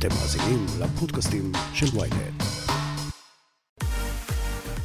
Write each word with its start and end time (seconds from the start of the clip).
אתם 0.00 0.08
מאזינים 0.08 0.66
לפודקאסטים 0.80 1.52
של 1.74 1.86
ויינט. 1.92 2.42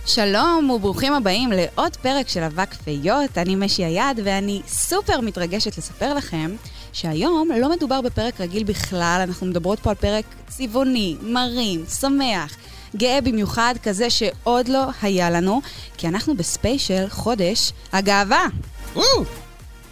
שלום 0.06 0.70
וברוכים 0.70 1.14
הבאים 1.14 1.52
לעוד 1.52 1.96
פרק 1.96 2.28
של 2.28 2.44
אבק 2.44 2.74
פיות, 2.74 3.38
אני 3.38 3.56
משי 3.56 3.86
היד 3.86 4.20
ואני 4.24 4.62
סופר 4.68 5.22
מתרגשת 5.22 5.78
לספר 5.78 6.14
לכם 6.14 6.56
שהיום 6.94 7.50
לא 7.62 7.70
מדובר 7.70 8.02
בפרק 8.02 8.42
רגיל 8.42 8.64
בכלל, 8.64 9.24
אנחנו 9.28 9.48
מדברות 9.48 9.80
פה 9.80 9.90
על 9.90 9.96
פרק 9.96 10.26
צבעוני, 10.48 11.16
מרים, 11.22 11.86
שמח, 12.00 12.56
גאה 12.96 13.22
במיוחד, 13.22 13.76
כזה 13.84 14.10
שעוד 14.10 14.68
לא 14.68 14.86
היה 15.02 15.30
לנו, 15.30 15.62
כי 15.98 16.08
אנחנו 16.08 16.36
בספיישל 16.36 17.06
חודש 17.10 17.72
הגאווה. 17.94 18.46
וואו! 18.94 19.45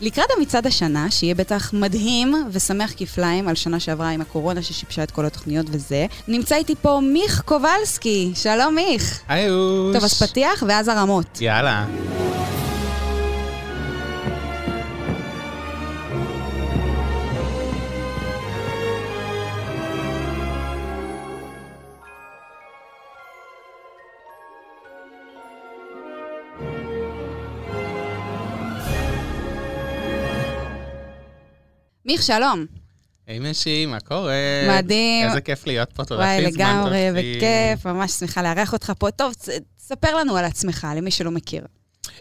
לקראת 0.03 0.27
המצעד 0.37 0.67
השנה, 0.67 1.11
שיהיה 1.11 1.35
בטח 1.35 1.73
מדהים 1.73 2.47
ושמח 2.51 2.93
כפליים 2.97 3.47
על 3.47 3.55
שנה 3.55 3.79
שעברה 3.79 4.09
עם 4.09 4.21
הקורונה 4.21 4.61
ששיבשה 4.61 5.03
את 5.03 5.11
כל 5.11 5.25
התוכניות 5.25 5.65
וזה, 5.69 6.05
נמצא 6.27 6.55
איתי 6.55 6.75
פה 6.81 6.99
מיך 7.03 7.41
קובלסקי. 7.45 8.31
שלום 8.35 8.75
מיך. 8.75 9.19
היי 9.27 9.49
אוש. 9.49 9.95
טוב, 9.95 10.03
אז 10.03 10.23
פתיח 10.23 10.63
ואז 10.67 10.87
הרמות. 10.87 11.41
יאללה. 11.41 11.85
מיך, 32.05 32.23
שלום. 32.23 32.65
היי 33.27 33.39
משי, 33.39 33.85
מה 33.85 33.99
קורה? 33.99 34.33
מדהים. 34.67 35.27
איזה 35.27 35.41
כיף 35.41 35.67
להיות 35.67 35.91
פה, 35.93 36.05
תודה 36.05 36.21
וואי, 36.21 36.45
הכי 36.45 36.51
זמן 36.51 36.65
לגמרי. 36.65 37.09
וכיף, 37.11 37.85
ממש 37.85 38.11
שמחה 38.11 38.41
לארח 38.41 38.73
אותך 38.73 38.93
פה. 38.99 39.11
טוב, 39.11 39.33
ספר 39.79 40.15
לנו 40.15 40.37
על 40.37 40.45
עצמך, 40.45 40.87
למי 40.95 41.11
שלא 41.11 41.31
מכיר. 41.31 41.65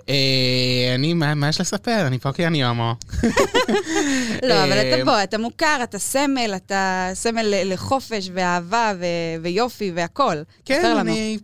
אה, 0.09 0.95
אני, 0.95 1.15
מה 1.15 1.49
יש 1.49 1.61
לספר? 1.61 2.07
אני 2.07 2.19
פה 2.19 2.33
כי 2.33 2.47
אני 2.47 2.65
הומו. 2.65 2.95
לא, 4.49 4.65
אבל 4.65 4.73
אה, 4.73 4.95
אתה 4.95 5.05
פה, 5.05 5.23
אתה 5.23 5.39
מוכר, 5.39 5.81
אתה 5.83 5.99
סמל, 5.99 6.53
אתה 6.57 7.11
סמל 7.15 7.55
לחופש 7.65 8.31
ואהבה 8.35 8.93
ויופי 9.43 9.93
והכול. 9.95 10.45
כן. 10.65 10.97
אני... 11.01 11.39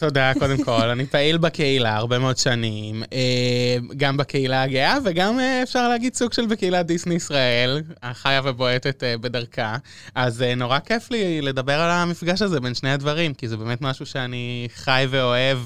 תודה, 0.00 0.32
קודם 0.38 0.64
כל. 0.64 0.88
אני 0.88 1.06
פעיל 1.06 1.38
בקהילה 1.38 1.96
הרבה 1.96 2.18
מאוד 2.18 2.36
שנים, 2.36 3.02
אה, 3.12 3.76
גם 3.96 4.16
בקהילה 4.16 4.62
הגאה 4.62 4.98
וגם 5.04 5.40
אה, 5.40 5.62
אפשר 5.62 5.88
להגיד 5.88 6.14
סוג 6.14 6.32
של 6.32 6.46
בקהילת 6.46 6.86
דיסני 6.86 7.14
ישראל, 7.14 7.82
החיה 8.02 8.40
ובועטת 8.44 9.04
אה, 9.04 9.18
בדרכה. 9.18 9.76
אז 10.14 10.44
נורא 10.56 10.78
כיף 10.78 11.10
לי 11.10 11.40
לדבר 11.40 11.80
על 11.80 11.90
המפגש 11.90 12.42
הזה 12.42 12.60
בין 12.60 12.74
שני 12.74 12.90
הדברים, 12.90 13.34
כי 13.34 13.48
זה 13.48 13.56
באמת 13.56 13.82
משהו 13.82 14.06
שאני 14.06 14.68
חי 14.74 15.06
ואוהב. 15.10 15.58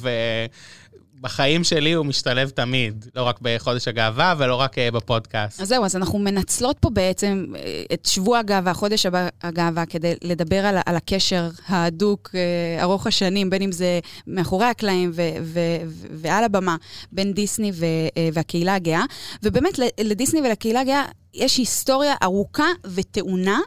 בחיים 1.25 1.65
שלי 1.65 1.93
הוא 1.93 2.07
משתלב 2.07 2.51
תמיד, 2.51 3.07
לא 3.15 3.23
רק 3.23 3.39
בחודש 3.43 3.89
הגאווה 3.89 4.35
ולא 4.39 4.55
רק 4.55 4.79
אה, 4.79 4.91
בפודקאסט. 4.91 5.61
אז 5.61 5.69
זהו, 5.69 5.85
אז 5.85 5.97
אנחנו 5.97 6.19
מנצלות 6.19 6.79
פה 6.79 6.91
בעצם 6.91 7.47
אה, 7.57 7.83
את 7.93 8.07
שבוע 8.07 8.39
הגאווה, 8.39 8.75
חודש 8.75 9.07
הגאווה, 9.43 9.87
כדי 9.87 10.15
לדבר 10.23 10.67
על, 10.67 10.77
על 10.87 10.97
הקשר 10.97 11.49
ההדוק, 11.67 12.31
אה, 12.35 12.83
ארוך 12.83 13.07
השנים, 13.07 13.51
בין 13.51 13.63
אם 13.63 13.73
זה 13.73 14.01
מאחורי 14.27 14.67
הקלעים 14.67 15.11
ו- 15.15 15.23
ו- 15.43 15.61
ו- 15.87 16.07
ועל 16.11 16.45
הבמה, 16.45 16.77
בין 17.13 17.33
דיסני 17.33 17.73
ו- 17.75 18.31
והקהילה 18.33 18.75
הגאה. 18.75 19.05
ובאמת, 19.43 19.79
לדיסני 20.01 20.41
ולקהילה 20.41 20.81
הגאה 20.81 21.05
יש 21.35 21.57
היסטוריה 21.57 22.15
ארוכה 22.23 22.69
וטעונה, 22.95 23.61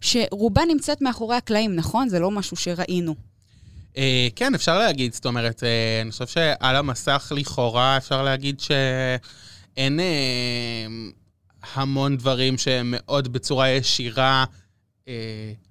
שרובה 0.00 0.62
נמצאת 0.68 1.02
מאחורי 1.02 1.36
הקלעים, 1.36 1.76
נכון? 1.76 2.08
זה 2.08 2.18
לא 2.18 2.30
משהו 2.30 2.56
שראינו. 2.56 3.33
אה, 3.96 4.28
כן, 4.36 4.54
אפשר 4.54 4.78
להגיד, 4.78 5.12
זאת 5.12 5.26
אומרת, 5.26 5.64
אה, 5.64 6.00
אני 6.02 6.10
חושב 6.10 6.26
שעל 6.26 6.76
המסך 6.76 7.32
לכאורה 7.36 7.96
אפשר 7.96 8.22
להגיד 8.22 8.60
שאין 8.60 10.00
אה, 10.00 10.86
המון 11.74 12.16
דברים 12.16 12.58
שהם 12.58 12.94
מאוד 12.96 13.32
בצורה 13.32 13.68
ישירה 13.68 14.44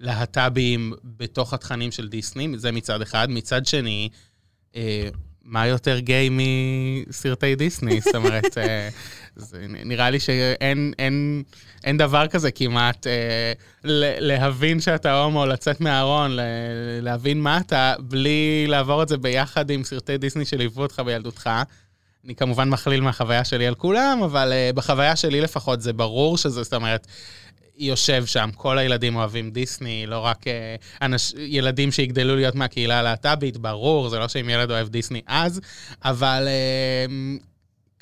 להט"בים 0.00 0.92
בתוך 1.04 1.54
התכנים 1.54 1.92
של 1.92 2.08
דיסני, 2.08 2.48
זה 2.56 2.72
מצד 2.72 3.02
אחד. 3.02 3.26
מצד 3.30 3.66
שני, 3.66 4.08
מה 5.42 5.66
יותר 5.66 5.98
גיי 5.98 6.28
מסרטי 6.30 7.54
דיסני? 7.54 8.00
זאת 8.00 8.14
אומרת, 8.14 8.58
זה 9.36 9.58
נראה 9.68 10.10
לי 10.10 10.20
שאין 10.20 10.92
אין, 10.98 11.42
אין 11.84 11.98
דבר 11.98 12.26
כזה 12.26 12.50
כמעט, 12.50 13.06
אה, 13.06 13.52
להבין 14.20 14.80
שאתה 14.80 15.20
הומו, 15.20 15.46
לצאת 15.46 15.80
מהארון, 15.80 16.30
להבין 17.00 17.40
מה 17.40 17.58
אתה, 17.58 17.94
בלי 17.98 18.66
לעבור 18.68 19.02
את 19.02 19.08
זה 19.08 19.16
ביחד 19.16 19.70
עם 19.70 19.84
סרטי 19.84 20.18
דיסני 20.18 20.44
שליוו 20.44 20.82
אותך 20.82 21.00
בילדותך. 21.00 21.50
אני 22.24 22.34
כמובן 22.34 22.68
מכליל 22.68 23.00
מהחוויה 23.00 23.44
שלי 23.44 23.66
על 23.66 23.74
כולם, 23.74 24.20
אבל 24.24 24.52
uh, 24.52 24.76
בחוויה 24.76 25.16
שלי 25.16 25.40
לפחות 25.40 25.80
זה 25.80 25.92
ברור 25.92 26.38
שזה, 26.38 26.62
זאת 26.62 26.74
אומרת, 26.74 27.06
יושב 27.76 28.26
שם, 28.26 28.50
כל 28.54 28.78
הילדים 28.78 29.16
אוהבים 29.16 29.50
דיסני, 29.50 30.06
לא 30.06 30.18
רק 30.18 30.44
uh, 30.46 30.50
אנש, 31.02 31.34
ילדים 31.36 31.92
שיגדלו 31.92 32.36
להיות 32.36 32.54
מהקהילה 32.54 32.98
הלהט"בית, 32.98 33.56
ברור, 33.56 34.08
זה 34.08 34.18
לא 34.18 34.28
שאם 34.28 34.48
ילד 34.48 34.70
אוהב 34.70 34.88
דיסני 34.88 35.20
אז, 35.26 35.60
אבל 36.04 36.48
uh, 36.48 37.42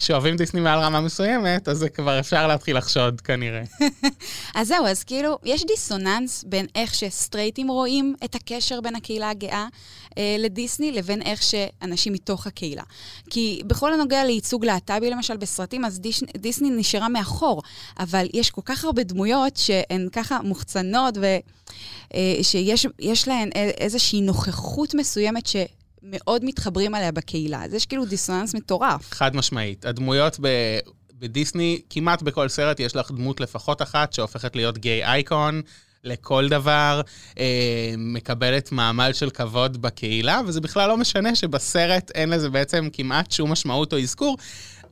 כשאוהבים 0.02 0.36
דיסני 0.36 0.60
מעל 0.60 0.78
רמה 0.78 1.00
מסוימת, 1.00 1.68
אז 1.68 1.78
זה 1.78 1.88
כבר 1.88 2.18
אפשר 2.18 2.46
להתחיל 2.46 2.76
לחשוד 2.78 3.20
כנראה. 3.20 3.62
אז 4.54 4.68
זהו, 4.68 4.86
אז 4.86 5.04
כאילו, 5.04 5.38
יש 5.44 5.64
דיסוננס 5.64 6.44
בין 6.44 6.66
איך 6.74 6.94
שסטרייטים 6.94 7.68
רואים 7.68 8.14
את 8.24 8.34
הקשר 8.34 8.80
בין 8.80 8.96
הקהילה 8.96 9.30
הגאה 9.30 9.66
אה, 10.18 10.36
לדיסני, 10.38 10.92
לבין 10.92 11.22
איך 11.22 11.42
שאנשים 11.42 12.12
מתוך 12.12 12.46
הקהילה. 12.46 12.82
כי 13.30 13.62
בכל 13.66 13.92
הנוגע 13.94 14.24
לייצוג 14.24 14.64
להט"בי, 14.64 15.10
למשל, 15.10 15.36
בסרטים, 15.36 15.84
אז 15.84 16.00
דיש, 16.00 16.22
דיסני 16.36 16.70
נשארה 16.70 17.08
מאחור, 17.08 17.62
אבל 17.98 18.26
יש 18.32 18.50
כל 18.50 18.62
כך 18.64 18.84
הרבה 18.84 19.02
דמויות 19.02 19.56
שהן 19.56 20.08
ככה 20.12 20.38
מוחצנות, 20.42 21.14
ושיש 22.10 22.86
יש 22.98 23.28
להן 23.28 23.50
איזושהי 23.54 24.20
נוכחות 24.20 24.94
מסוימת 24.94 25.46
ש... 25.46 25.56
מאוד 26.02 26.44
מתחברים 26.44 26.94
עליה 26.94 27.12
בקהילה. 27.12 27.64
אז 27.64 27.74
יש 27.74 27.86
כאילו 27.86 28.04
דיסוננס 28.04 28.54
מטורף. 28.54 29.14
חד 29.14 29.36
משמעית. 29.36 29.84
הדמויות 29.84 30.38
ב... 30.40 30.48
בדיסני, 31.18 31.80
כמעט 31.90 32.22
בכל 32.22 32.48
סרט 32.48 32.80
יש 32.80 32.96
לך 32.96 33.10
דמות 33.10 33.40
לפחות 33.40 33.82
אחת 33.82 34.12
שהופכת 34.12 34.56
להיות 34.56 34.78
גיי 34.78 35.04
אייקון 35.04 35.62
לכל 36.04 36.48
דבר, 36.48 37.00
אה, 37.38 37.94
מקבלת 37.98 38.72
מעמד 38.72 39.10
של 39.14 39.30
כבוד 39.30 39.82
בקהילה, 39.82 40.40
וזה 40.46 40.60
בכלל 40.60 40.88
לא 40.88 40.96
משנה 40.96 41.34
שבסרט 41.34 42.10
אין 42.14 42.30
לזה 42.30 42.50
בעצם 42.50 42.88
כמעט 42.92 43.30
שום 43.30 43.52
משמעות 43.52 43.92
או 43.92 43.98
אזכור. 43.98 44.38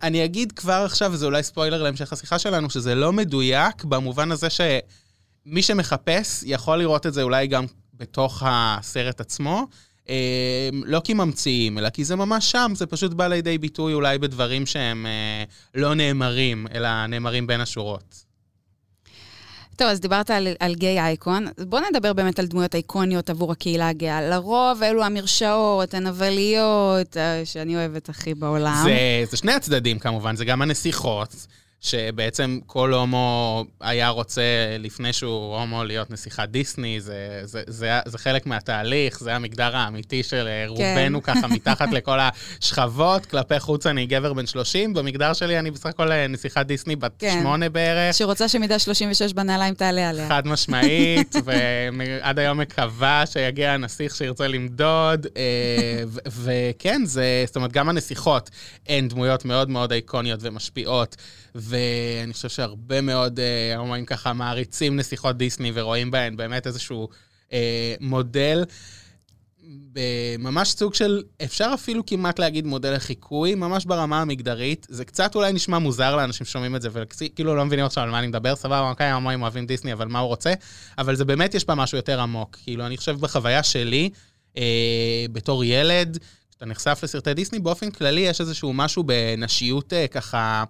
אני 0.03 0.25
אגיד 0.25 0.53
כבר 0.53 0.83
עכשיו, 0.87 1.13
וזה 1.13 1.27
אולי 1.27 1.43
ספוילר 1.43 1.83
להמשך 1.83 2.13
השיחה 2.13 2.39
שלנו, 2.39 2.71
שזה 2.71 2.95
לא 2.95 3.13
מדויק 3.13 3.85
במובן 3.85 4.33
הזה 4.33 4.49
שמי 4.51 5.63
שמחפש 5.63 6.43
יכול 6.47 6.79
לראות 6.79 7.07
את 7.07 7.15
זה 7.15 7.23
אולי 7.23 7.47
גם 7.47 7.65
בתוך 7.95 8.43
הסרט 8.47 9.21
עצמו. 9.21 9.67
אה, 10.11 10.69
לא 10.73 11.01
כי 11.05 11.15
ממציאים, 11.15 11.79
אלא 11.79 11.91
כי 11.91 12.05
זה 12.05 12.17
ממש 12.17 12.51
שם, 12.51 12.73
זה 12.75 12.87
פשוט 12.87 13.13
בא 13.13 13.27
לידי 13.27 13.59
ביטוי 13.59 13.95
אולי 13.95 14.19
בדברים 14.19 14.67
שהם 14.67 15.07
אה, 15.07 15.45
לא 15.75 15.95
נאמרים, 15.95 16.67
אלא 16.75 17.07
נאמרים 17.07 17.47
בין 17.47 17.61
השורות. 17.61 18.31
טוב, 19.77 19.89
אז 19.89 20.01
דיברת 20.01 20.31
על, 20.31 20.49
על 20.61 20.75
גיי 20.75 21.01
אייקון. 21.01 21.47
אז 21.57 21.65
בוא 21.65 21.81
נדבר 21.91 22.13
באמת 22.13 22.39
על 22.39 22.47
דמויות 22.47 22.75
אייקוניות 22.75 23.31
עבור 23.31 23.53
הקהילה 23.53 23.89
הגאה. 23.89 24.23
לרוב 24.23 24.83
אלו 24.83 25.05
המרשעות, 25.05 25.95
הנבליות, 25.95 27.17
אה, 27.17 27.43
שאני 27.45 27.77
אוהבת 27.77 28.09
הכי 28.09 28.35
בעולם. 28.35 28.83
זה, 28.85 29.25
זה 29.31 29.37
שני 29.37 29.53
הצדדים 29.53 29.99
כמובן, 29.99 30.37
זה 30.37 30.45
גם 30.45 30.63
הנסיכות, 30.63 31.47
שבעצם 31.81 32.59
כל 32.67 32.95
הומו 32.95 33.65
היה 33.81 34.09
רוצה, 34.09 34.43
לפני 34.79 35.13
שהוא 35.13 35.57
הומו, 35.57 35.85
להיות 35.85 36.11
נסיכת 36.11 36.49
דיסני, 36.49 37.01
זה, 37.01 37.41
זה, 37.45 37.63
זה, 37.67 37.99
זה 38.07 38.19
חלק 38.19 38.47
מהתהליך, 38.47 39.21
זה 39.21 39.35
המגדר 39.35 39.77
האמיתי 39.77 40.23
של 40.23 40.47
אה, 40.47 40.65
רובנו 40.69 41.23
ככה 41.23 41.47
מתחת 41.47 41.93
לכל 41.93 42.19
השכבות. 42.21 43.27
כלפי 43.27 43.61
חוץ 43.61 43.87
אני 43.87 44.07
גבר 44.07 44.33
בן 44.33 44.47
30, 44.47 44.95
במגדר 44.95 45.33
שלי 45.33 45.59
אני 45.59 45.71
בסך 45.71 45.87
הכל 45.87 46.13
אה, 46.13 46.27
נסיכת 46.27 46.67
דיסני 46.67 46.97
בת 46.97 47.13
כן. 47.19 47.39
שמונה 47.41 47.69
בערך. 47.69 48.15
שרוצה 48.15 48.49
שמידה 48.49 48.79
36 48.79 49.33
בנעליים 49.33 49.75
תעלה 49.75 50.09
עליה. 50.09 50.29
חד 50.29 50.47
משמעית, 50.47 51.35
ועד 51.45 52.39
היום 52.39 52.61
מקווה 52.61 53.25
שיגיע 53.27 53.73
הנסיך 53.73 54.17
שירצה 54.17 54.49
למדוד, 54.49 55.27
אה, 55.37 56.03
וכן, 56.27 57.03
זה, 57.05 57.45
זאת 57.47 57.57
אומרת, 57.57 57.73
גם 57.73 57.89
הנסיכות 57.89 58.51
הן 58.89 59.09
דמויות 59.09 59.45
מאוד 59.45 59.71
מאוד 59.71 59.93
איקוניות 59.93 60.41
ומשפיעות, 60.43 61.17
ואני 61.55 62.33
חושב 62.33 62.49
שהרבה 62.49 63.01
מאוד 63.01 63.41
אה, 63.41 63.77
הומואים 63.77 64.07
ככה 64.07 64.33
מעריצים 64.33 64.97
נסיכות 64.97 65.37
דיסני 65.37 65.73
ורואים 65.75 66.11
בהן 66.11 66.37
באמת 66.37 66.67
איזשהו 66.67 67.09
אה, 67.53 67.95
מודל. 68.01 68.65
בממש 69.93 70.71
סוג 70.71 70.95
של, 70.95 71.23
אפשר 71.45 71.71
אפילו 71.75 72.07
כמעט 72.07 72.39
להגיד 72.39 72.67
מודל 72.67 72.95
לחיקוי, 72.95 73.55
ממש 73.55 73.85
ברמה 73.85 74.21
המגדרית. 74.21 74.87
זה 74.91 75.05
קצת 75.05 75.35
אולי 75.35 75.53
נשמע 75.53 75.79
מוזר 75.79 76.17
לאנשים 76.17 76.47
ששומעים 76.47 76.77
את 76.77 76.83
זה, 76.83 76.89
וכאילו 76.93 77.55
לא 77.55 77.65
מבינים 77.65 77.85
עכשיו 77.85 78.05
על 78.05 78.11
מה 78.11 78.19
אני 78.19 78.27
מדבר, 78.27 78.57
סבבה, 78.57 78.91
אוקיי, 78.91 79.07
המומים 79.07 79.43
אוהבים 79.43 79.67
דיסני, 79.67 79.93
אבל 79.93 80.09
מה 80.09 80.19
הוא 80.19 80.29
רוצה? 80.29 80.53
אבל 80.99 81.17
זה 81.17 81.25
באמת, 81.25 81.55
יש 81.55 81.65
בה 81.65 81.75
משהו 81.75 81.99
יותר 81.99 82.21
עמוק. 82.21 82.59
כאילו, 82.63 82.87
אני 82.87 82.97
חושב 82.97 83.17
בחוויה 83.21 83.63
שלי, 83.63 84.11
אה, 84.57 85.27
בתור 85.33 85.65
ילד, 85.65 86.19
כשאתה 86.51 86.67
נחשף 86.67 87.01
לסרטי 87.03 87.35
דיסני, 87.35 87.59
באופן 87.59 87.91
כללי 87.91 88.21
יש 88.21 88.41
איזשהו 88.41 88.73
משהו 88.73 89.05
בנשיות 89.05 89.93
אה, 89.93 90.07
ככה... 90.09 90.65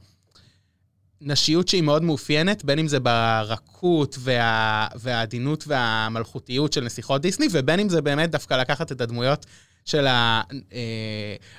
נשיות 1.20 1.68
שהיא 1.68 1.82
מאוד 1.82 2.02
מאופיינת, 2.02 2.64
בין 2.64 2.78
אם 2.78 2.88
זה 2.88 3.00
ברכות 3.00 4.16
וה, 4.20 4.86
והעדינות 4.94 5.64
והמלכותיות 5.66 6.72
של 6.72 6.84
נסיכות 6.84 7.22
דיסני, 7.22 7.46
ובין 7.52 7.80
אם 7.80 7.88
זה 7.88 8.02
באמת 8.02 8.30
דווקא 8.30 8.54
לקחת 8.54 8.92
את 8.92 9.00
הדמויות 9.00 9.46
של 9.84 10.06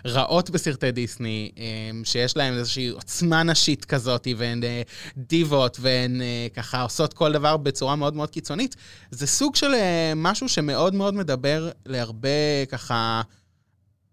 הרעות 0.06 0.50
אה, 0.50 0.54
בסרטי 0.54 0.92
דיסני, 0.92 1.52
אה, 1.58 1.64
שיש 2.04 2.38
להן 2.38 2.54
איזושהי 2.54 2.88
עוצמה 2.88 3.44
נשית 3.44 3.86
כזאת, 3.86 4.28
והן 4.38 4.64
אה, 4.64 4.82
דיבות, 5.18 5.78
והן 5.82 6.22
ככה 6.54 6.82
עושות 6.82 7.14
כל 7.14 7.32
דבר 7.32 7.58
בצורה 7.58 7.96
מאוד 7.96 8.16
מאוד 8.16 8.30
קיצונית. 8.30 8.76
זה 9.12 9.28
סוג 9.28 9.56
של 9.56 9.72
משהו 10.16 10.50
שמאוד 10.50 10.96
מאוד 10.96 11.14
מדבר 11.14 11.70
להרבה 11.86 12.66
ככה, 12.70 13.22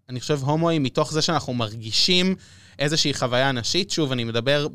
אני 0.09 0.19
חושב, 0.19 0.39
הומואים, 0.43 0.83
מתוך 0.83 1.13
זה 1.13 1.21
שאנחנו 1.21 1.53
מרגישים 1.53 2.35
איזושהי 2.79 3.13
חוויה 3.13 3.51
נשית. 3.51 3.91
שוב, 3.91 4.11
אני 4.11 4.23
מדבר 4.23 4.67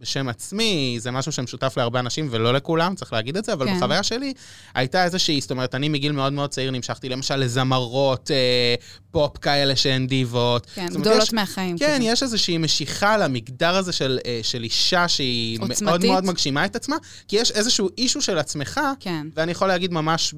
בשם 0.00 0.28
עצמי, 0.28 0.96
זה 1.00 1.10
משהו 1.10 1.32
שמשותף 1.32 1.74
להרבה 1.76 2.00
אנשים 2.00 2.28
ולא 2.30 2.52
לכולם, 2.52 2.94
צריך 2.94 3.12
להגיד 3.12 3.36
את 3.36 3.44
זה, 3.44 3.52
אבל 3.52 3.66
כן. 3.66 3.76
בחוויה 3.76 4.02
שלי 4.02 4.32
הייתה 4.74 5.04
איזושהי, 5.04 5.40
זאת 5.40 5.50
אומרת, 5.50 5.74
אני 5.74 5.88
מגיל 5.88 6.12
מאוד 6.12 6.32
מאוד 6.32 6.50
צעיר 6.50 6.70
נמשכתי 6.70 7.08
למשל 7.08 7.36
לזמרות 7.36 8.30
אה, 8.30 8.74
פופ 9.10 9.38
כאלה 9.38 9.76
שהן 9.76 10.06
דיבות. 10.06 10.66
כן, 10.74 10.86
גדולות 10.86 11.22
יש, 11.22 11.32
מהחיים. 11.32 11.78
כן, 11.78 11.96
כזה. 11.96 12.04
יש 12.04 12.22
איזושהי 12.22 12.58
משיכה 12.58 13.18
למגדר 13.18 13.76
הזה 13.76 13.92
של, 13.92 14.18
אה, 14.26 14.40
של 14.42 14.62
אישה 14.62 15.08
שהיא 15.08 15.58
עוצמתית. 15.60 15.82
מאוד 15.82 16.06
מאוד 16.06 16.24
מגשימה 16.24 16.64
את 16.64 16.76
עצמה, 16.76 16.96
כי 17.28 17.36
יש 17.36 17.50
איזשהו 17.50 17.88
אישו 17.98 18.22
של 18.22 18.38
עצמך, 18.38 18.80
כן. 19.00 19.26
ואני 19.36 19.52
יכול 19.52 19.68
להגיד 19.68 19.92
ממש 19.92 20.34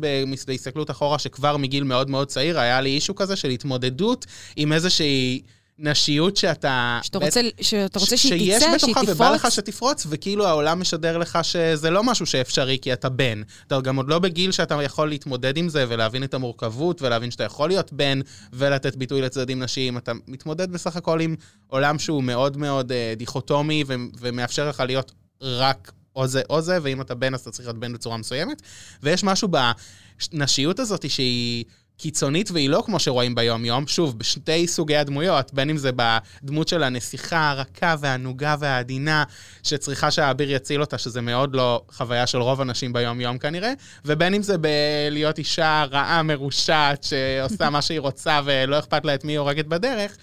בהסתכלות 0.46 0.90
אחורה, 0.90 1.18
שכבר 1.18 1.56
מגיל 1.56 1.84
מאוד 1.84 2.10
מאוד 2.10 2.28
צעיר 2.28 2.60
היה 2.60 2.80
לי 2.80 2.90
אישו 2.90 3.14
כזה 3.14 3.36
של 3.36 3.48
התמודדות 3.48 4.26
עם 4.56 4.72
איזושהי... 4.72 5.42
נשיות 5.78 6.36
שאתה... 6.36 7.00
שאתה 7.02 7.18
רוצה, 7.18 7.40
שאתה 7.60 7.98
רוצה 7.98 8.16
שהיא 8.16 8.56
תצא, 8.56 8.78
שהיא 8.78 8.78
תפרוץ. 8.78 8.80
שיש 8.80 9.04
בתוכה 9.04 9.12
ובא 9.12 9.30
לך 9.30 9.50
שתפרוץ, 9.50 10.06
וכאילו 10.10 10.46
העולם 10.46 10.80
משדר 10.80 11.18
לך 11.18 11.38
שזה 11.42 11.90
לא 11.90 12.04
משהו 12.04 12.26
שאפשרי 12.26 12.78
כי 12.82 12.92
אתה 12.92 13.08
בן. 13.08 13.42
אתה 13.66 13.80
גם 13.80 13.96
עוד 13.96 14.08
לא 14.08 14.18
בגיל 14.18 14.52
שאתה 14.52 14.82
יכול 14.82 15.08
להתמודד 15.08 15.56
עם 15.56 15.68
זה 15.68 15.84
ולהבין 15.88 16.24
את 16.24 16.34
המורכבות 16.34 17.02
ולהבין 17.02 17.30
שאתה 17.30 17.44
יכול 17.44 17.68
להיות 17.68 17.92
בן 17.92 18.20
ולתת 18.52 18.96
ביטוי 18.96 19.22
לצדדים 19.22 19.62
נשיים. 19.62 19.96
אתה 19.96 20.12
מתמודד 20.28 20.72
בסך 20.72 20.96
הכל 20.96 21.20
עם 21.20 21.36
עולם 21.66 21.98
שהוא 21.98 22.22
מאוד 22.22 22.56
מאוד 22.56 22.92
אה, 22.92 23.14
דיכוטומי 23.16 23.84
ו- 23.86 23.94
ומאפשר 24.20 24.68
לך 24.68 24.80
להיות 24.80 25.12
רק 25.42 25.92
או 26.16 26.26
זה 26.26 26.42
או 26.50 26.60
זה, 26.60 26.78
ואם 26.82 27.00
אתה 27.00 27.14
בן 27.14 27.34
אז 27.34 27.40
אתה 27.40 27.50
צריך 27.50 27.68
להיות 27.68 27.80
בן 27.80 27.92
בצורה 27.92 28.16
מסוימת. 28.16 28.62
ויש 29.02 29.24
משהו 29.24 29.48
בנשיות 29.48 30.78
הזאת 30.78 31.10
שהיא... 31.10 31.64
קיצונית 31.98 32.50
והיא 32.50 32.70
לא 32.70 32.82
כמו 32.86 32.98
שרואים 32.98 33.34
ביום-יום, 33.34 33.86
שוב, 33.86 34.18
בשתי 34.18 34.66
סוגי 34.66 34.96
הדמויות, 34.96 35.54
בין 35.54 35.70
אם 35.70 35.76
זה 35.76 35.90
בדמות 35.96 36.68
של 36.68 36.82
הנסיכה 36.82 37.50
הרכה 37.50 37.94
והענוגה 38.00 38.56
והעדינה, 38.58 39.24
שצריכה 39.62 40.10
שהאביר 40.10 40.52
יציל 40.52 40.80
אותה, 40.80 40.98
שזה 40.98 41.20
מאוד 41.20 41.54
לא 41.54 41.82
חוויה 41.92 42.26
של 42.26 42.38
רוב 42.38 42.60
הנשים 42.60 42.92
ביום-יום 42.92 43.38
כנראה, 43.38 43.72
ובין 44.04 44.34
אם 44.34 44.42
זה 44.42 44.56
בלהיות 44.58 45.38
אישה 45.38 45.84
רעה, 45.90 46.22
מרושעת, 46.22 47.04
שעושה 47.04 47.70
מה 47.70 47.82
שהיא 47.82 48.00
רוצה 48.00 48.40
ולא 48.44 48.78
אכפת 48.78 49.04
לה 49.04 49.14
את 49.14 49.24
מי 49.24 49.32
היא 49.32 49.38
הורגת 49.38 49.66
בדרך, 49.66 50.16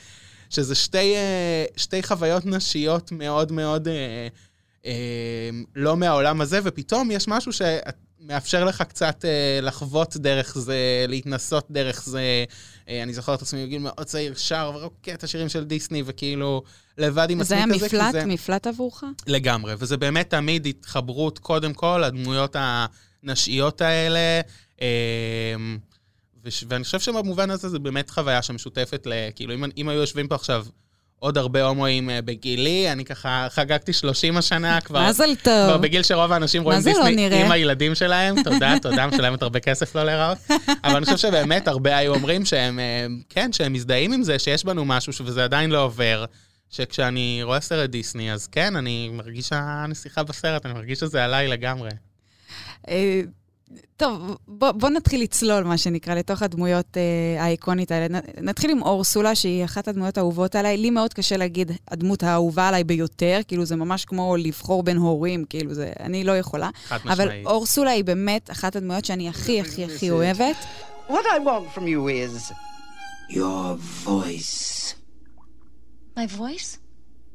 שזה 0.50 0.76
שתי, 0.76 1.16
אה, 1.16 1.66
שתי 1.78 2.04
חוויות 2.04 2.46
נשיות 2.46 3.12
מאוד 3.12 3.52
מאוד... 3.52 3.88
אה, 3.88 4.28
אה, 4.86 5.50
לא 5.76 5.98
מהעולם 5.98 6.42
הזה, 6.42 6.60
ופתאום 6.64 7.12
יש 7.12 7.28
משהו 7.28 7.54
שאת 7.54 8.05
מאפשר 8.28 8.66
לך 8.66 8.82
קצת 8.82 9.26
אה, 9.26 9.60
לחוות 9.62 10.18
דרך 10.18 10.58
זה, 10.58 11.06
להתנסות 11.08 11.68
דרך 11.72 12.04
זה. 12.04 12.46
אה, 12.90 13.04
אני 13.04 13.14
זוכר 13.14 13.34
את 13.34 13.42
עצמי 13.42 13.66
בגיל 13.66 13.82
מאוד 13.82 14.04
צעיר, 14.04 14.36
שר 14.36 14.72
ורוקט 14.76 15.24
השירים 15.24 15.50
של 15.50 15.64
דיסני, 15.64 16.04
וכאילו 16.06 16.64
לבד 16.98 17.30
עם 17.30 17.42
עצמי 17.42 17.58
כזה. 17.58 17.88
זה 17.88 18.02
היה 18.02 18.12
מפלט. 18.12 18.26
מפלט 18.26 18.68
עבורך? 18.68 19.04
לגמרי, 19.28 19.74
וזה 19.80 19.98
באמת 19.98 20.30
תמיד 20.30 20.66
התחברות, 20.66 21.40
קודם 21.40 21.74
כל, 21.74 22.04
לדמויות 22.06 22.56
הנשיות 22.60 23.82
האלה. 23.82 24.42
אה. 24.82 25.56
ואני 26.68 26.84
חושב 26.84 27.00
שבמובן 27.00 27.50
הזה 27.50 27.70
זה 27.70 27.80
באמת 27.80 28.10
חוויה 28.10 28.42
שמשותפת. 28.42 29.08
כאילו, 29.36 29.54
אם, 29.54 29.66
אם 29.78 29.90
היו 29.90 30.00
יושבים 30.00 30.28
פה 30.28 30.36
עכשיו... 30.36 30.66
עוד 31.20 31.38
הרבה 31.38 31.64
הומואים 31.64 32.10
אה, 32.10 32.22
בגילי, 32.22 32.92
אני 32.92 33.06
ככה 33.06 33.48
חגגתי 33.50 33.94
30 33.94 34.38
השנה 34.38 34.82
כבר. 34.86 35.10
מזל 35.10 35.36
טוב. 35.36 35.68
כבר 35.68 35.78
בגיל 35.78 36.04
שרוב 36.04 36.32
האנשים 36.32 36.64
רואים 36.64 36.82
דיסני 36.82 37.30
לא 37.30 37.36
עם 37.36 37.52
הילדים 37.52 37.96
שלהם, 37.96 38.44
תודה, 38.44 38.74
תודה, 38.82 39.08
משלמת 39.08 39.42
הרבה 39.42 39.60
כסף 39.60 39.96
לא 39.96 40.04
להיראות. 40.04 40.38
אבל 40.84 40.96
אני 40.96 41.06
חושב 41.06 41.18
שבאמת 41.18 41.68
הרבה 41.68 41.98
היו 41.98 42.14
אומרים 42.16 42.46
שהם, 42.46 42.80
אה, 42.80 43.06
כן, 43.30 43.54
שהם 43.54 43.74
מזדהים 43.74 44.14
עם 44.14 44.24
זה, 44.24 44.40
שיש 44.40 44.66
בנו 44.66 44.86
משהו 44.86 45.26
וזה 45.26 45.44
עדיין 45.44 45.70
לא 45.70 45.84
עובר. 45.84 46.26
שכשאני 46.70 47.40
רואה 47.44 47.60
סרט 47.62 47.90
דיסני, 47.90 48.34
אז 48.34 48.48
כן, 48.48 48.76
אני 48.76 49.10
מרגיש 49.14 49.48
שהנסיכה 49.48 50.24
בסרט, 50.24 50.66
אני 50.66 50.74
מרגיש 50.74 51.00
שזה 51.00 51.24
עליי 51.26 51.48
לגמרי. 51.48 51.90
טוב, 53.98 54.38
בוא, 54.48 54.72
בוא 54.72 54.90
נתחיל 54.90 55.22
לצלול, 55.22 55.64
מה 55.64 55.78
שנקרא, 55.78 56.16
לתוך 56.16 56.42
הדמויות 56.42 56.98
אה, 56.98 57.44
האיקונית 57.44 57.92
האלה. 57.92 58.20
נתחיל 58.42 58.72
עם 58.72 58.82
אורסולה, 58.82 59.36
שהיא 59.36 59.66
אחת 59.66 59.88
הדמויות 59.88 60.18
האהובות 60.18 60.56
עליי. 60.56 60.78
לי 60.78 60.90
מאוד 60.90 61.14
קשה 61.14 61.38
להגיד 61.38 61.72
הדמות 61.88 62.24
האהובה 62.24 62.68
עליי 62.68 62.84
ביותר, 62.84 63.40
כאילו 63.48 63.66
זה 63.66 63.76
ממש 63.76 64.06
כמו 64.06 64.36
לבחור 64.38 64.84
בין 64.84 64.98
הורים, 64.98 65.46
כאילו 65.50 65.74
זה, 65.74 65.94
אני 66.00 66.24
לא 66.24 66.38
יכולה. 66.38 66.70
חד 66.86 66.98
משמעית. 66.98 67.20
אבל 67.20 67.30
אורסולה 67.46 67.92
היא 67.92 68.04
באמת 68.04 68.52
אחת 68.52 68.76
הדמויות 68.76 69.06
שאני 69.06 69.30
הכי 69.30 69.62
הכי 69.62 69.86
הכי 69.86 70.12
אוהבת. 70.12 70.56
What 71.10 71.12
I 71.12 71.40
want 71.40 71.78
from 71.78 71.84
you 71.84 72.08
is 72.08 72.52
your 73.30 73.78
voice. 74.06 74.96
My 76.18 76.28
voice? 76.28 76.78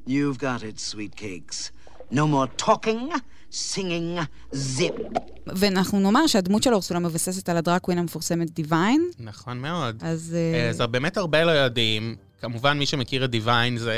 You've 0.06 0.38
got 0.38 0.62
it, 0.62 0.78
sweet 0.80 1.14
cakes. 1.16 1.70
No 2.10 2.26
more 2.26 2.48
talking. 2.56 3.12
Singing 3.52 4.20
zip. 4.54 5.20
ואנחנו 5.46 6.00
נאמר 6.00 6.26
שהדמות 6.26 6.62
של 6.62 6.74
אורסולה 6.74 7.00
מבססת 7.00 7.48
על 7.48 7.56
הדראקווין 7.56 7.98
המפורסמת 7.98 8.50
דיוויין. 8.50 9.10
נכון 9.18 9.58
מאוד. 9.58 10.02
אז... 10.02 10.36
Uh... 10.36 10.70
אז 10.70 10.80
באמת 10.80 11.16
הרבה 11.16 11.44
לא 11.44 11.50
יודעים. 11.50 12.16
כמובן, 12.40 12.78
מי 12.78 12.86
שמכיר 12.86 13.24
את 13.24 13.30
דיוויין 13.30 13.76
זה, 13.76 13.94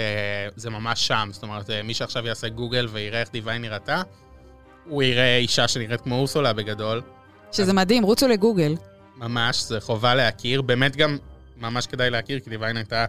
זה 0.57 0.71
ממש 0.71 1.07
שם. 1.07 1.29
זאת 1.33 1.43
אומרת, 1.43 1.71
אה, 1.71 1.83
מי 1.83 1.95
שעכשיו 1.95 2.27
יעשה 2.27 2.49
גוגל 2.49 2.89
ויראה 2.93 3.21
איך 3.21 3.33
דיוויין 3.33 3.63
נראתה, 3.63 4.03
הוא 4.89 5.03
יראה 5.03 5.37
אישה 5.37 5.69
שנראית 5.69 6.01
כמו 6.01 6.15
אורסולה 6.15 6.53
בגדול. 6.53 7.03
שזה 7.53 7.63
אז... 7.63 7.71
מדהים, 7.71 8.03
רוצו 8.03 8.29
לגוגל. 8.29 8.75
ממש, 9.17 9.63
זה 9.63 9.81
חובה 9.81 10.15
להכיר. 10.15 10.63
באמת 10.63 10.97
גם 10.97 11.19
ממש 11.57 11.87
כדאי 11.87 12.11
להכיר, 12.11 12.41
כי 12.41 12.51
דיוויין 12.51 12.77
הייתה 12.77 13.05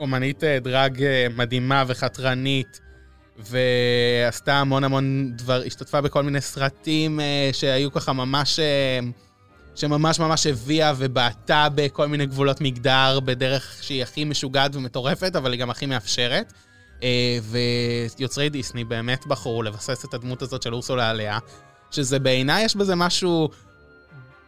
אומנית 0.00 0.44
דרג 0.44 1.04
מדהימה 1.36 1.84
וחתרנית. 1.86 2.80
ועשתה 3.38 4.54
המון 4.54 4.84
המון 4.84 5.32
דבר, 5.36 5.62
השתתפה 5.66 6.00
בכל 6.00 6.22
מיני 6.22 6.40
סרטים 6.40 7.20
אה, 7.20 7.50
שהיו 7.52 7.92
ככה 7.92 8.12
ממש, 8.12 8.58
אה, 8.58 9.00
שממש 9.74 10.20
ממש 10.20 10.46
הביאה 10.46 10.92
ובעטה 10.96 11.68
בכל 11.74 12.06
מיני 12.06 12.26
גבולות 12.26 12.60
מגדר 12.60 13.20
בדרך 13.20 13.78
שהיא 13.82 14.02
הכי 14.02 14.24
משוגעת 14.24 14.76
ומטורפת, 14.76 15.36
אבל 15.36 15.52
היא 15.52 15.60
גם 15.60 15.70
הכי 15.70 15.86
מאפשרת. 15.86 16.52
אה, 17.02 17.38
ויוצרי 18.18 18.48
דיסני 18.48 18.84
באמת 18.84 19.26
בחרו 19.26 19.62
לבסס 19.62 20.04
את 20.04 20.14
הדמות 20.14 20.42
הזאת 20.42 20.62
של 20.62 20.74
אורסולה 20.74 21.10
עליה, 21.10 21.38
שזה 21.90 22.18
בעיניי 22.18 22.64
יש 22.64 22.76
בזה 22.76 22.94
משהו 22.94 23.48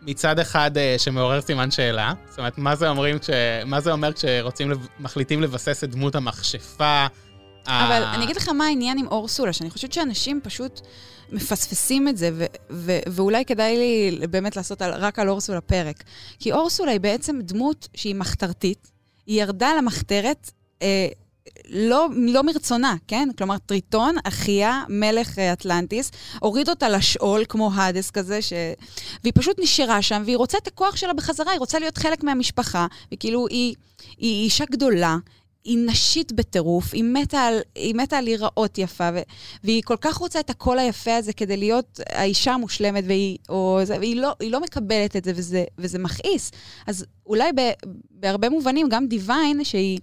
מצד 0.03 0.39
אחד 0.39 0.71
שמעורר 0.99 1.41
סימן 1.41 1.71
שאלה. 1.71 2.13
זאת 2.29 2.39
אומרת, 2.39 2.59
מה 2.59 2.77
זה, 2.77 2.89
אומרים. 2.89 3.17
מה 3.67 3.81
זה 3.81 3.93
אומר 3.93 4.13
כשרוצים, 4.13 4.73
מחליטים 5.01 5.43
לבסס 5.43 5.85
את 5.85 5.91
דמות 5.91 6.15
המכשפה? 6.15 7.07
אבל 7.67 8.03
אני 8.03 8.25
אגיד 8.25 8.37
לך 8.37 8.49
מה 8.49 8.67
העניין 8.67 8.99
עם 8.99 9.07
אורסולה, 9.07 9.53
שאני 9.53 9.71
חושבת 9.71 9.93
שאנשים 9.93 10.41
פשוט 10.45 10.81
מפספסים 11.33 12.09
את 12.09 12.17
זה, 12.17 12.31
ו- 12.35 12.45
ו- 12.71 12.99
ואולי 13.07 13.45
כדאי 13.45 13.77
לי 13.77 14.27
באמת 14.27 14.57
לעשות 14.57 14.83
על, 14.83 14.93
רק 14.95 15.19
על 15.19 15.29
אורסולה 15.29 15.61
פרק. 15.61 16.03
כי 16.39 16.53
אורסולה 16.53 16.93
היא 16.93 17.01
בעצם 17.01 17.41
דמות 17.43 17.89
שהיא 17.95 18.15
מחתרתית, 18.15 18.91
היא 19.27 19.43
ירדה 19.43 19.75
למחתרת, 19.79 20.51
אה, 20.83 21.09
לא, 21.69 22.09
לא 22.17 22.43
מרצונה, 22.43 22.97
כן? 23.09 23.29
כלומר, 23.39 23.59
טריטון, 23.59 24.17
אחיה, 24.25 24.83
מלך 24.89 25.39
אה, 25.39 25.53
אטלנטיס, 25.53 26.11
הוריד 26.41 26.69
אותה 26.69 26.89
לשאול, 26.89 27.45
כמו 27.49 27.71
האדס 27.75 28.11
כזה, 28.11 28.43
ש... 28.43 28.53
והיא 29.23 29.33
פשוט 29.37 29.57
נשארה 29.61 30.03
שם, 30.03 30.23
והיא 30.25 30.37
רוצה 30.37 30.59
את 30.59 30.67
הכוח 30.67 30.97
שלה 30.97 31.13
בחזרה, 31.13 31.53
היא 31.53 31.59
רוצה 31.59 31.79
להיות 31.79 31.99
חלק 31.99 32.25
מהמשפחה, 32.25 32.87
וכאילו, 33.15 33.47
היא, 33.47 33.75
היא 34.19 34.45
אישה 34.45 34.65
גדולה, 34.71 35.17
היא 35.65 35.79
נשית 35.87 36.33
בטירוף, 36.33 36.95
היא 36.95 37.05
מתה 37.05 37.41
על, 37.41 37.61
היא 37.75 37.95
מתה 37.95 38.19
על 38.19 38.25
להיראות 38.25 38.79
יפה, 38.79 39.11
ו, 39.15 39.19
והיא 39.65 39.83
כל 39.83 39.97
כך 40.01 40.17
רוצה 40.17 40.41
את 40.41 40.51
הקול 40.51 40.79
היפה 40.79 41.17
הזה 41.17 41.33
כדי 41.33 41.57
להיות 41.57 42.01
האישה 42.09 42.53
המושלמת, 42.53 43.05
והיא, 43.07 43.39
או, 43.49 43.81
והיא 43.89 44.17
לא, 44.17 44.33
לא 44.41 44.61
מקבלת 44.61 45.17
את 45.17 45.25
זה, 45.25 45.33
וזה, 45.35 45.65
וזה 45.79 45.99
מכעיס. 45.99 46.51
אז 46.87 47.07
אולי 47.27 47.53
ב, 47.53 47.61
בהרבה 48.11 48.49
מובנים, 48.49 48.89
גם 48.89 49.07
דיוויין, 49.07 49.65
שהיא 49.65 49.99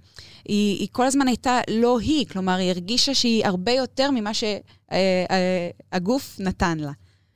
היא, 0.45 0.79
היא 0.79 0.87
כל 0.91 1.05
הזמן 1.05 1.27
הייתה 1.27 1.59
לא 1.69 1.99
היא, 1.99 2.25
כלומר, 2.25 2.55
היא 2.55 2.69
הרגישה 2.69 3.13
שהיא 3.13 3.45
הרבה 3.45 3.71
יותר 3.71 4.11
ממה 4.11 4.31
שהגוף 4.33 6.35
אה, 6.39 6.45
אה, 6.45 6.49
נתן 6.49 6.77
לה. 6.77 6.91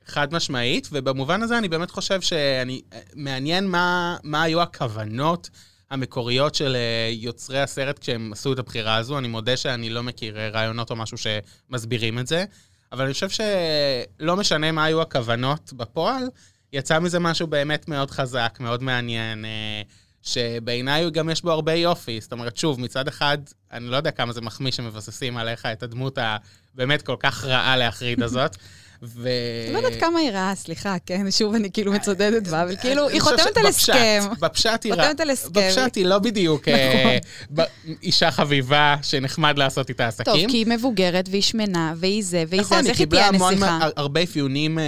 חד 0.06 0.34
משמעית, 0.34 0.88
ובמובן 0.92 1.42
הזה 1.42 1.58
אני 1.58 1.68
באמת 1.68 1.90
חושב 1.90 2.20
שאני, 2.20 2.82
מעניין 3.14 3.66
מה, 3.66 4.16
מה 4.22 4.42
היו 4.42 4.62
הכוונות 4.62 5.50
המקוריות 5.92 6.54
של 6.54 6.76
אה, 6.76 7.10
יוצרי 7.12 7.60
הסרט 7.60 7.98
כשהם 7.98 8.32
עשו 8.32 8.52
את 8.52 8.58
הבחירה 8.58 8.96
הזו. 8.96 9.18
אני 9.18 9.28
מודה 9.28 9.56
שאני 9.56 9.90
לא 9.90 10.02
מכיר 10.02 10.38
אה, 10.38 10.48
רעיונות 10.48 10.90
או 10.90 10.96
משהו 10.96 11.16
שמסבירים 11.18 12.18
את 12.18 12.26
זה, 12.26 12.44
אבל 12.92 13.04
אני 13.04 13.12
חושב 13.12 13.28
שלא 13.28 14.36
משנה 14.36 14.72
מה 14.72 14.84
היו 14.84 15.02
הכוונות 15.02 15.72
בפועל, 15.72 16.24
יצא 16.72 16.98
מזה 16.98 17.18
משהו 17.18 17.46
באמת 17.46 17.88
מאוד 17.88 18.10
חזק, 18.10 18.58
מאוד 18.60 18.82
מעניין. 18.82 19.44
אה, 19.44 19.82
שבעיניי 20.22 21.10
גם 21.10 21.30
יש 21.30 21.42
בו 21.42 21.50
הרבה 21.50 21.74
יופי. 21.74 22.20
זאת 22.20 22.32
אומרת, 22.32 22.56
שוב, 22.56 22.80
מצד 22.80 23.08
אחד, 23.08 23.38
אני 23.72 23.84
לא 23.84 23.96
יודע 23.96 24.10
כמה 24.10 24.32
זה 24.32 24.40
מחמיא 24.40 24.72
שמבססים 24.72 25.36
עליך 25.36 25.66
את 25.66 25.82
הדמות 25.82 26.18
הבאמת 26.18 27.02
כל 27.02 27.16
כך 27.18 27.44
רעה 27.44 27.76
להחריד 27.76 28.22
הזאת. 28.22 28.56
ו... 29.02 29.28
לא 29.72 29.78
יודעת 29.78 30.00
כמה 30.00 30.18
היא 30.18 30.30
רעה, 30.30 30.54
סליחה, 30.54 30.96
כן? 31.06 31.30
שוב, 31.30 31.54
אני 31.54 31.70
כאילו 31.72 31.92
מצודדת 31.92 32.48
בה, 32.48 32.62
אבל 32.62 32.76
כאילו, 32.76 33.08
היא 33.08 33.20
חותמת 33.20 33.56
על 33.56 33.66
הסכם. 33.66 34.22
בפשט 34.40 34.84
היא 34.84 34.94
רעה. 34.94 35.06
חותמת 35.06 35.20
על 35.20 35.30
הסכם. 35.30 35.52
בפשט 35.52 35.96
היא 35.96 36.06
לא 36.06 36.18
בדיוק 36.18 36.68
אה, 36.68 37.18
נכון. 37.50 37.64
אישה 38.02 38.30
חביבה 38.30 38.96
שנחמד 39.02 39.58
לעשות 39.58 39.88
איתה 39.88 40.06
עסקים. 40.06 40.34
טוב, 40.34 40.50
כי 40.50 40.56
היא 40.56 40.66
מבוגרת, 40.66 41.28
והיא 41.30 41.42
שמנה, 41.42 41.94
והיא 41.96 42.24
זה, 42.24 42.44
והיא 42.48 42.62
זה, 42.62 42.76
אז 42.78 42.86
איך 42.86 42.98
היא 42.98 43.06
תהיה 43.06 43.30
נסיכה? 43.30 43.36
נכון, 43.36 43.52
היא 43.52 43.60
קיבלה 43.60 43.88
הרבה 43.96 44.22
אפיונים 44.22 44.78
אה, 44.78 44.84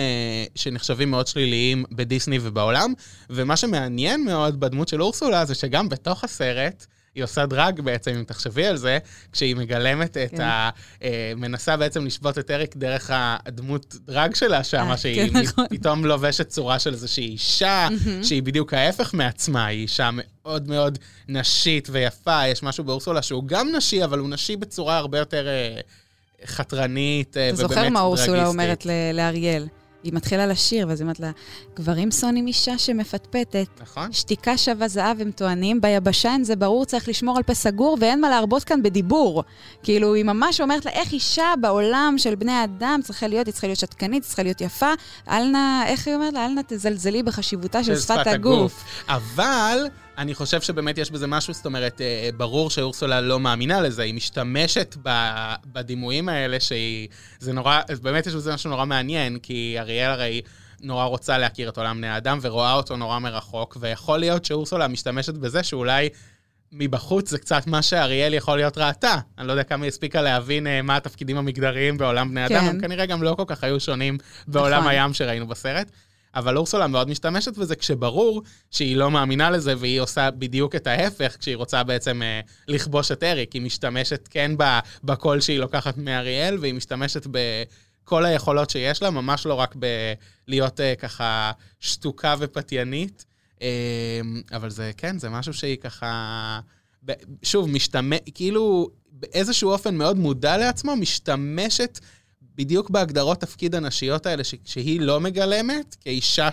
שנחשבים 0.55 1.11
מאוד 1.11 1.27
שליליים 1.27 1.85
בדיסני 1.93 2.39
ובעולם, 2.43 2.93
ומה 3.31 3.57
שמעניין 3.57 4.25
מאוד 4.25 4.61
בדמות 4.61 4.89
של 4.89 5.03
אורסולה 5.03 5.45
זה 5.45 5.55
שגם 5.55 5.89
בתוך 5.89 6.25
הסרט, 6.25 6.87
היא 7.15 7.25
עושה 7.25 7.47
דרג 7.47 7.81
בעצם, 7.81 8.11
אם 8.11 8.25
תחשבי 8.25 8.67
על 8.67 8.77
זה, 8.77 8.99
כשהיא 9.33 9.57
מגלמת 9.57 10.17
את 10.17 10.31
כן. 10.31 10.41
ה... 10.41 10.71
אה, 11.03 11.33
מנסה 11.37 11.77
בעצם 11.77 12.07
לשבות 12.07 12.39
את 12.39 12.51
אריק 12.51 12.77
דרך 12.77 13.11
הדמות 13.15 13.97
דרג 14.07 14.35
שלה 14.35 14.65
שם, 14.65 14.87
אה, 14.91 14.97
שהיא 14.97 15.33
כן, 15.33 15.39
נכון. 15.39 15.65
פתאום 15.71 16.05
לובשת 16.05 16.49
צורה 16.49 16.79
של 16.79 16.93
איזושהי 16.93 17.25
אישה, 17.25 17.89
שהיא 18.23 18.43
בדיוק 18.43 18.75
ההפך 18.75 19.15
מעצמה, 19.15 19.67
היא 19.67 19.83
אישה 19.83 20.11
מאוד 20.13 20.69
מאוד 20.69 20.99
נשית 21.29 21.89
ויפה, 21.93 22.47
יש 22.47 22.63
משהו 22.63 22.85
באורסולה 22.85 23.23
שהוא 23.23 23.45
גם 23.47 23.69
נשי, 23.77 24.05
אבל 24.05 24.19
הוא 24.19 24.29
נשי 24.31 24.57
בצורה 24.57 24.97
הרבה 24.97 25.19
יותר 25.19 25.49
אה, 25.49 25.81
חתרנית 26.47 27.29
ובאמת 27.31 27.47
דרגיסטית. 27.47 27.71
אתה 27.71 27.75
זוכר 27.75 27.89
מה 27.89 28.01
אורסולה 28.01 28.47
אומרת 28.47 28.87
לאריאל? 29.15 29.67
היא 30.05 30.13
מתחילה 30.13 30.47
לשיר, 30.47 30.89
ואז 30.89 31.01
היא 31.01 31.05
אומרת 31.05 31.21
לה, 31.21 31.31
גברים 31.77 32.11
שונאים 32.11 32.47
אישה 32.47 32.79
שמפטפטת. 32.79 33.67
נכון. 33.83 34.13
שתיקה 34.13 34.59
שווה 34.59 34.89
זהב, 34.89 35.21
הם 35.21 35.31
טוענים, 35.31 35.81
ביבשה 35.81 36.33
אין 36.33 36.45
זה 36.45 36.57
ברור, 36.57 36.85
צריך 36.85 37.09
לשמור 37.09 37.37
על 37.37 37.43
פה 37.43 37.55
סגור, 37.55 37.99
ואין 38.01 38.21
מה 38.21 38.31
להרבות 38.31 38.65
כאן 38.65 38.83
בדיבור. 38.83 39.45
כאילו, 39.83 40.15
היא 40.15 40.25
ממש 40.25 40.61
אומרת 40.61 40.85
לה, 40.85 40.91
איך 40.91 41.13
אישה 41.13 41.55
בעולם 41.61 42.15
של 42.19 42.35
בני 42.35 42.65
אדם 42.65 43.01
צריכה 43.03 43.27
להיות, 43.27 43.47
היא 43.47 43.53
צריכה 43.53 43.67
להיות 43.67 43.79
שתקנית, 43.79 44.23
היא 44.23 44.29
צריכה 44.29 44.43
להיות 44.43 44.61
יפה. 44.61 44.93
אל 45.31 45.45
נא, 45.45 45.85
איך 45.87 46.07
היא 46.07 46.15
אומרת 46.15 46.35
לה? 46.35 46.47
אל 46.47 46.51
נא 46.51 46.61
תזלזלי 46.67 47.23
בחשיבותה 47.23 47.85
של, 47.85 47.95
של 47.95 48.01
שפת, 48.01 48.15
שפת 48.15 48.27
הגוף. 48.27 48.55
הגוף. 48.59 48.85
אבל... 49.09 49.89
אני 50.19 50.35
חושב 50.35 50.61
שבאמת 50.61 50.99
יש 50.99 51.11
בזה 51.11 51.27
משהו, 51.27 51.55
זאת 51.55 51.67
אומרת, 51.67 52.01
אה, 52.01 52.31
ברור 52.37 52.71
שאורסולה 52.71 53.21
לא 53.21 53.41
מאמינה 53.41 53.81
לזה, 53.81 54.03
היא 54.03 54.15
משתמשת 54.15 54.97
בדימויים 55.67 56.29
האלה 56.29 56.61
שהיא... 56.61 57.09
זה 57.39 57.53
נורא, 57.53 57.81
באמת 58.03 58.27
יש 58.27 58.35
בזה 58.35 58.55
משהו 58.55 58.71
נורא 58.71 58.85
מעניין, 58.85 59.39
כי 59.39 59.77
אריאל 59.79 60.11
הרי 60.11 60.43
נורא 60.81 61.05
רוצה 61.05 61.39
להכיר 61.39 61.69
את 61.69 61.79
עולם 61.79 61.99
בני 61.99 62.09
האדם 62.09 62.39
ורואה 62.43 62.73
אותו 62.73 62.97
נורא 62.97 63.19
מרחוק, 63.19 63.77
ויכול 63.81 64.19
להיות 64.19 64.45
שאורסולה 64.45 64.89
משתמשת 64.89 65.35
בזה 65.35 65.63
שאולי... 65.63 66.09
מבחוץ 66.77 67.31
זה 67.31 67.39
קצת 67.39 67.67
מה 67.67 67.83
שאריאל 67.83 68.35
יכול 68.35 68.57
להיות 68.57 68.79
ראתה. 68.79 69.19
אני 69.39 69.47
לא 69.47 69.53
יודע 69.53 69.63
כמה 69.63 69.85
היא 69.85 69.89
הספיקה 69.89 70.23
להבין 70.23 70.67
uh, 70.67 70.71
מה 70.83 70.97
התפקידים 70.97 71.37
המגדריים 71.37 71.99
בעולם 71.99 72.31
בני 72.31 72.49
כן. 72.49 72.57
אדם, 72.57 72.65
הם 72.65 72.81
כנראה 72.81 73.07
גם 73.07 73.23
לא 73.23 73.35
כל 73.35 73.43
כך 73.47 73.65
היו 73.65 73.81
שונים 73.81 74.19
בעולם 74.49 74.79
נכון. 74.79 74.91
הים 74.91 75.15
שראינו 75.15 75.47
בסרט. 75.47 75.91
אבל 76.35 76.57
אורסולה 76.57 76.87
מאוד 76.87 77.11
משתמשת 77.11 77.59
בזה 77.59 77.77
כשברור 77.77 78.43
שהיא 78.71 78.97
לא 78.97 79.11
מאמינה 79.11 79.51
לזה 79.51 79.75
והיא 79.79 80.01
עושה 80.01 80.31
בדיוק 80.31 80.75
את 80.75 80.87
ההפך 80.87 81.37
כשהיא 81.41 81.57
רוצה 81.57 81.83
בעצם 81.83 82.23
אה, 82.23 82.41
לכבוש 82.69 83.13
את 83.13 83.23
אריק. 83.23 83.53
היא 83.53 83.63
משתמשת 83.63 84.29
כן 84.31 84.53
בקול 85.05 85.41
שהיא 85.41 85.59
לוקחת 85.59 85.99
מאריאל, 85.99 86.59
והיא 86.61 86.75
משתמשת 86.75 87.27
בכל 87.31 88.25
היכולות 88.25 88.71
שיש 88.71 89.03
לה, 89.03 89.11
ממש 89.11 89.47
לא 89.47 89.55
רק 89.55 89.77
בלהיות 90.49 90.81
אה, 90.81 90.95
ככה 90.95 91.53
שתוקה 91.81 92.35
ופתיינית. 92.39 93.25
אה, 93.63 94.21
אבל 94.53 94.71
זה, 94.71 94.91
כן, 94.97 95.19
זה 95.19 95.29
משהו 95.29 95.55
שהיא 95.55 95.77
ככה... 95.77 96.61
שוב, 97.43 97.69
משתמש, 97.69 98.19
כאילו, 98.35 98.91
באיזשהו 99.13 99.71
אופן 99.71 99.97
מאוד 99.97 100.17
מודע 100.17 100.57
לעצמו, 100.57 100.97
משתמשת 100.97 102.01
בדיוק 102.55 102.91
בהגדרות 102.91 103.41
תפקיד 103.41 103.75
הנשיות 103.75 104.27
האלה, 104.27 104.45
ש- 104.45 104.55
שהיא 104.65 105.01
לא 105.01 105.21
מגלמת, 105.21 105.97
כאישה 106.01 106.49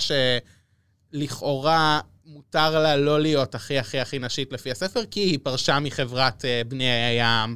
שלכאורה 1.13 1.99
מותר 2.25 2.79
לה 2.79 2.97
לא 2.97 3.21
להיות 3.21 3.55
הכי 3.55 3.79
הכי 3.79 3.99
הכי 3.99 4.19
נשית 4.19 4.53
לפי 4.53 4.71
הספר, 4.71 5.05
כי 5.05 5.19
היא 5.19 5.39
פרשה 5.43 5.79
מחברת 5.79 6.41
uh, 6.41 6.67
בני 6.67 6.89
הים, 6.89 7.55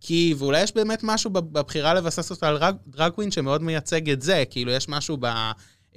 כי, 0.00 0.34
ואולי 0.38 0.62
יש 0.62 0.74
באמת 0.74 1.00
משהו 1.02 1.30
בבחירה 1.30 1.94
לבסס 1.94 2.30
אותה 2.30 2.48
על 2.48 2.58
דרגווין 2.86 3.30
שמאוד 3.30 3.62
מייצג 3.62 4.10
את 4.10 4.22
זה, 4.22 4.44
כאילו 4.50 4.72
יש 4.72 4.88
משהו 4.88 5.16
ב, 5.20 5.26
um, 5.94 5.96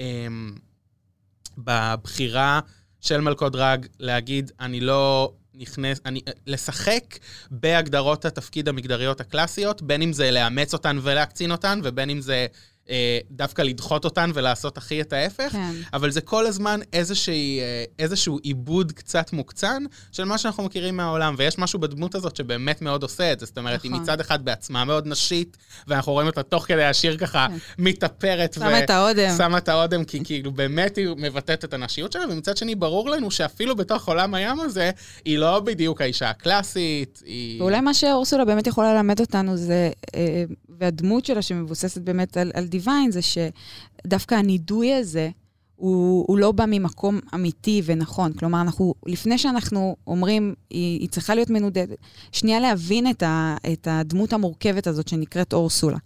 בבחירה 1.57 2.59
של 3.01 3.21
מלכות 3.21 3.51
דרג 3.53 3.85
להגיד, 3.99 4.51
אני 4.59 4.79
לא 4.79 5.33
נכנס, 5.57 5.99
אני, 6.05 6.21
לשחק 6.47 7.17
בהגדרות 7.51 8.25
התפקיד 8.25 8.69
המגדריות 8.69 9.21
הקלאסיות, 9.21 9.81
בין 9.81 10.01
אם 10.01 10.13
זה 10.13 10.31
לאמץ 10.31 10.73
אותן 10.73 10.99
ולהקצין 11.01 11.51
אותן, 11.51 11.79
ובין 11.83 12.09
אם 12.09 12.21
זה 12.21 12.47
אה, 12.89 13.19
דווקא 13.31 13.61
לדחות 13.61 14.05
אותן 14.05 14.31
ולעשות 14.33 14.77
הכי 14.77 15.01
את 15.01 15.13
ההפך, 15.13 15.51
כן. 15.51 15.71
אבל 15.93 16.11
זה 16.11 16.21
כל 16.21 16.45
הזמן 16.45 16.79
איזושהי, 16.93 17.59
אה, 17.59 17.83
איזשהו 17.99 18.37
עיבוד 18.43 18.91
קצת 18.91 19.33
מוקצן 19.33 19.83
של 20.11 20.23
מה 20.23 20.37
שאנחנו 20.37 20.63
מכירים 20.63 20.97
מהעולם, 20.97 21.35
ויש 21.37 21.57
משהו 21.57 21.79
בדמות 21.79 22.15
הזאת 22.15 22.35
שבאמת 22.35 22.81
מאוד 22.81 23.03
עושה 23.03 23.33
את 23.33 23.39
זה. 23.39 23.45
זאת 23.45 23.57
אומרת, 23.57 23.79
נכון. 23.79 23.93
היא 23.93 24.01
מצד 24.01 24.19
אחד 24.19 24.45
בעצמה 24.45 24.85
מאוד 24.85 25.07
נשית, 25.07 25.57
ואנחנו 25.87 26.11
רואים 26.11 26.27
אותה 26.27 26.43
תוך 26.43 26.65
כדי 26.67 26.83
השיר 26.83 27.17
ככה 27.17 27.47
כן. 27.49 27.83
מתאפרת. 27.83 28.53
שמה 28.53 28.79
את 28.79 28.89
האודם. 28.89 29.37
שמה 29.37 29.57
את 29.57 29.69
האודם, 29.69 30.03
כי 30.03 30.23
כאילו 30.23 30.51
באמת 30.51 30.95
היא 30.95 31.07
מבטאת 31.17 31.65
את 31.65 31.73
הנשיות 31.73 32.11
שלה, 32.11 32.23
ומצד 32.29 32.57
שני 32.57 32.75
ברור 32.75 33.09
לנו 33.09 33.31
שאפילו 33.31 33.75
בתוך 33.75 34.07
עולם 34.07 34.33
הים 34.33 34.59
הזה, 34.59 34.91
היא 35.25 35.37
לא 35.37 35.59
בדיוק 35.59 36.01
האישה 36.01 36.29
הקלאסית, 36.29 37.21
היא... 37.25 37.61
ואולי 37.61 37.81
מה 37.81 37.93
שאורסולה 37.93 38.45
באמת 38.45 38.67
יכולה 38.67 38.93
ללמד 38.93 39.19
אותנו 39.19 39.57
זה, 39.57 39.91
אה, 40.15 40.43
והדמות 40.79 41.25
שלה 41.25 41.41
שמבוססת 41.41 42.01
באמת 42.01 42.37
על, 42.37 42.51
על 42.53 42.67
דיוויין, 42.75 43.11
זה 43.11 43.19
שדווקא 43.21 44.35
הנידוי 44.35 44.93
הזה, 44.93 45.29
הוא, 45.75 46.25
הוא 46.27 46.37
לא 46.37 46.51
בא 46.51 46.65
ממקום 46.67 47.19
אמיתי 47.33 47.81
ונכון. 47.85 48.33
כלומר, 48.33 48.61
אנחנו, 48.61 48.93
לפני 49.05 49.37
שאנחנו 49.37 49.95
אומרים, 50.07 50.53
היא, 50.69 50.99
היא 50.99 51.09
צריכה 51.09 51.35
להיות 51.35 51.49
מנודדת, 51.49 51.97
שנייה 52.31 52.59
להבין 52.59 53.09
את, 53.09 53.23
ה, 53.23 53.55
את 53.73 53.87
הדמות 53.91 54.33
המורכבת 54.33 54.87
הזאת 54.87 55.07
שנקראת 55.07 55.53
אורסולה. 55.53 55.97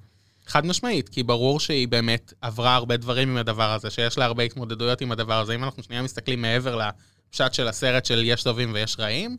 חד 0.48 0.66
משמעית, 0.66 1.10
כי 1.10 1.24
ברור 1.24 1.60
שהיא 1.60 1.88
באמת 1.88 2.34
עברה 2.42 2.76
הרבה 2.76 2.98
דברים 2.98 3.30
עם 3.30 3.38
הדבר 3.38 3.72
הזה, 3.74 3.90
שיש 3.90 4.18
לה 4.18 4.26
הרבה 4.26 4.44
התמודדויות 4.44 5.02
עם 5.02 5.12
הדבר 5.12 5.40
הזה. 5.40 5.56
אם 5.56 5.64
אנחנו 5.64 5.84
שנייה 5.84 6.02
מסתכלים 6.02 6.42
מעבר 6.42 6.76
לפשט 6.76 7.54
של 7.54 7.68
הסרט 7.68 8.06
של 8.06 8.24
יש 8.26 8.44
טובים 8.44 8.72
ויש 8.74 8.96
רעים, 9.00 9.38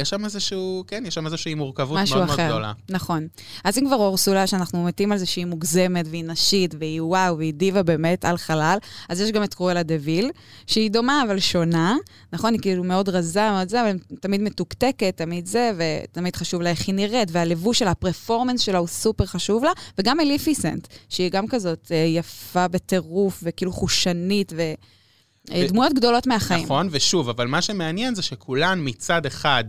יש 0.00 0.08
שם 0.08 0.24
איזשהו, 0.24 0.84
כן, 0.86 1.02
יש 1.06 1.14
שם 1.14 1.26
איזושהי 1.26 1.54
מורכבות 1.54 1.98
מאוד 2.10 2.22
אחר. 2.22 2.36
מאוד 2.36 2.50
גדולה. 2.50 2.72
נכון. 2.88 3.26
אז 3.64 3.78
אם 3.78 3.86
כבר 3.86 3.96
אורסולה, 3.96 4.46
שאנחנו 4.46 4.84
מתים 4.84 5.12
על 5.12 5.18
זה 5.18 5.26
שהיא 5.26 5.46
מוגזמת 5.46 6.06
והיא 6.10 6.24
נשית 6.24 6.74
והיא 6.78 7.02
וואו 7.02 7.38
והיא 7.38 7.54
דיבה 7.54 7.82
באמת 7.82 8.24
על 8.24 8.36
חלל, 8.36 8.78
אז 9.08 9.20
יש 9.20 9.30
גם 9.30 9.44
את 9.44 9.54
קרואלה 9.54 9.82
דה 9.82 9.94
ויל, 10.00 10.30
שהיא 10.66 10.90
דומה 10.90 11.22
אבל 11.26 11.40
שונה, 11.40 11.96
נכון? 12.32 12.52
היא 12.52 12.60
כאילו 12.60 12.84
מאוד 12.84 13.08
רזה, 13.08 13.50
מאוד 13.50 13.68
זה, 13.68 13.80
אבל 13.82 13.98
תמיד 14.20 14.40
מתוקתקת, 14.40 15.16
תמיד 15.16 15.46
זה, 15.46 15.72
ותמיד 15.76 16.36
חשוב 16.36 16.62
לה 16.62 16.70
איך 16.70 16.86
היא 16.86 16.94
נראית, 16.94 17.28
והלבוש 17.32 17.78
שלה, 17.78 17.90
הפרפורמנס 17.90 18.60
שלה 18.60 18.78
הוא 18.78 18.88
סופר 18.88 19.26
חשוב 19.26 19.64
לה, 19.64 19.70
וגם 19.98 20.20
אליפיסנט, 20.20 20.88
שהיא 21.08 21.30
גם 21.30 21.48
כזאת 21.48 21.92
אה, 21.92 21.96
יפה 21.96 22.68
בטירוף 22.68 23.40
וכאילו 23.42 23.72
חושנית 23.72 24.52
ו... 24.56 24.62
דמויות 25.48 25.92
גדולות 25.92 26.26
מהחיים. 26.26 26.64
נכון, 26.64 26.88
ושוב, 26.90 27.28
אבל 27.28 27.46
מה 27.46 27.62
שמעניין 27.62 28.14
זה 28.14 28.22
שכולן 28.22 28.78
מצד 28.84 29.26
אחד 29.26 29.64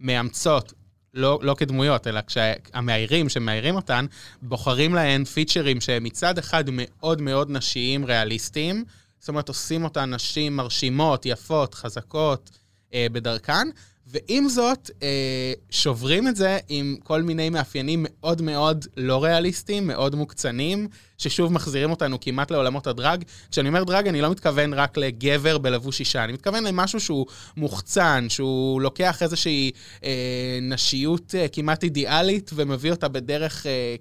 מאמצות 0.00 0.72
לא, 1.14 1.38
לא 1.42 1.54
כדמויות, 1.54 2.06
אלא 2.06 2.20
כשהמאיירים 2.26 3.28
שמאיירים 3.28 3.76
אותן, 3.76 4.06
בוחרים 4.42 4.94
להן 4.94 5.24
פיצ'רים 5.24 5.80
שהם 5.80 6.04
מצד 6.04 6.38
אחד 6.38 6.64
מאוד 6.72 7.20
מאוד 7.20 7.50
נשיים 7.50 8.04
ריאליסטיים, 8.04 8.84
זאת 9.18 9.28
אומרת, 9.28 9.48
עושים 9.48 9.84
אותן 9.84 10.14
נשים 10.14 10.56
מרשימות, 10.56 11.26
יפות, 11.26 11.74
חזקות 11.74 12.50
אה, 12.94 13.06
בדרכן, 13.12 13.68
ועם 14.06 14.48
זאת, 14.48 14.90
אה, 15.02 15.52
שוברים 15.70 16.28
את 16.28 16.36
זה 16.36 16.58
עם 16.68 16.96
כל 17.02 17.22
מיני 17.22 17.50
מאפיינים 17.50 18.06
מאוד 18.08 18.42
מאוד 18.42 18.86
לא 18.96 19.24
ריאליסטיים, 19.24 19.86
מאוד 19.86 20.14
מוקצנים, 20.14 20.88
ששוב 21.18 21.52
מחזירים 21.52 21.90
אותנו 21.90 22.20
כמעט 22.20 22.50
לעולמות 22.50 22.86
הדרג. 22.86 23.24
כשאני 23.50 23.68
אומר 23.68 23.84
דרג, 23.84 24.08
אני 24.08 24.20
לא 24.20 24.30
מתכוון 24.30 24.74
רק 24.74 24.96
לגבר 24.96 25.58
בלבוש 25.58 26.00
אישה, 26.00 26.24
אני 26.24 26.32
מתכוון 26.32 26.64
למשהו 26.64 27.00
שהוא 27.00 27.26
מוחצן, 27.56 28.26
שהוא 28.28 28.80
לוקח 28.80 29.22
איזושהי 29.22 29.70
אה, 30.04 30.58
נשיות 30.62 31.34
אה, 31.34 31.48
כמעט 31.48 31.84
אידיאלית 31.84 32.50
ומביא 32.54 32.90
אותה 32.90 33.08
בדרך... 33.08 33.66
אה, 33.66 33.96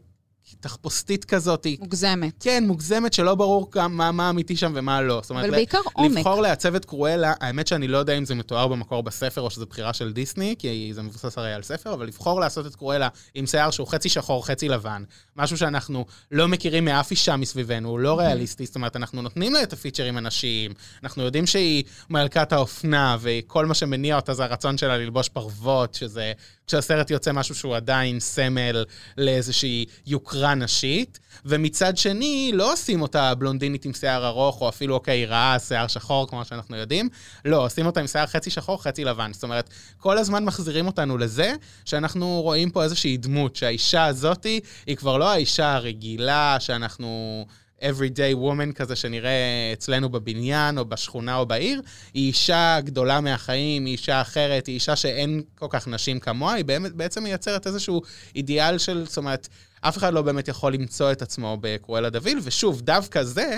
תחפושתית 0.60 1.26
כזאת. 1.26 1.68
מוגזמת. 1.80 2.34
כן, 2.40 2.64
מוגזמת, 2.68 3.14
שלא 3.14 3.36
ברור 3.36 3.70
גם 3.72 3.98
מה, 3.98 4.12
מה 4.12 4.30
אמיתי 4.30 4.56
שם 4.56 4.72
ומה 4.76 5.02
לא. 5.02 5.20
זאת 5.22 5.30
אומרת, 5.30 5.46
אבל 5.46 5.56
בעיקר 5.56 5.80
עומק. 5.94 6.18
לבחור 6.18 6.42
לעצב 6.42 6.76
את 6.76 6.86
קרואלה, 6.86 7.34
האמת 7.42 7.68
שאני 7.68 7.88
לא 7.88 7.98
יודע 7.98 8.18
אם 8.18 8.26
זה 8.26 8.36
מתואר 8.36 8.68
במקור 8.68 9.04
בספר 9.04 9.42
או 9.42 9.50
שזו 9.50 9.66
בחירה 9.66 9.94
של 9.94 10.14
דיסני, 10.14 10.56
כי 10.60 10.92
זה 10.94 11.02
מבוסס 11.02 11.38
הרי 11.38 11.54
על 11.54 11.64
ספר, 11.64 11.94
אבל 11.94 12.08
לבחור 12.08 12.40
לעשות 12.40 12.66
את 12.66 12.76
קרואלה 12.76 13.08
עם 13.36 13.46
שיער 13.48 13.72
שהוא 13.72 13.88
חצי 13.88 14.10
שחור, 14.10 14.48
חצי 14.48 14.70
לבן, 14.70 15.04
משהו 15.36 15.58
שאנחנו 15.58 16.06
לא 16.32 16.48
מכירים 16.48 16.86
מאף 16.86 17.12
אישה 17.12 17.36
מסביבנו, 17.36 17.90
הוא 17.90 18.00
לא 18.00 18.20
ריאליסטי, 18.20 18.66
זאת 18.66 18.76
אומרת, 18.76 18.96
אנחנו 18.96 19.22
נותנים 19.22 19.54
לה 19.54 19.64
את 19.64 19.74
הפיצ'רים 19.74 20.18
הנשיים, 20.18 20.74
אנחנו 21.04 21.24
יודעים 21.24 21.48
שהיא 21.48 21.84
מלכת 22.10 22.54
האופנה, 22.54 23.18
וכל 23.20 23.66
מה 23.66 23.74
שמניע 23.74 24.16
אותה 24.16 24.34
זה 24.34 24.44
הרצון 24.44 24.78
שלה 24.78 24.98
ללבוש 24.98 25.30
פרוות, 25.30 25.94
שזה 25.94 26.32
כשהסרט 26.68 27.12
יוצא 27.12 27.32
משהו 27.32 27.56
שהוא 27.56 27.76
עדיין 27.76 28.20
סמל 28.20 28.86
לאיזושהי 29.18 29.86
יוקרה 30.06 30.56
נשית, 30.56 31.20
ומצד 31.46 31.98
שני, 31.98 32.52
לא 32.54 32.74
עושים 32.74 33.02
אותה 33.02 33.36
בלונדינית 33.36 33.86
עם 33.86 33.94
שיער 33.94 34.28
ארוך, 34.28 34.62
או 34.62 34.70
אפילו, 34.70 34.96
אוקיי, 34.96 35.26
רעה, 35.26 35.60
שיער 35.60 35.88
שחור, 35.88 36.28
כמו 36.28 36.46
שאנחנו 36.46 36.78
יודעים, 36.78 37.10
לא, 37.46 37.66
עושים 37.66 37.86
אותה 37.86 38.00
עם 38.00 38.08
שיער 38.08 38.26
חצי 38.26 38.50
שחור, 38.50 38.84
חצי 38.84 39.04
לבן. 39.04 39.34
זאת 39.34 39.44
אומרת, 39.44 39.70
כל 39.98 40.18
הזמן 40.18 40.46
מחזירים 40.46 40.88
אותנו 40.88 41.18
לזה 41.18 41.54
שאנחנו 41.86 42.42
רואים 42.42 42.70
פה 42.70 42.84
איזושהי 42.84 43.18
דמות, 43.18 43.56
שהאישה 43.56 44.06
הזאתי 44.06 44.60
היא 44.86 44.96
כבר 44.96 45.18
לא 45.18 45.32
האישה 45.32 45.74
הרגילה 45.74 46.58
שאנחנו... 46.60 47.46
everyday 47.84 48.36
woman 48.36 48.74
כזה 48.74 48.96
שנראה 48.96 49.70
אצלנו 49.74 50.10
בבניין, 50.10 50.78
או 50.78 50.86
בשכונה 50.86 51.36
או 51.36 51.46
בעיר, 51.46 51.82
היא 52.14 52.28
אישה 52.28 52.80
גדולה 52.84 53.22
מהחיים, 53.22 53.86
היא 53.86 53.92
אישה 53.92 54.22
אחרת, 54.22 54.68
היא 54.68 54.74
אישה 54.76 54.96
שאין 54.96 55.42
כל 55.56 55.68
כך 55.70 55.88
נשים 55.88 56.20
כמוה, 56.20 56.54
היא 56.54 56.66
באמת, 56.66 56.94
בעצם 56.94 57.24
מייצרת 57.24 57.68
איזשהו 57.68 58.02
אידיאל 58.36 58.78
של, 58.78 59.06
זאת 59.06 59.18
אומרת, 59.18 59.48
אף 59.82 59.98
אחד 59.98 60.14
לא 60.14 60.22
באמת 60.22 60.48
יכול 60.48 60.74
למצוא 60.74 61.12
את 61.12 61.22
עצמו 61.22 61.58
בקרואלה 61.62 62.10
דוויל, 62.10 62.40
ושוב, 62.44 62.82
דווקא 62.82 63.24
זה 63.24 63.58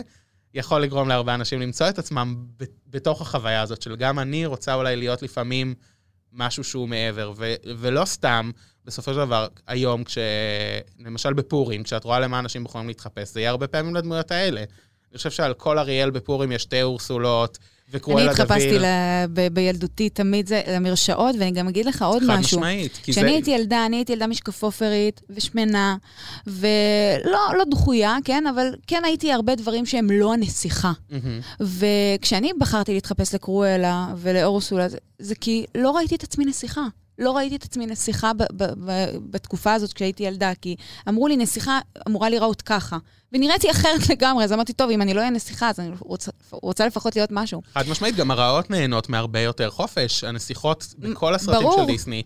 יכול 0.54 0.82
לגרום 0.82 1.10
להרבה 1.10 1.36
אנשים 1.36 1.62
למצוא 1.62 1.90
את 1.90 2.00
עצמם 2.00 2.36
בתוך 2.90 3.22
החוויה 3.22 3.62
הזאת 3.62 3.82
של 3.82 3.96
גם 3.96 4.20
אני 4.20 4.46
רוצה 4.46 4.74
אולי 4.74 4.96
להיות 4.96 5.22
לפעמים 5.22 5.74
משהו 6.36 6.64
שהוא 6.64 6.90
מעבר, 6.90 7.34
ו- 7.38 7.54
ולא 7.78 8.06
סתם. 8.06 8.52
בסופו 8.86 9.14
של 9.14 9.18
דבר, 9.18 9.48
היום, 9.68 10.04
כש... 10.04 10.18
למשל 11.00 11.34
בפורים, 11.34 11.84
כשאת 11.84 12.04
רואה 12.04 12.20
למה 12.20 12.40
אנשים 12.40 12.66
יכולים 12.66 12.88
להתחפש, 12.88 13.34
זה 13.34 13.40
יהיה 13.40 13.50
הרבה 13.50 13.68
פעמים 13.68 13.96
לדמויות 13.96 14.32
האלה. 14.32 14.64
אני 15.12 15.18
חושב 15.18 15.32
שעל 15.32 15.54
כל 15.54 15.80
אריאל 15.80 16.10
בפורים 16.10 16.52
יש 16.52 16.62
שתי 16.62 16.82
אורסולות, 16.82 17.58
וקרואלה 17.92 18.34
דוד. 18.34 18.36
אני 18.36 18.44
התחפשתי 18.44 18.78
ב- 19.34 19.48
בילדותי 19.54 20.10
תמיד 20.10 20.48
זה 20.48 20.62
למרשעות, 20.68 21.36
ואני 21.40 21.52
גם 21.52 21.68
אגיד 21.68 21.86
לך 21.86 22.02
עוד 22.02 22.24
חד 22.24 22.28
משהו. 22.28 22.58
חד 22.58 22.64
משמעית. 22.64 23.00
כשאני 23.04 23.28
זה... 23.28 23.34
הייתי 23.34 23.52
ילדה, 23.52 23.86
אני 23.86 23.96
הייתי 23.96 24.14
ילדה 24.14 24.28
משקפופרית 24.28 25.22
ושמנה, 25.30 25.98
ולא 26.48 27.40
לא 27.58 27.64
דחויה, 27.72 28.18
כן? 28.24 28.48
אבל 28.48 28.76
כן 28.88 29.02
הייתי 29.06 29.32
הרבה 29.32 29.56
דברים 29.56 29.86
שהם 29.86 30.12
לא 30.12 30.34
הנסיכה. 30.34 30.92
Mm-hmm. 31.12 31.64
וכשאני 31.64 32.52
בחרתי 32.60 32.94
להתחפש 32.94 33.36
לקרואלה 33.36 34.08
ולאורסולה, 34.18 34.90
זה, 34.90 34.98
זה 35.20 35.36
כי 35.36 35.66
לא 35.76 35.92
ראיתי 35.92 36.16
את 36.16 36.24
עצמי 36.24 36.46
נסיכה. 36.46 36.88
לא 37.20 37.38
ראיתי 37.38 37.56
את 37.56 37.64
עצמי 37.64 37.86
נסיכה 37.86 38.34
ב- 38.34 38.44
ב- 38.54 38.64
ב- 38.86 39.18
בתקופה 39.30 39.74
הזאת 39.74 39.94
כשהייתי 39.94 40.24
ילדה, 40.24 40.52
כי 40.62 40.76
אמרו 41.10 41.28
לי, 41.28 41.38
נסיכה 41.38 41.80
אמורה 42.08 42.30
להיראות 42.30 42.62
ככה. 42.62 42.98
ונראיתי 43.34 43.72
אחרת 43.72 44.10
לגמרי, 44.12 44.44
אז 44.44 44.54
אמרתי, 44.54 44.74
טוב, 44.74 44.90
אם 44.90 45.02
אני 45.02 45.14
לא 45.14 45.20
אהיה 45.20 45.30
נסיכה, 45.32 45.70
אז 45.70 45.80
אני 45.80 45.90
רוצה, 46.00 46.32
רוצה 46.52 46.88
לפחות 46.88 47.16
להיות 47.16 47.30
משהו. 47.32 47.62
חד 47.74 47.90
משמעית, 47.90 48.16
גם 48.16 48.32
הרעות 48.32 48.70
נהנות 48.70 49.10
מהרבה 49.10 49.40
יותר 49.40 49.70
חופש. 49.70 50.24
הנסיכות 50.24 50.86
בכל 51.00 51.36
הסרטים 51.36 51.62
ברור. 51.62 51.80
של 51.82 51.86
דיסני 51.86 52.24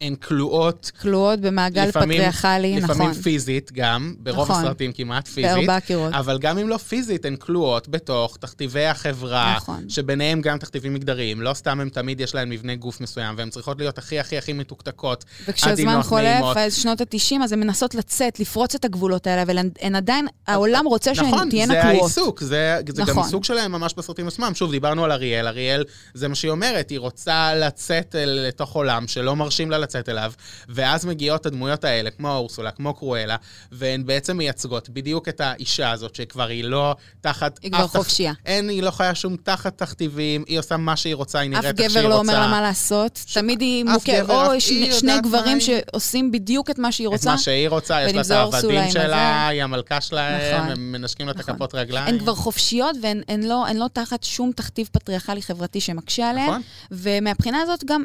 הן 0.00 0.14
כלואות. 0.14 0.90
כלואות 1.02 1.40
במעגל 1.40 1.84
לפעמים, 1.84 2.08
פטריארכלי, 2.18 2.68
לפעמים 2.68 2.84
נכון. 2.84 2.96
לפעמים 2.96 3.22
פיזית 3.22 3.72
גם, 3.72 4.14
ברוב 4.18 4.50
נכון. 4.50 4.64
הסרטים 4.64 4.92
כמעט 4.92 5.28
פיזית. 5.28 5.44
בארבע 5.56 5.80
קירות. 5.80 6.12
אבל 6.12 6.38
גם 6.38 6.58
אם 6.58 6.68
לא 6.68 6.76
פיזית, 6.76 7.24
הן 7.24 7.36
כלואות 7.36 7.88
בתוך 7.88 8.36
תכתיבי 8.36 8.86
החברה, 8.86 9.54
נכון. 9.56 9.88
שביניהם 9.88 10.40
גם 10.40 10.58
תכתיבים 10.58 10.94
מגדריים. 10.94 11.40
לא 11.40 11.54
סתם 11.54 11.80
הם 11.80 11.88
תמיד 11.88 12.20
יש 12.20 12.34
להן 12.34 12.48
מבנה 12.48 12.74
גוף 12.74 13.00
מסוים, 13.00 13.34
והן 13.38 13.50
צריכות 13.50 13.78
להיות 13.78 13.98
הכי 13.98 14.17
הכי 14.20 14.38
הכי 14.38 14.52
מתוקתקות, 14.52 15.24
וכשהזמן 15.48 16.02
חולף, 16.02 16.56
אז 16.56 16.74
שנות 16.74 17.00
ה-90, 17.00 17.44
אז 17.44 17.52
הן 17.52 17.60
מנסות 17.60 17.94
לצאת, 17.94 18.40
לפרוץ 18.40 18.74
את 18.74 18.84
הגבולות 18.84 19.26
האלה, 19.26 19.42
אבל 19.42 19.58
הן 19.80 19.96
עדיין, 19.96 20.26
העולם 20.46 20.86
רוצה 20.86 21.14
שהן 21.14 21.26
נכון, 21.26 21.50
תהיינה 21.50 21.74
קרואות. 21.74 21.96
נכון, 21.96 22.08
זה 22.08 22.20
העיסוק, 22.20 22.40
זה, 22.40 22.80
זה 22.88 23.02
נכון. 23.02 23.14
גם 23.14 23.22
עיסוק 23.22 23.44
שלהם 23.44 23.72
ממש 23.72 23.94
בסרטים 23.96 24.28
עצמם. 24.28 24.52
שוב, 24.54 24.70
דיברנו 24.70 25.04
על 25.04 25.12
אריאל, 25.12 25.46
אריאל, 25.46 25.84
זה 26.14 26.28
מה 26.28 26.34
שהיא 26.34 26.50
אומרת, 26.50 26.90
היא 26.90 26.98
רוצה 26.98 27.54
לצאת 27.54 28.14
לתוך 28.18 28.72
עולם 28.72 29.08
שלא 29.08 29.36
מרשים 29.36 29.70
לה 29.70 29.78
לצאת 29.78 30.08
אליו, 30.08 30.32
ואז 30.68 31.06
מגיעות 31.06 31.46
הדמויות 31.46 31.84
האלה, 31.84 32.10
כמו 32.10 32.34
אורסולה, 32.34 32.70
כמו 32.70 32.94
קרואלה, 32.94 33.36
והן 33.72 34.06
בעצם 34.06 34.36
מייצגות 34.36 34.88
בדיוק 34.88 35.28
את 35.28 35.40
האישה 35.40 35.90
הזאת, 35.90 36.14
שכבר 36.14 36.46
היא 36.46 36.64
לא 36.64 36.94
תחת... 37.20 37.58
היא 37.62 37.72
כבר 37.72 37.86
חופשייה. 37.86 38.32
אין, 38.46 38.68
היא 38.68 38.82
לא 38.82 38.90
חיה 38.90 39.14
שום 39.14 39.36
תחת 39.42 39.78
תכתיבים, 39.78 40.44
היא 40.46 40.58
עושה 40.58 40.76
מה 40.76 40.96
שהיא 40.96 41.14
רוצה, 41.14 41.38
היא 41.38 41.50
נראית 41.50 41.64
איך 41.64 41.76
שהיא 41.76 41.86
רוצה. 41.86 41.98
אף 41.98 42.04
גבר 42.04 42.08
לא 42.08 42.18
אומר 42.18 42.40
לה 42.40 42.48
מה 42.48 42.60
לעשות. 42.60 43.20
תמיד 43.34 43.60
היא 43.60 43.84
מוכרת, 44.10 44.30
או. 44.30 44.60
שני, 44.60 44.92
שני 44.92 45.20
גברים 45.22 45.60
שעושים 45.60 46.30
בדיוק 46.30 46.70
את 46.70 46.78
מה 46.78 46.92
שהיא 46.92 47.08
רוצה. 47.08 47.30
את 47.30 47.34
מה 47.34 47.38
שהיא 47.38 47.68
רוצה, 47.68 48.02
יש 48.02 48.14
לה 48.14 48.20
את 48.20 48.30
העבדים 48.30 48.90
שלה, 48.90 49.48
היא 49.48 49.62
המלכה 49.62 50.00
שלהם, 50.00 50.56
נכון. 50.56 50.70
הם 50.70 50.92
מנשקים 50.92 51.26
לה 51.26 51.32
את 51.32 51.36
נכון. 51.36 51.54
הכפות 51.54 51.74
רגליים. 51.74 52.14
הן 52.14 52.18
כבר 52.18 52.34
חופשיות 52.34 52.96
והן 53.02 53.22
הן 53.28 53.42
לא, 53.42 53.66
הן 53.66 53.76
לא 53.76 53.86
תחת 53.92 54.24
שום 54.24 54.52
תכתיב 54.52 54.88
פטריארכלי 54.92 55.42
חברתי 55.42 55.80
שמקשה 55.80 56.30
עליהן. 56.30 56.48
נכון. 56.48 56.62
ומהבחינה 56.90 57.60
הזאת 57.62 57.84
גם... 57.84 58.02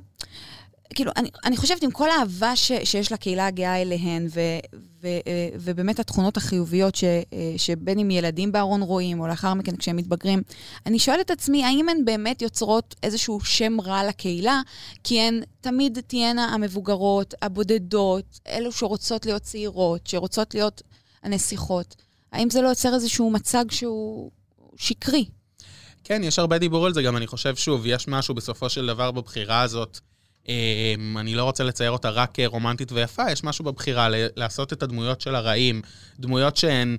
כאילו, 0.95 1.11
אני, 1.17 1.29
אני 1.45 1.57
חושבת 1.57 1.83
עם 1.83 1.91
כל 1.91 2.09
האהבה 2.09 2.55
ש, 2.55 2.71
שיש 2.83 3.11
לקהילה 3.11 3.47
הגאה 3.47 3.81
אליהן, 3.81 4.27
ו, 4.29 4.39
ו, 5.01 5.07
אה, 5.07 5.49
ובאמת 5.55 5.99
התכונות 5.99 6.37
החיוביות 6.37 6.95
ש, 6.95 7.03
אה, 7.03 7.19
שבין 7.57 7.99
אם 7.99 8.11
ילדים 8.11 8.51
בארון 8.51 8.81
רואים, 8.81 9.19
או 9.19 9.27
לאחר 9.27 9.53
מכן 9.53 9.75
כשהם 9.75 9.95
מתבגרים, 9.95 10.41
אני 10.85 10.99
שואלת 10.99 11.25
את 11.25 11.31
עצמי, 11.31 11.65
האם 11.65 11.89
הן 11.89 12.05
באמת 12.05 12.41
יוצרות 12.41 12.95
איזשהו 13.03 13.39
שם 13.41 13.81
רע 13.81 14.07
לקהילה? 14.07 14.61
כי 15.03 15.21
הן 15.21 15.41
תמיד 15.61 15.99
תהיינה 16.07 16.45
המבוגרות, 16.45 17.33
הבודדות, 17.41 18.39
אלו 18.47 18.71
שרוצות 18.71 19.25
להיות 19.25 19.41
צעירות, 19.41 20.07
שרוצות 20.07 20.53
להיות 20.53 20.81
הנסיכות. 21.23 21.95
האם 22.31 22.49
זה 22.49 22.61
לא 22.61 22.67
יוצר 22.67 22.93
איזשהו 22.93 23.29
מצג 23.29 23.65
שהוא 23.71 24.31
שקרי? 24.75 25.25
כן, 26.03 26.21
יש 26.23 26.39
הרבה 26.39 26.57
דיבור 26.57 26.85
על 26.85 26.93
זה 26.93 27.01
גם. 27.01 27.17
אני 27.17 27.27
חושב, 27.27 27.55
שוב, 27.55 27.85
יש 27.85 28.07
משהו 28.07 28.35
בסופו 28.35 28.69
של 28.69 28.87
דבר 28.87 29.11
בבחירה 29.11 29.61
הזאת. 29.61 29.99
אמ, 30.49 31.17
אני 31.17 31.35
לא 31.35 31.43
רוצה 31.43 31.63
לצייר 31.63 31.91
אותה 31.91 32.09
רק 32.09 32.37
רומנטית 32.45 32.91
ויפה, 32.91 33.31
יש 33.31 33.43
משהו 33.43 33.65
בבחירה 33.65 34.07
לעשות 34.11 34.73
את 34.73 34.83
הדמויות 34.83 35.21
של 35.21 35.35
הרעים, 35.35 35.81
דמויות 36.19 36.57
שהן 36.57 36.97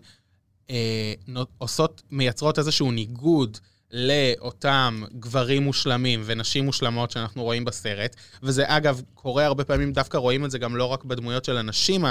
אה, 0.70 1.12
עושות, 1.59 2.02
מייצרות 2.11 2.59
איזשהו 2.59 2.92
ניגוד 2.92 3.59
לאותם 3.92 5.02
גברים 5.18 5.62
מושלמים 5.62 6.22
ונשים 6.24 6.64
מושלמות 6.64 7.11
שאנחנו 7.11 7.42
רואים 7.42 7.64
בסרט, 7.64 8.16
וזה 8.42 8.64
אגב 8.66 9.02
קורה 9.14 9.46
הרבה 9.46 9.64
פעמים, 9.64 9.92
דווקא 9.92 10.16
רואים 10.16 10.44
את 10.44 10.50
זה 10.50 10.59
גם 10.59 10.76
לא 10.76 10.85
רק 10.85 11.04
בדמויות 11.04 11.44
של 11.44 11.57
הנשים 11.57 12.04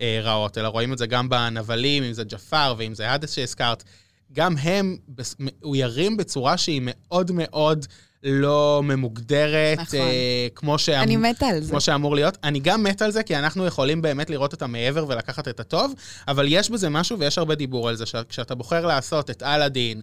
הרעות, 0.00 0.58
אלא 0.58 0.68
רואים 0.68 0.92
את 0.92 0.98
זה 0.98 1.06
גם 1.06 1.28
בנבלים, 1.28 2.02
אם 2.02 2.12
זה 2.12 2.24
ג'פר 2.24 2.74
ואם 2.78 2.94
זה 2.94 3.10
האדס 3.10 3.34
שהזכרת, 3.34 3.84
גם 4.32 4.56
הם 4.56 4.96
מאוירים 5.38 6.16
בצורה 6.16 6.56
שהיא 6.56 6.82
מאוד 6.84 7.30
מאוד... 7.34 7.86
לא 8.28 8.80
ממוגדרת, 8.84 9.78
נכון. 9.78 9.98
אה, 10.00 10.46
כמו, 10.54 10.78
שאמ... 10.78 11.02
אני 11.02 11.16
מתה 11.16 11.46
על 11.46 11.62
זה. 11.62 11.70
כמו 11.70 11.80
שאמור 11.80 12.14
להיות. 12.14 12.38
אני 12.44 12.60
גם 12.60 12.82
מת 12.82 13.02
על 13.02 13.10
זה, 13.10 13.22
כי 13.22 13.36
אנחנו 13.36 13.66
יכולים 13.66 14.02
באמת 14.02 14.30
לראות 14.30 14.54
את 14.54 14.62
המעבר 14.62 15.04
ולקחת 15.08 15.48
את 15.48 15.60
הטוב, 15.60 15.94
אבל 16.28 16.46
יש 16.48 16.70
בזה 16.70 16.88
משהו 16.88 17.18
ויש 17.18 17.38
הרבה 17.38 17.54
דיבור 17.54 17.88
על 17.88 17.96
זה, 17.96 18.06
שכשאתה 18.06 18.54
בוחר 18.54 18.86
לעשות 18.86 19.30
את 19.30 19.42
אלאדין, 19.42 20.00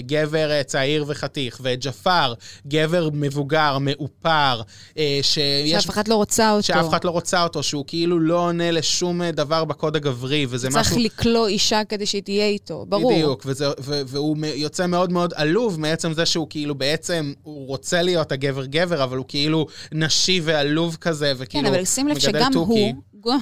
גבר 0.00 0.50
אה, 0.50 0.62
צעיר 0.62 1.04
וחתיך, 1.08 1.60
ואת 1.62 1.84
ג'פר, 1.84 2.34
גבר 2.66 3.08
מבוגר, 3.12 3.78
מאופר, 3.80 4.62
אה, 4.98 5.18
שיש... 5.22 5.70
שאף 5.70 5.90
אחד 5.90 6.08
לא 6.08 6.14
רוצה 6.14 6.50
אותו. 6.50 6.62
שאף 6.62 6.88
אחד 6.88 7.04
לא 7.04 7.10
רוצה 7.10 7.42
אותו, 7.42 7.62
שהוא 7.62 7.84
כאילו 7.86 8.20
לא 8.20 8.38
עונה 8.38 8.70
לשום 8.70 9.22
אה, 9.22 9.32
דבר 9.32 9.64
בקוד 9.64 9.96
הגברי, 9.96 10.46
וזה 10.48 10.68
צריך 10.68 10.80
משהו... 10.80 10.94
צריך 10.94 11.18
לקלוא 11.18 11.46
אישה 11.46 11.84
כדי 11.84 12.06
שהיא 12.06 12.22
תהיה 12.22 12.46
איתו, 12.46 12.86
ברור. 12.88 13.12
בדיוק, 13.12 13.42
וזה, 13.46 13.66
ו, 13.80 14.02
והוא 14.06 14.36
יוצא 14.54 14.86
מאוד 14.86 15.12
מאוד 15.12 15.32
עלוב 15.36 15.80
מעצם 15.80 16.12
זה 16.12 16.26
שהוא 16.26 16.46
כאילו 16.50 16.74
בעצם, 16.74 17.32
הוא 17.42 17.66
רוצה 17.66 18.02
להיות 18.02 18.32
הגבר-גבר, 18.32 19.04
אבל 19.04 19.16
הוא 19.16 19.24
כאילו 19.28 19.66
נשי 19.92 20.40
ועלוב 20.44 20.96
כזה, 21.00 21.32
וכאילו 21.36 21.68
כן, 21.68 21.74
אבל 21.74 21.84
שים 21.84 22.08
לב 22.08 22.18
שגם 22.18 22.52
הוא, 22.54 22.92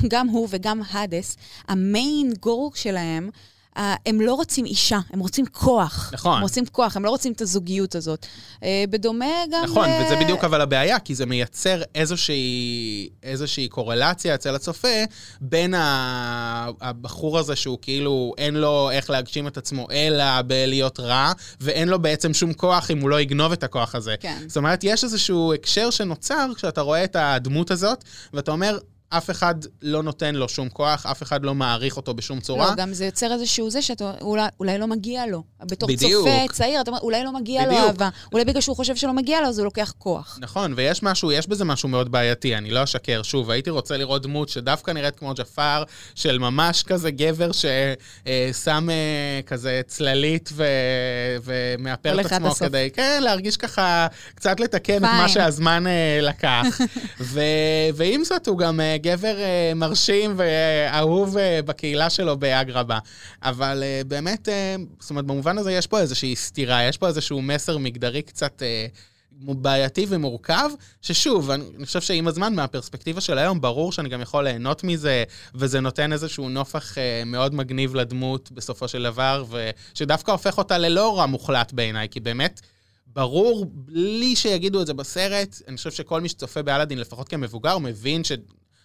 גם 0.08 0.28
הוא 0.28 0.48
וגם 0.50 0.80
האדס, 0.90 1.36
המיין 1.68 2.32
גורג 2.40 2.74
שלהם, 2.74 3.30
אה, 3.76 3.94
הם 4.06 4.20
לא 4.20 4.34
רוצים 4.34 4.64
אישה, 4.64 4.98
הם 5.12 5.20
רוצים 5.20 5.44
כוח. 5.52 6.10
נכון. 6.14 6.36
הם 6.36 6.42
רוצים 6.42 6.64
כוח, 6.72 6.96
הם 6.96 7.04
לא 7.04 7.10
רוצים 7.10 7.32
את 7.32 7.40
הזוגיות 7.40 7.94
הזאת. 7.94 8.26
אה, 8.62 8.84
בדומה 8.90 9.26
גם... 9.52 9.64
נכון, 9.64 9.88
ל- 9.88 10.02
וזה 10.04 10.16
בדיוק 10.16 10.44
אבל 10.44 10.60
הבעיה, 10.60 10.98
כי 10.98 11.14
זה 11.14 11.26
מייצר 11.26 11.82
איזושהי, 11.94 13.08
איזושהי 13.22 13.68
קורלציה 13.68 14.34
אצל 14.34 14.54
הצופה 14.54 14.88
בין 15.40 15.74
ה- 15.74 16.68
הבחור 16.80 17.38
הזה 17.38 17.56
שהוא 17.56 17.78
כאילו 17.82 18.32
אין 18.38 18.54
לו 18.54 18.90
איך 18.90 19.10
להגשים 19.10 19.46
את 19.46 19.56
עצמו, 19.56 19.86
אלא 19.90 20.42
בלהיות 20.42 21.00
רע, 21.00 21.32
ואין 21.60 21.88
לו 21.88 21.98
בעצם 21.98 22.34
שום 22.34 22.52
כוח 22.52 22.90
אם 22.90 23.00
הוא 23.00 23.10
לא 23.10 23.20
יגנוב 23.20 23.52
את 23.52 23.62
הכוח 23.64 23.94
הזה. 23.94 24.14
כן. 24.20 24.42
זאת 24.46 24.56
אומרת, 24.56 24.80
יש 24.84 25.04
איזשהו 25.04 25.54
הקשר 25.54 25.90
שנוצר 25.90 26.46
כשאתה 26.56 26.80
רואה 26.80 27.04
את 27.04 27.16
הדמות 27.18 27.70
הזאת, 27.70 28.04
ואתה 28.34 28.50
אומר, 28.52 28.78
אף 29.16 29.30
אחד 29.30 29.54
לא 29.82 30.02
נותן 30.02 30.34
לו 30.34 30.48
שום 30.48 30.68
כוח, 30.68 31.06
אף 31.06 31.22
אחד 31.22 31.44
לא 31.44 31.54
מעריך 31.54 31.96
אותו 31.96 32.14
בשום 32.14 32.40
צורה. 32.40 32.70
לא, 32.70 32.74
גם 32.74 32.92
זה 32.92 33.04
יוצר 33.04 33.32
איזשהו 33.32 33.70
זה 33.70 33.82
שאתה, 33.82 34.12
אולי, 34.20 34.46
אולי 34.60 34.78
לא 34.78 34.86
מגיע 34.86 35.26
לו. 35.26 35.42
בתור 35.62 35.88
בדיוק. 35.88 36.28
צופה 36.28 36.52
צעיר, 36.52 36.80
אתה 36.80 36.90
אומר, 36.90 37.00
אולי 37.00 37.24
לא 37.24 37.32
מגיע 37.32 37.66
לו 37.66 37.72
בדיוק. 37.72 37.86
אהבה. 37.86 38.08
אולי 38.32 38.44
בגלל 38.44 38.60
שהוא 38.60 38.76
חושב 38.76 38.96
שלא 38.96 39.12
מגיע 39.12 39.40
לו, 39.40 39.46
אז 39.46 39.58
הוא 39.58 39.64
לוקח 39.64 39.94
כוח. 39.98 40.38
נכון, 40.40 40.74
ויש 40.76 41.02
משהו, 41.02 41.32
יש 41.32 41.46
בזה 41.46 41.64
משהו 41.64 41.88
מאוד 41.88 42.12
בעייתי, 42.12 42.56
אני 42.56 42.70
לא 42.70 42.84
אשקר. 42.84 43.22
שוב, 43.22 43.50
הייתי 43.50 43.70
רוצה 43.70 43.96
לראות 43.96 44.22
דמות 44.22 44.48
שדווקא 44.48 44.90
נראית 44.90 45.16
כמו 45.16 45.34
ג'פר, 45.34 45.82
של 46.14 46.38
ממש 46.38 46.82
כזה 46.82 47.10
גבר 47.10 47.50
ששם 47.52 48.88
אה, 48.90 49.40
כזה 49.46 49.80
צללית 49.86 50.50
ו... 50.52 50.64
ומאפר 51.44 52.20
את 52.20 52.26
עצמו 52.26 52.48
הסוף. 52.48 52.68
כדי, 52.68 52.90
כן, 52.94 53.20
להרגיש 53.22 53.56
ככה, 53.56 54.06
קצת 54.34 54.60
לתקן 54.60 54.96
את 54.96 55.00
מה. 55.00 55.28
שהזמן 55.28 55.86
אה, 55.86 56.18
לקח. 56.22 56.80
ו... 57.20 57.40
ועם 57.94 58.24
זאת, 58.24 58.48
הוא 58.48 58.58
גם 58.58 58.80
אה, 58.80 58.96
גבר 59.04 59.38
אה, 59.38 59.72
מרשים 59.76 60.34
ואהוב 60.36 61.36
אה, 61.36 61.60
בקהילה 61.64 62.10
שלו 62.10 62.36
באגרבה. 62.36 62.98
אבל 63.42 63.82
אה, 63.82 64.02
באמת, 64.06 64.48
זאת 65.00 65.10
אומרת, 65.10 65.24
במובן 65.24 65.58
הזה 65.58 65.72
יש 65.72 65.86
פה 65.86 66.00
איזושהי 66.00 66.36
סתירה, 66.36 66.82
יש 66.82 66.98
פה 66.98 67.08
איזשהו 67.08 67.42
מסר 67.42 67.78
מגדרי 67.78 68.22
קצת... 68.22 68.62
בעייתי 69.40 70.06
ומורכב, 70.08 70.70
ששוב, 71.02 71.50
אני 71.50 71.64
אני 71.76 71.86
חושב 71.86 72.00
שעם 72.00 72.28
הזמן, 72.28 72.54
מהפרספקטיבה 72.54 73.20
של 73.20 73.38
היום, 73.38 73.60
ברור 73.60 73.92
שאני 73.92 74.08
גם 74.08 74.20
יכול 74.20 74.44
ליהנות 74.44 74.84
מזה, 74.84 75.24
וזה 75.54 75.80
נותן 75.80 76.12
איזשהו 76.12 76.48
נופח 76.48 76.98
אה, 76.98 77.22
מאוד 77.26 77.54
מגניב 77.54 77.94
לדמות 77.94 78.52
בסופו 78.52 78.88
של 78.88 79.02
דבר, 79.02 79.44
ושדווקא 79.50 80.30
הופך 80.30 80.58
אותה 80.58 80.78
ללא 80.78 81.18
רע 81.18 81.26
מוחלט 81.26 81.72
בעיניי, 81.72 82.08
כי 82.08 82.20
באמת, 82.20 82.60
ברור, 83.06 83.66
בלי 83.68 84.36
שיגידו 84.36 84.80
את 84.80 84.86
זה 84.86 84.94
בסרט, 84.94 85.62
אני 85.68 85.76
חושב 85.76 85.90
שכל 85.90 86.20
מי 86.20 86.28
שצופה 86.28 86.62
באלאדין, 86.62 86.98
לפחות 86.98 87.28
כמבוגר, 87.28 87.78
מבין 87.78 88.24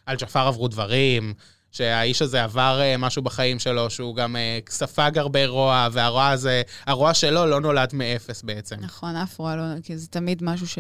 שעל 0.10 0.18
ג'פר 0.18 0.48
עברו 0.48 0.68
דברים, 0.68 1.34
שהאיש 1.72 2.22
הזה 2.22 2.44
עבר 2.44 2.80
אה, 2.82 2.98
משהו 2.98 3.22
בחיים 3.22 3.60
שלו, 3.60 3.90
שהוא 3.90 4.16
גם 4.16 4.36
אה, 4.36 4.60
ספג 4.70 5.18
הרבה 5.18 5.48
רוע, 5.48 5.88
והרוע 5.92 6.30
הזה, 6.30 6.62
הרוע 6.86 7.14
שלו 7.14 7.46
לא 7.46 7.62
נולד 7.62 7.90
מאפס 7.94 8.42
בעצם. 8.42 8.76
נכון, 8.80 9.16
אף 9.16 9.40
רוע 9.40 9.56
לא, 9.56 9.64
כי 9.84 9.98
זה 9.98 10.08
תמיד 10.08 10.44
משהו 10.44 10.68
ש... 10.68 10.78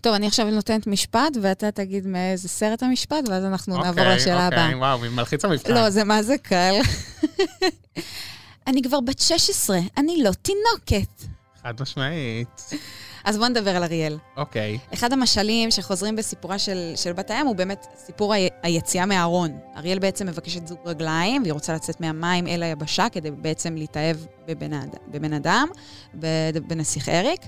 טוב, 0.00 0.14
אני 0.14 0.26
עכשיו 0.26 0.50
נותנת 0.50 0.86
משפט, 0.86 1.32
ואתה 1.42 1.70
תגיד 1.70 2.06
מאיזה 2.06 2.48
סרט 2.48 2.82
המשפט, 2.82 3.28
ואז 3.28 3.44
אנחנו 3.44 3.76
נעבור 3.76 3.90
אוקיי, 3.90 4.16
לשאלה 4.16 4.46
הבאה. 4.46 4.64
אוקיי, 4.64 4.78
וואו, 4.78 4.98
מלחיץ 4.98 5.44
המבחן. 5.44 5.74
לא, 5.74 5.90
זה 5.90 6.04
מה 6.04 6.22
זה 6.22 6.38
קל. 6.38 6.74
אני 8.66 8.82
כבר 8.82 9.00
בת 9.00 9.18
16, 9.18 9.78
אני 9.96 10.22
לא 10.22 10.30
תינוקת. 10.42 11.22
חד 11.62 11.82
משמעית. 11.82 12.70
אז 13.24 13.36
בואו 13.36 13.48
נדבר 13.48 13.76
על 13.76 13.82
אריאל. 13.84 14.18
אוקיי. 14.36 14.78
אחד 14.94 15.12
המשלים 15.12 15.70
שחוזרים 15.70 16.16
בסיפורה 16.16 16.58
של, 16.58 16.92
של 16.96 17.12
בת 17.12 17.30
הים 17.30 17.46
הוא 17.46 17.56
באמת 17.56 17.86
סיפור 17.96 18.34
ה- 18.34 18.38
היציאה 18.62 19.06
מהארון. 19.06 19.58
אריאל 19.76 19.98
בעצם 19.98 20.26
מבקשת 20.26 20.66
זוג 20.66 20.78
רגליים, 20.84 21.42
והיא 21.42 21.52
רוצה 21.52 21.74
לצאת 21.74 22.00
מהמים 22.00 22.46
אל 22.46 22.62
היבשה 22.62 23.06
כדי 23.12 23.30
בעצם 23.30 23.74
להתאהב 23.74 24.16
בבן, 24.46 24.70
בבן 25.08 25.32
אדם, 25.32 25.68
בנסיך 26.66 27.08
אריק. 27.08 27.40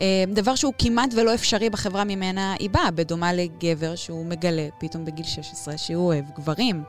אה, 0.00 0.24
דבר 0.28 0.54
שהוא 0.54 0.72
כמעט 0.78 1.10
ולא 1.16 1.34
אפשרי 1.34 1.70
בחברה 1.70 2.04
ממנה 2.04 2.54
היא 2.58 2.70
באה, 2.70 2.90
בדומה 2.90 3.32
לגבר 3.32 3.96
שהוא 3.96 4.26
מגלה 4.26 4.68
פתאום 4.80 5.04
בגיל 5.04 5.24
16 5.26 5.78
שהוא 5.78 6.06
אוהב 6.06 6.24
גברים. 6.36 6.82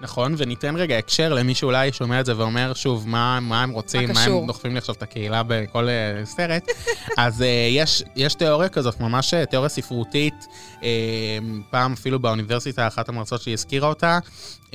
נכון, 0.00 0.34
וניתן 0.38 0.76
רגע 0.76 0.98
הקשר 0.98 1.34
למי 1.34 1.54
שאולי 1.54 1.92
שומע 1.92 2.20
את 2.20 2.26
זה 2.26 2.36
ואומר, 2.36 2.74
שוב, 2.74 3.08
מה, 3.08 3.40
מה 3.40 3.62
הם 3.62 3.70
רוצים, 3.70 4.08
מה 4.08 4.14
מה? 4.14 4.24
הם 4.24 4.46
דוחפים 4.46 4.72
לי 4.72 4.78
עכשיו 4.78 4.94
את 4.94 5.02
הקהילה 5.02 5.42
בכל 5.46 5.88
uh, 5.88 6.26
סרט. 6.26 6.68
אז 7.18 7.40
uh, 7.40 7.44
יש, 7.70 8.02
יש 8.16 8.34
תיאוריה 8.34 8.68
כזאת, 8.68 9.00
ממש 9.00 9.34
אה, 9.34 9.46
תיאוריה 9.46 9.68
ספרותית, 9.68 10.46
uh, 10.80 10.82
פעם 11.70 11.92
אפילו 11.92 12.18
באוניברסיטה, 12.18 12.86
אחת 12.86 13.08
המרצות 13.08 13.42
שלי 13.42 13.52
הזכירה 13.52 13.88
אותה. 13.88 14.18
Uh, 14.66 14.70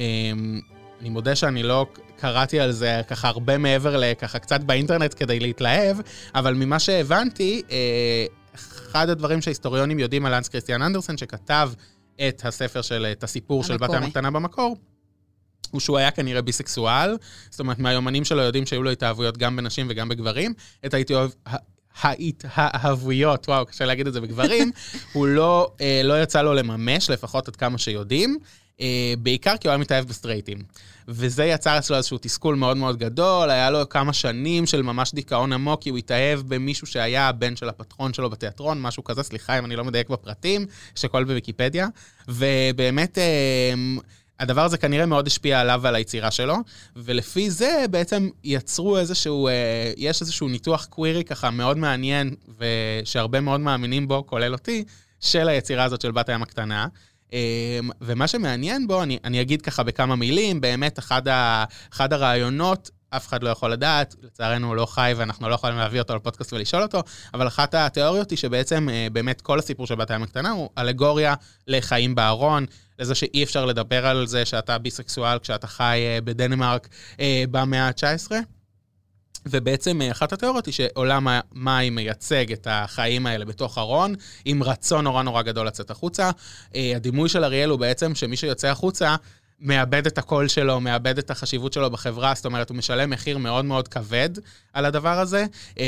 אני 1.02 1.10
מודה 1.10 1.36
שאני 1.36 1.64
לא 1.64 1.86
קראתי 2.20 2.60
על 2.60 2.72
זה 2.72 3.02
ככה 3.08 3.28
הרבה 3.28 3.58
מעבר 3.58 3.98
לככה 3.98 4.40
קצת 4.40 4.62
באינטרנט 4.62 5.14
כדי 5.18 5.40
להתלהב, 5.40 5.98
אבל 6.36 6.54
ממה 6.54 6.80
שהבנתי, 6.80 7.62
uh, 7.68 8.54
אחד 8.56 9.10
הדברים 9.10 9.42
שההיסטוריונים 9.42 10.00
יודעים 10.00 10.26
על 10.26 10.34
אנס 10.34 10.48
כריסטיאן 10.48 10.82
אנדרסן, 10.82 11.18
שכתב 11.18 11.72
את 12.28 12.46
הספר 12.46 12.82
של, 12.82 13.06
את 13.12 13.24
הסיפור 13.24 13.64
של 13.64 13.74
בת 13.74 13.82
המקורי. 13.82 13.98
הים 13.98 14.08
הקטנה 14.08 14.32
במקור, 14.32 14.78
הוא 15.74 15.82
שהוא 15.82 15.98
היה 15.98 16.12
כנראה 16.12 16.42
ביסקסואל, 16.42 17.18
זאת 17.50 17.60
אומרת, 17.60 17.80
מהיומנים 17.80 18.26
שלו 18.26 18.42
יודעים 18.42 18.66
שהיו 18.66 18.84
לו 18.84 18.90
התאהבויות 18.90 19.38
גם 19.38 19.56
בנשים 19.56 19.88
וגם 19.90 20.10
בגברים. 20.10 20.54
את 20.86 20.94
ההתאהב... 20.94 21.30
ההתאהבויות, 22.02 23.50
וואו, 23.50 23.66
קשה 23.66 23.86
להגיד 23.86 24.08
את 24.08 24.14
זה 24.14 24.22
בגברים, 24.22 24.72
הוא 25.14 25.28
לא, 25.28 25.72
אה, 25.82 26.02
לא 26.04 26.24
יצא 26.24 26.42
לו 26.42 26.54
לממש, 26.54 27.10
לפחות 27.10 27.48
עד 27.48 27.56
כמה 27.56 27.78
שיודעים, 27.78 28.38
אה, 28.82 29.14
בעיקר 29.20 29.58
כי 29.58 29.68
הוא 29.68 29.72
היה 29.72 29.78
מתאהב 29.78 30.08
בסטרייטים. 30.08 30.58
וזה 31.08 31.46
יצר 31.46 31.78
אצלו 31.78 31.98
איזשהו 31.98 32.18
תסכול 32.18 32.56
מאוד 32.56 32.78
מאוד 32.78 32.98
גדול, 32.98 33.50
היה 33.50 33.70
לו 33.70 33.90
כמה 33.90 34.14
שנים 34.14 34.66
של 34.66 34.82
ממש 34.82 35.14
דיכאון 35.14 35.54
עמוק, 35.54 35.82
כי 35.82 35.90
הוא 35.90 35.98
התאהב 35.98 36.40
במישהו 36.48 36.88
שהיה 36.88 37.28
הבן 37.28 37.56
של 37.56 37.70
הפטרון 37.70 38.14
שלו 38.14 38.30
בתיאטרון, 38.30 38.82
משהו 38.82 39.04
כזה, 39.04 39.24
סליחה 39.24 39.60
אם 39.60 39.66
אני 39.66 39.76
לא 39.76 39.84
מדייק 39.84 40.10
בפרטים, 40.10 40.66
יש 40.98 41.06
הכל 41.06 41.24
בוויקיפדיה. 41.24 41.88
ובאמת... 42.28 43.18
אה, 43.18 43.74
הדבר 44.40 44.62
הזה 44.62 44.78
כנראה 44.78 45.06
מאוד 45.06 45.28
השפיע 45.28 45.60
עליו 45.60 45.80
ועל 45.84 45.96
היצירה 45.96 46.32
שלו, 46.32 46.56
ולפי 46.96 47.50
זה 47.50 47.86
בעצם 47.92 48.30
יצרו 48.44 48.98
איזשהו, 48.98 49.48
אה, 49.48 49.92
יש 49.98 50.22
איזשהו 50.22 50.48
ניתוח 50.48 50.86
קווירי 50.86 51.24
ככה 51.24 51.50
מאוד 51.50 51.78
מעניין, 51.78 52.36
ושהרבה 52.58 53.42
מאוד 53.42 53.60
מאמינים 53.60 54.08
בו, 54.08 54.28
כולל 54.28 54.54
אותי, 54.54 54.84
של 55.20 55.50
היצירה 55.50 55.84
הזאת 55.84 56.02
של 56.02 56.12
בת 56.12 56.30
הים 56.30 56.44
הקטנה. 56.44 56.88
אה, 57.34 57.80
ומה 58.02 58.28
שמעניין 58.28 58.88
בו, 58.88 59.04
אני, 59.04 59.18
אני 59.24 59.42
אגיד 59.42 59.62
ככה 59.62 59.84
בכמה 59.84 60.16
מילים, 60.16 60.62
באמת 60.62 61.00
אחד, 61.00 61.28
ה, 61.28 61.64
אחד 61.94 62.14
הרעיונות, 62.14 62.90
אף 63.10 63.28
אחד 63.28 63.44
לא 63.44 63.50
יכול 63.50 63.72
לדעת, 63.72 64.16
לצערנו 64.22 64.68
הוא 64.68 64.76
לא 64.76 64.86
חי 64.86 65.14
ואנחנו 65.18 65.50
לא 65.50 65.56
יכולים 65.56 65.78
להביא 65.78 66.00
אותו 66.00 66.16
לפודקאסט 66.16 66.54
ולשאול 66.54 66.84
אותו, 66.84 67.04
אבל 67.34 67.48
אחת 67.48 67.74
התיאוריות 67.74 68.30
היא 68.30 68.38
שבעצם 68.38 68.90
אה, 68.90 69.08
באמת 69.12 69.42
כל 69.42 69.60
הסיפור 69.60 69.88
של 69.88 69.96
בת 69.96 70.12
הים 70.12 70.24
הקטנה 70.24 70.52
הוא 70.52 70.70
אלגוריה 70.78 71.34
לחיים 71.68 72.16
בארון, 72.16 72.66
לזה 73.04 73.16
שאי 73.16 73.44
אפשר 73.44 73.66
לדבר 73.66 74.08
על 74.08 74.28
זה 74.28 74.46
שאתה 74.46 74.78
ביסקסואל 74.78 75.40
כשאתה 75.40 75.68
חי 75.68 76.04
אה, 76.06 76.22
בדנמרק 76.22 76.88
אה, 77.20 77.44
במאה 77.52 77.88
ה-19. 77.88 78.32
ובעצם 79.46 80.02
אה, 80.02 80.12
אחת 80.12 80.34
התיאוריות 80.34 80.66
היא 80.66 80.74
שעולם 80.74 81.28
המים 81.28 81.96
מייצג 81.96 82.52
את 82.52 82.68
החיים 82.70 83.26
האלה 83.26 83.46
בתוך 83.46 83.78
ארון, 83.78 84.16
עם 84.46 84.64
רצון 84.64 85.04
נורא 85.04 85.24
נורא 85.24 85.42
גדול 85.42 85.68
לצאת 85.68 85.92
החוצה. 85.92 86.30
הדימוי 86.76 87.30
של 87.30 87.44
אריאל 87.44 87.70
הוא 87.70 87.80
בעצם 87.80 88.16
שמי 88.16 88.38
שיוצא 88.38 88.68
החוצה, 88.68 89.16
מאבד 89.64 90.06
את 90.08 90.18
הקול 90.18 90.48
שלו, 90.48 90.80
מאבד 90.82 91.18
את 91.18 91.32
החשיבות 91.32 91.74
שלו 91.74 91.90
בחברה, 91.92 92.34
זאת 92.36 92.46
אומרת, 92.46 92.70
הוא 92.70 92.78
משלם 92.78 93.10
מחיר 93.10 93.38
מאוד 93.38 93.66
מאוד 93.66 93.88
כבד 93.88 94.30
על 94.74 94.86
הדבר 94.86 95.20
הזה. 95.20 95.46
אה, 95.80 95.86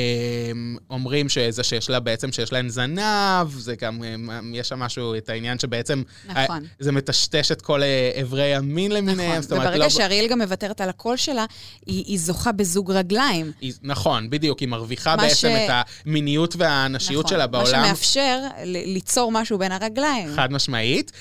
אומרים 0.90 1.30
שזה 1.30 1.64
שיש 1.64 1.90
לה 1.90 2.00
בעצם, 2.00 2.32
שיש 2.32 2.54
להן 2.54 2.70
זנב, 2.70 3.48
זה 3.58 3.76
גם, 3.76 4.04
אה, 4.04 4.16
יש 4.54 4.70
שם 4.70 4.80
משהו, 4.80 5.16
את 5.18 5.30
העניין 5.30 5.60
שבעצם... 5.60 6.04
נכון. 6.26 6.38
אה, 6.64 6.70
זה 6.80 6.92
מטשטש 6.92 7.52
את 7.52 7.62
כל 7.62 7.82
איברי 8.16 8.56
המין 8.56 8.92
למיניהם, 8.92 9.30
נכון, 9.32 9.42
זאת 9.42 9.52
אומרת, 9.52 9.68
וברגע 9.68 9.84
לא... 9.84 9.90
שאריאל 9.90 10.28
גם 10.28 10.42
מוותרת 10.42 10.82
על 10.82 10.90
הקול 10.90 11.18
שלה, 11.18 11.46
היא, 11.86 12.04
היא 12.08 12.20
זוכה 12.20 12.52
בזוג 12.52 12.92
רגליים. 12.92 13.52
היא- 13.62 13.74
נכון, 13.84 14.30
בדיוק, 14.30 14.60
היא 14.60 14.68
מרוויחה 14.68 15.16
בעצם 15.18 15.36
ש- 15.36 15.46
את 15.70 15.86
המיניות 16.06 16.56
והנשיות 16.58 17.26
נכון, 17.26 17.38
שלה 17.38 17.48
בעולם. 17.48 17.80
מה 17.82 17.86
שמאפשר 17.88 18.40
ליצור 18.66 19.32
משהו 19.32 19.58
בין 19.58 19.72
הרגליים. 19.72 20.36
חד 20.36 20.52
משמעית. 20.52 21.12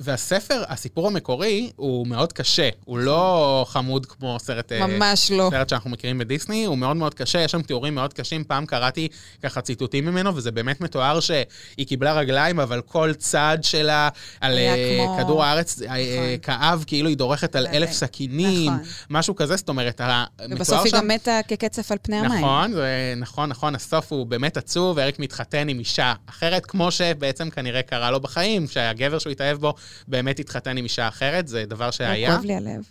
והספר, 0.00 0.62
הסיפור 0.68 1.06
המקורי, 1.06 1.70
הוא 1.76 2.06
מאוד 2.06 2.32
קשה. 2.32 2.68
הוא 2.84 2.98
לא 2.98 3.64
חמוד 3.68 4.06
כמו 4.06 4.36
סרט... 4.40 4.72
אה, 4.72 4.86
ממש 4.86 5.30
לא. 5.30 5.48
סרט 5.52 5.68
שאנחנו 5.68 5.90
מכירים 5.90 6.18
בדיסני, 6.18 6.64
הוא 6.64 6.78
מאוד 6.78 6.96
מאוד 6.96 7.14
קשה, 7.14 7.38
יש 7.40 7.52
שם 7.52 7.62
תיאורים 7.62 7.94
מאוד 7.94 8.12
קשים. 8.12 8.44
פעם 8.44 8.66
קראתי 8.66 9.08
ככה 9.42 9.60
ציטוטים 9.60 10.04
ממנו, 10.06 10.36
וזה 10.36 10.50
באמת 10.50 10.80
מתואר 10.80 11.20
שהיא 11.20 11.46
קיבלה 11.86 12.12
רגליים, 12.12 12.60
אבל 12.60 12.80
כל 12.80 13.12
צעד 13.18 13.64
שלה 13.64 14.08
על 14.40 14.58
אה, 14.58 14.74
כמו- 14.98 15.18
כדור 15.18 15.44
הארץ 15.44 15.82
אה, 15.82 15.96
אה, 15.96 16.36
כאב, 16.42 16.84
כאילו 16.86 17.08
היא 17.08 17.16
דורכת 17.16 17.56
על 17.56 17.66
אלף 17.66 17.92
סכינים, 17.92 18.72
נכון. 18.72 18.82
משהו 19.10 19.34
כזה, 19.36 19.56
זאת 19.56 19.68
אומרת, 19.68 20.00
ובסוף 20.50 20.80
היא 20.84 20.90
שם- 20.90 20.96
גם 20.96 21.08
מתה 21.08 21.40
כקצף 21.48 21.92
על 21.92 21.98
פני 22.02 22.16
המים. 22.16 22.32
נכון, 22.44 22.72
זה, 22.72 23.14
נכון, 23.16 23.48
נכון, 23.48 23.74
הסוף 23.74 24.12
הוא 24.12 24.26
באמת 24.26 24.56
עצוב, 24.56 24.96
ואריק 24.96 25.18
מתחתן 25.18 25.68
עם 25.68 25.78
אישה 25.78 26.12
אחרת, 26.26 26.66
כמו 26.66 26.90
שבעצם 26.90 27.50
כנראה 27.50 27.82
קרה 27.82 28.10
לו 28.10 28.20
בחיים, 28.20 28.66
שהגבר 28.68 29.18
שהוא 29.18 29.30
התאהב 29.30 29.56
בו 29.58 29.74
באמת 30.08 30.38
התחתן 30.38 30.76
עם 30.76 30.84
אישה 30.84 31.08
אחרת, 31.08 31.48
זה 31.48 31.63
דבר 31.66 31.90
שהיה. 31.90 32.30
כואב 32.30 32.44
לי 32.44 32.54
הלב. 32.54 32.84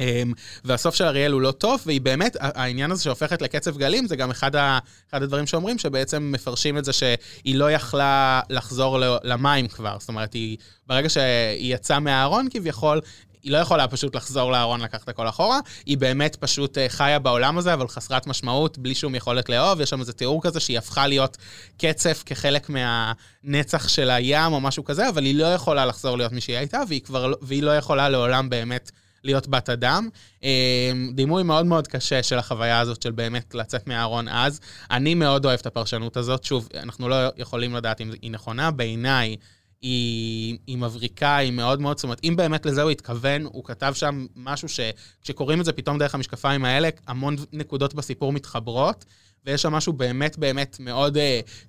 אמ, 0.00 0.32
והסוף 0.64 0.94
של 0.94 1.04
אריאל 1.04 1.32
הוא 1.32 1.40
לא 1.40 1.50
טוב, 1.50 1.82
והיא 1.86 2.00
באמת, 2.00 2.36
העניין 2.40 2.90
הזה 2.90 3.02
שהופכת 3.02 3.42
לקצב 3.42 3.76
גלים, 3.76 4.06
זה 4.06 4.16
גם 4.16 4.30
אחד, 4.30 4.56
ה, 4.56 4.78
אחד 5.10 5.22
הדברים 5.22 5.46
שאומרים, 5.46 5.78
שבעצם 5.78 6.30
מפרשים 6.34 6.78
את 6.78 6.84
זה 6.84 6.92
שהיא 6.92 7.54
לא 7.54 7.72
יכלה 7.72 8.40
לחזור 8.50 8.98
למים 9.22 9.68
כבר. 9.68 9.96
זאת 10.00 10.08
אומרת, 10.08 10.32
היא, 10.32 10.56
ברגע 10.86 11.08
שהיא 11.08 11.74
יצאה 11.74 12.00
מהארון 12.00 12.48
כביכול, 12.50 13.00
היא 13.42 13.52
לא 13.52 13.58
יכולה 13.58 13.88
פשוט 13.88 14.16
לחזור 14.16 14.52
לארון, 14.52 14.80
לקחת 14.80 15.08
הכל 15.08 15.28
אחורה, 15.28 15.60
היא 15.86 15.98
באמת 15.98 16.36
פשוט 16.36 16.78
אה, 16.78 16.88
חיה 16.88 17.18
בעולם 17.18 17.58
הזה, 17.58 17.74
אבל 17.74 17.88
חסרת 17.88 18.26
משמעות, 18.26 18.78
בלי 18.78 18.94
שום 18.94 19.14
יכולת 19.14 19.48
לאהוב. 19.48 19.80
יש 19.80 19.90
שם 19.90 20.00
איזה 20.00 20.12
תיאור 20.12 20.42
כזה 20.42 20.60
שהיא 20.60 20.78
הפכה 20.78 21.06
להיות 21.06 21.36
קצף 21.78 22.22
כחלק 22.26 22.70
מהנצח 22.70 23.88
של 23.88 24.10
הים 24.10 24.52
או 24.52 24.60
משהו 24.60 24.84
כזה, 24.84 25.08
אבל 25.08 25.24
היא 25.24 25.34
לא 25.34 25.46
יכולה 25.46 25.86
לחזור 25.86 26.16
להיות 26.16 26.32
מי 26.32 26.40
שהיא 26.40 26.56
הייתה, 26.56 26.82
והיא, 26.88 27.00
כבר, 27.00 27.26
לא, 27.26 27.36
והיא 27.42 27.62
לא 27.62 27.76
יכולה 27.76 28.08
לעולם 28.08 28.50
באמת 28.50 28.90
להיות 29.24 29.48
בת 29.48 29.70
אדם. 29.70 30.08
אה, 30.44 30.92
דימוי 31.14 31.42
מאוד 31.42 31.66
מאוד 31.66 31.88
קשה 31.88 32.22
של 32.22 32.38
החוויה 32.38 32.80
הזאת 32.80 33.02
של 33.02 33.10
באמת 33.10 33.54
לצאת 33.54 33.86
מהארון 33.86 34.28
אז. 34.28 34.60
אני 34.90 35.14
מאוד 35.14 35.44
אוהב 35.44 35.58
את 35.60 35.66
הפרשנות 35.66 36.16
הזאת. 36.16 36.44
שוב, 36.44 36.68
אנחנו 36.74 37.08
לא 37.08 37.16
יכולים 37.36 37.74
לדעת 37.74 38.00
אם 38.00 38.10
היא 38.22 38.30
נכונה. 38.30 38.70
בעיניי, 38.70 39.36
היא, 39.82 40.58
היא 40.66 40.78
מבריקה, 40.78 41.36
היא 41.36 41.52
מאוד 41.52 41.80
מאוד, 41.80 41.96
זאת 41.96 42.04
אומרת, 42.04 42.20
אם 42.24 42.36
באמת 42.36 42.66
לזה 42.66 42.82
הוא 42.82 42.90
התכוון, 42.90 43.44
הוא 43.44 43.64
כתב 43.64 43.92
שם 43.96 44.26
משהו 44.36 44.68
שכשקוראים 44.68 45.60
את 45.60 45.64
זה 45.64 45.72
פתאום 45.72 45.98
דרך 45.98 46.14
המשקפיים 46.14 46.64
האלה, 46.64 46.88
המון 47.06 47.36
נקודות 47.52 47.94
בסיפור 47.94 48.32
מתחברות, 48.32 49.04
ויש 49.46 49.62
שם 49.62 49.72
משהו 49.72 49.92
באמת 49.92 50.38
באמת 50.38 50.76
מאוד 50.80 51.16
uh, 51.16 51.20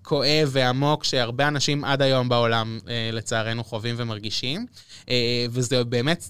כואב 0.01 0.49
ועמוק, 0.51 1.03
שהרבה 1.03 1.47
אנשים 1.47 1.83
עד 1.83 2.01
היום 2.01 2.29
בעולם, 2.29 2.79
uh, 2.83 2.87
לצערנו, 3.13 3.63
חווים 3.63 3.95
ומרגישים. 3.97 4.65
Uh, 5.01 5.09
וזה 5.49 5.83
באמת 5.83 6.29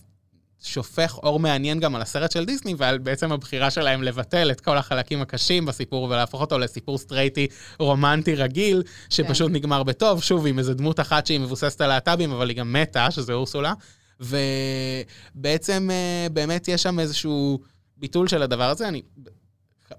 שופך 0.63 1.17
אור 1.23 1.39
מעניין 1.39 1.79
גם 1.79 1.95
על 1.95 2.01
הסרט 2.01 2.31
של 2.31 2.45
דיסני 2.45 2.75
ועל 2.77 2.97
בעצם 2.97 3.31
הבחירה 3.31 3.71
שלהם 3.71 4.03
לבטל 4.03 4.51
את 4.51 4.61
כל 4.61 4.77
החלקים 4.77 5.21
הקשים 5.21 5.65
בסיפור 5.65 6.03
ולהפוך 6.03 6.41
אותו 6.41 6.59
לסיפור 6.59 6.97
סטרייטי 6.97 7.47
רומנטי 7.79 8.35
רגיל, 8.35 8.83
שפשוט 9.09 9.47
כן. 9.47 9.55
נגמר 9.55 9.83
בטוב, 9.83 10.23
שוב, 10.23 10.47
עם 10.47 10.59
איזה 10.59 10.73
דמות 10.73 10.99
אחת 10.99 11.25
שהיא 11.25 11.39
מבוססת 11.39 11.81
על 11.81 11.87
להט"בים, 11.87 12.31
אבל 12.31 12.49
היא 12.49 12.57
גם 12.57 12.73
מתה, 12.73 13.11
שזה 13.11 13.33
אורסולה. 13.33 13.73
ובעצם 14.19 15.89
אה, 15.91 16.27
באמת 16.33 16.67
יש 16.67 16.83
שם 16.83 16.99
איזשהו 16.99 17.59
ביטול 17.97 18.27
של 18.27 18.41
הדבר 18.41 18.69
הזה. 18.69 18.87
אני 18.87 19.01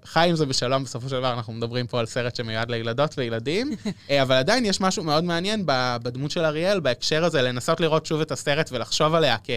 חי 0.05 0.29
עם 0.29 0.35
זה 0.35 0.45
בשלום, 0.45 0.83
בסופו 0.83 1.09
של 1.09 1.15
דבר 1.15 1.33
אנחנו 1.33 1.53
מדברים 1.53 1.87
פה 1.87 1.99
על 1.99 2.05
סרט 2.05 2.35
שמיועד 2.35 2.71
לילדות 2.71 3.13
וילדים, 3.17 3.71
אה, 4.09 4.21
אבל 4.21 4.35
עדיין 4.35 4.65
יש 4.65 4.81
משהו 4.81 5.03
מאוד 5.03 5.23
מעניין 5.23 5.63
בדמות 6.03 6.31
של 6.31 6.45
אריאל, 6.45 6.79
בהקשר 6.79 7.25
הזה, 7.25 7.41
לנסות 7.41 7.79
לראות 7.79 8.05
שוב 8.05 8.21
את 8.21 8.31
הסרט 8.31 8.69
ולחשוב 8.71 9.15
עליה 9.15 9.37
כ... 9.43 9.49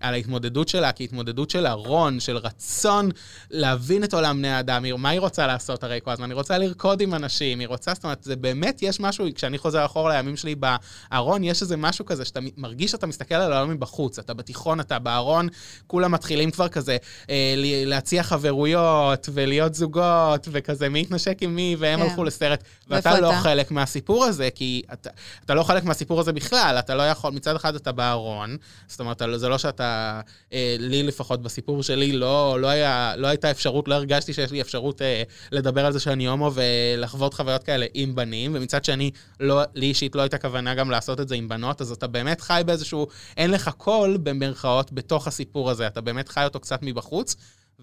על 0.00 0.14
ההתמודדות 0.14 0.68
שלה, 0.68 0.92
כהתמודדות 0.92 1.50
של 1.50 1.66
ארון, 1.66 2.20
של 2.20 2.36
רצון 2.36 3.10
להבין 3.50 4.04
את 4.04 4.14
עולם 4.14 4.38
בני 4.38 4.48
האדם, 4.48 4.84
מה 4.98 5.08
היא 5.08 5.20
רוצה 5.20 5.46
לעשות 5.46 5.84
הרי 5.84 6.00
כל 6.04 6.10
הזמן? 6.10 6.30
היא 6.30 6.34
רוצה 6.34 6.58
לרקוד 6.58 7.00
עם 7.00 7.14
אנשים, 7.14 7.60
היא 7.60 7.68
רוצה, 7.68 7.94
זאת 7.94 8.04
אומרת, 8.04 8.22
זה 8.22 8.36
באמת, 8.36 8.82
יש 8.82 9.00
משהו, 9.00 9.26
כשאני 9.34 9.58
חוזר 9.58 9.84
אחורה 9.84 10.16
לימים 10.16 10.36
שלי 10.36 10.54
בארון, 10.54 11.44
יש 11.44 11.62
איזה 11.62 11.76
משהו 11.76 12.06
כזה 12.06 12.24
שאתה 12.24 12.40
מרגיש 12.56 12.90
שאתה 12.90 13.06
מסתכל 13.06 13.34
על 13.34 13.52
העולם 13.52 13.70
מבחוץ, 13.70 14.18
אתה 14.18 14.34
בתיכון, 14.34 14.80
אתה 14.80 14.98
בארון, 14.98 15.48
כולם 15.86 16.12
מתחילים 16.12 16.50
כבר 16.50 16.68
כזה 16.68 16.96
אה, 17.30 17.54
להציע 17.86 18.22
חברויות 18.22 19.28
ולהיות 19.32 19.74
זוגות, 19.78 20.48
וכזה 20.50 20.88
מי 20.88 21.00
התנשק 21.00 21.38
עם 21.40 21.54
מי, 21.54 21.76
והם 21.78 22.00
כן. 22.00 22.06
הלכו 22.06 22.24
לסרט, 22.24 22.64
ואתה 22.88 23.20
לא 23.20 23.30
אתה? 23.30 23.40
חלק 23.40 23.70
מהסיפור 23.70 24.24
הזה, 24.24 24.48
כי 24.54 24.82
אתה, 24.92 25.10
אתה 25.44 25.54
לא 25.54 25.62
חלק 25.62 25.84
מהסיפור 25.84 26.20
הזה 26.20 26.32
בכלל, 26.32 26.76
אתה 26.78 26.94
לא 26.94 27.02
יכול, 27.02 27.32
מצד 27.32 27.56
אחד 27.56 27.74
אתה 27.74 27.92
בארון, 27.92 28.56
זאת 28.88 29.00
אומרת, 29.00 29.22
זה 29.36 29.48
לא 29.48 29.58
שאתה, 29.58 30.20
אה, 30.52 30.76
לי 30.78 31.02
לפחות 31.02 31.42
בסיפור 31.42 31.82
שלי, 31.82 32.12
לא, 32.12 32.60
לא, 32.60 32.66
היה, 32.66 33.14
לא 33.16 33.26
הייתה 33.26 33.50
אפשרות, 33.50 33.88
לא 33.88 33.94
הרגשתי 33.94 34.32
שיש 34.32 34.50
לי 34.50 34.60
אפשרות 34.60 35.02
אה, 35.02 35.22
לדבר 35.52 35.86
על 35.86 35.92
זה 35.92 36.00
שאני 36.00 36.26
הומו 36.26 36.50
ולחוות 36.54 37.34
חוויות 37.34 37.64
כאלה 37.64 37.86
עם 37.94 38.14
בנים, 38.14 38.52
ומצד 38.54 38.84
שני, 38.84 39.10
לא, 39.40 39.62
לי 39.74 39.86
אישית 39.86 40.14
לא 40.14 40.22
הייתה 40.22 40.38
כוונה 40.38 40.74
גם 40.74 40.90
לעשות 40.90 41.20
את 41.20 41.28
זה 41.28 41.34
עם 41.34 41.48
בנות, 41.48 41.80
אז 41.80 41.92
אתה 41.92 42.06
באמת 42.06 42.40
חי 42.40 42.62
באיזשהו, 42.66 43.06
אין 43.36 43.50
לך 43.50 43.70
קול, 43.76 44.18
במרכאות, 44.22 44.92
בתוך 44.92 45.26
הסיפור 45.26 45.70
הזה, 45.70 45.86
אתה 45.86 46.00
באמת 46.00 46.28
חי 46.28 46.44
אותו 46.44 46.60
קצת 46.60 46.78
מבחוץ. 46.82 47.36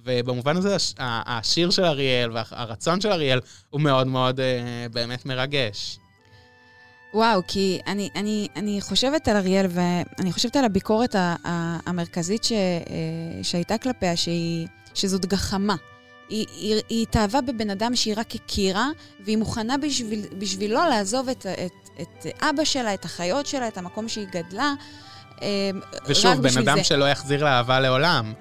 ובמובן 0.03 0.57
הזה 0.57 0.75
השיר 0.99 1.69
של 1.69 1.85
אריאל 1.85 2.31
והרצון 2.31 3.01
של 3.01 3.11
אריאל 3.11 3.39
הוא 3.69 3.81
מאוד 3.81 4.07
מאוד 4.07 4.39
אה, 4.39 4.85
באמת 4.91 5.25
מרגש. 5.25 5.99
וואו, 7.13 7.41
כי 7.47 7.79
אני, 7.87 8.09
אני, 8.15 8.47
אני 8.55 8.81
חושבת 8.81 9.27
על 9.27 9.37
אריאל 9.37 9.65
ואני 9.69 10.31
חושבת 10.31 10.55
על 10.55 10.65
הביקורת 10.65 11.15
המרכזית 11.85 12.43
ש, 12.43 12.51
אה, 12.51 13.43
שהייתה 13.43 13.77
כלפיה, 13.77 14.15
שהיא, 14.15 14.67
שזאת 14.93 15.25
גחמה. 15.25 15.75
היא, 16.29 16.45
היא, 16.57 16.81
היא 16.89 17.03
התאהבה 17.03 17.41
בבן 17.41 17.69
אדם 17.69 17.95
שהיא 17.95 18.13
רק 18.17 18.35
הכירה, 18.35 18.89
והיא 19.25 19.37
מוכנה 19.37 19.77
בשביל, 19.77 20.25
בשבילו 20.39 20.79
לעזוב 20.89 21.29
את, 21.29 21.45
את, 21.45 22.01
את 22.01 22.25
אבא 22.41 22.63
שלה, 22.63 22.93
את 22.93 23.05
החיות 23.05 23.45
שלה, 23.45 23.67
את 23.67 23.77
המקום 23.77 24.09
שהיא 24.09 24.27
גדלה. 24.31 24.73
אה, 25.41 25.69
ושוב, 26.07 26.41
בן 26.41 26.57
אדם 26.57 26.77
זה. 26.77 26.83
שלא 26.83 27.05
יחזיר 27.05 27.43
לאהבה 27.43 27.79
לעולם. 27.79 28.33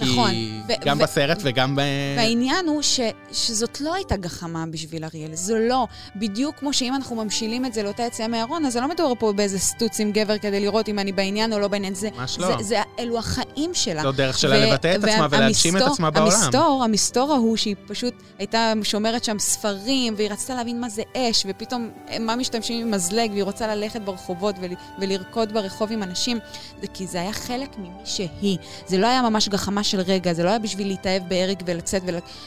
נכון. 0.00 0.30
כי 0.30 0.60
גם 0.84 0.98
ו- 0.98 1.02
בסרט 1.02 1.38
וגם 1.42 1.76
ב... 1.76 1.80
והעניין 2.16 2.66
הוא 2.66 2.82
ש- 2.82 3.00
שזאת 3.32 3.80
לא 3.80 3.94
הייתה 3.94 4.16
גחמה 4.16 4.64
בשביל 4.70 5.04
אריאל, 5.04 5.34
זו 5.34 5.54
לא. 5.56 5.86
בדיוק 6.16 6.56
כמו 6.58 6.72
שאם 6.72 6.94
אנחנו 6.94 7.16
ממשילים 7.16 7.64
את 7.64 7.74
זה 7.74 7.82
לאותה 7.82 8.02
יציאה 8.02 8.28
מהארון, 8.28 8.64
אז 8.66 8.72
זה 8.72 8.80
לא 8.80 8.88
מדובר 8.88 9.12
פה 9.18 9.32
באיזה 9.32 9.58
סטוץ 9.58 10.00
עם 10.00 10.12
גבר 10.12 10.38
כדי 10.38 10.60
לראות 10.60 10.88
אם 10.88 10.98
אני 10.98 11.12
בעניין 11.12 11.52
או 11.52 11.58
לא 11.58 11.68
בעניין. 11.68 11.94
זה, 11.94 12.08
ממש 12.18 12.38
לא. 12.38 12.56
זה, 12.58 12.62
זה, 12.62 12.76
אלו 12.98 13.18
החיים 13.18 13.74
שלה. 13.74 14.02
זו 14.02 14.12
דרך 14.12 14.38
שלה 14.38 14.56
ו- 14.56 14.70
לבטא 14.70 14.94
את 14.94 15.04
עצמה 15.04 15.26
ולהגשים 15.30 15.76
את 15.76 15.82
עצמה 15.82 16.10
בעולם. 16.10 16.32
המסתור, 16.32 16.82
המסתור 16.84 17.32
ההוא 17.32 17.56
שהיא 17.56 17.74
פשוט 17.86 18.14
הייתה 18.38 18.72
שומרת 18.82 19.24
שם 19.24 19.38
ספרים, 19.38 20.14
והיא 20.16 20.30
רצתה 20.30 20.54
להבין 20.54 20.80
מה 20.80 20.88
זה 20.88 21.02
אש, 21.16 21.46
ופתאום 21.48 21.90
מה 22.20 22.36
משתמשים 22.36 22.80
עם 22.86 22.90
מזלג, 22.90 23.30
והיא 23.30 23.42
רוצה 23.42 23.74
ללכת 23.74 24.00
ברחובות 24.00 24.54
ול- 24.60 24.68
ולרקוד 24.98 25.52
ברחוב 25.52 25.92
עם 25.92 26.02
אנשים, 26.02 26.38
זה 26.80 26.86
כי 26.94 27.06
זה 27.06 27.20
היה 27.20 27.32
חלק 27.32 27.78
ממי 27.78 27.88
שהיא. 28.04 28.58
זה 28.86 28.98
לא 28.98 29.06
היה 29.06 29.22
ממש 29.22 29.48
גחמה 29.48 29.84
של 29.88 30.00
רגע, 30.00 30.32
זה 30.32 30.44
לא 30.44 30.48
היה 30.48 30.58
בשביל 30.58 30.86
להתאהב 30.86 31.22
באריק 31.28 31.58
ולצאת, 31.66 32.02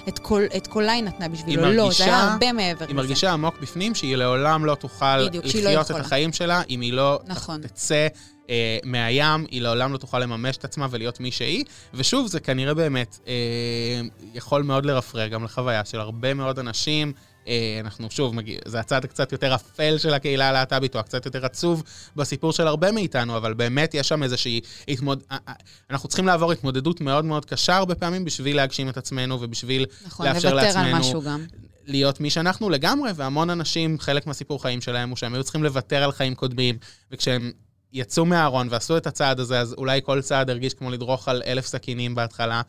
ואת 0.05 0.19
כל, 0.19 0.43
קולה 0.69 0.91
היא 0.91 1.03
נתנה 1.03 1.29
בשבילו, 1.29 1.61
מרגישה, 1.61 1.83
לא, 1.83 1.91
זה 1.91 2.03
היה 2.03 2.31
הרבה 2.31 2.53
מעבר 2.53 2.75
לזה. 2.75 2.85
היא 2.87 2.95
מרגישה 2.95 3.31
עמוק 3.31 3.55
בפנים 3.61 3.95
שהיא 3.95 4.15
לעולם 4.15 4.65
לא 4.65 4.75
תוכל 4.75 5.27
בדיוק, 5.27 5.45
לא 5.45 5.51
לחיות 5.51 5.89
לא 5.89 5.95
את 5.95 6.01
החיים 6.05 6.33
שלה, 6.33 6.61
אם 6.69 6.81
היא 6.81 6.93
לא 6.93 7.19
נכון. 7.25 7.61
תצא 7.61 8.07
אה, 8.49 8.77
מהים, 8.83 9.45
היא 9.51 9.61
לעולם 9.61 9.93
לא 9.93 9.97
תוכל 9.97 10.19
לממש 10.19 10.57
את 10.57 10.65
עצמה 10.65 10.87
ולהיות 10.89 11.19
מי 11.19 11.31
שהיא. 11.31 11.65
ושוב, 11.93 12.27
זה 12.27 12.39
כנראה 12.39 12.73
באמת 12.73 13.19
אה, 13.27 14.01
יכול 14.33 14.63
מאוד 14.63 14.85
לרפרר 14.85 15.27
גם 15.27 15.43
לחוויה 15.43 15.85
של 15.85 15.99
הרבה 15.99 16.33
מאוד 16.33 16.59
אנשים. 16.59 17.13
אה, 17.47 17.77
אנחנו 17.79 18.11
שוב, 18.11 18.35
מגיע, 18.35 18.59
זה 18.65 18.79
הצד 18.79 19.05
הקצת 19.05 19.31
יותר 19.31 19.55
אפל 19.55 19.97
של 19.97 20.13
הקהילה 20.13 20.49
הלהט"בית, 20.49 20.95
או 20.95 20.99
הקצת 20.99 21.25
יותר 21.25 21.45
עצוב 21.45 21.83
בסיפור 22.15 22.51
של 22.51 22.67
הרבה 22.67 22.91
מאיתנו, 22.91 23.37
אבל 23.37 23.53
באמת 23.53 23.93
יש 23.93 24.07
שם 24.07 24.23
איזושהי 24.23 24.61
התמוד... 24.87 25.23
אה, 25.31 25.37
אה, 25.47 25.53
אנחנו 25.89 26.09
צריכים 26.09 26.25
לעבור 26.25 26.51
התמודדות 26.51 27.01
מאוד 27.01 27.25
מאוד 27.25 27.45
קשה 27.45 27.75
הרבה 27.75 27.95
פעמים 27.95 28.25
בשביל 28.25 28.55
להגשים 28.55 28.89
את 28.89 28.97
עצמנו 28.97 29.41
ובשביל 29.41 29.85
נכון, 30.05 30.25
לאפשר 30.25 30.53
לעצמנו... 30.53 30.71
נכון, 30.71 30.85
לוותר 30.85 30.95
על 30.95 30.99
משהו 30.99 31.21
גם. 31.21 31.45
להיות 31.85 32.19
מי 32.19 32.29
שאנחנו 32.29 32.69
לגמרי, 32.69 33.11
והמון 33.15 33.49
אנשים, 33.49 33.99
חלק 33.99 34.27
מהסיפור 34.27 34.61
חיים 34.61 34.81
שלהם 34.81 35.09
הוא 35.09 35.17
שהם 35.17 35.33
היו 35.33 35.43
צריכים 35.43 35.63
לוותר 35.63 36.03
על 36.03 36.11
חיים 36.11 36.35
קודמים, 36.35 36.77
וכשהם 37.11 37.51
יצאו 37.93 38.25
מהארון 38.25 38.67
ועשו 38.71 38.97
את 38.97 39.07
הצעד 39.07 39.39
הזה, 39.39 39.59
אז 39.59 39.73
אולי 39.77 40.01
כל 40.03 40.21
צעד 40.21 40.49
הרגיש 40.49 40.73
כמו 40.73 40.89
לדרוך 40.89 41.27
על 41.27 41.41
אלף 41.45 41.65
סכינים 41.65 42.15
בהתחלה. 42.15 42.61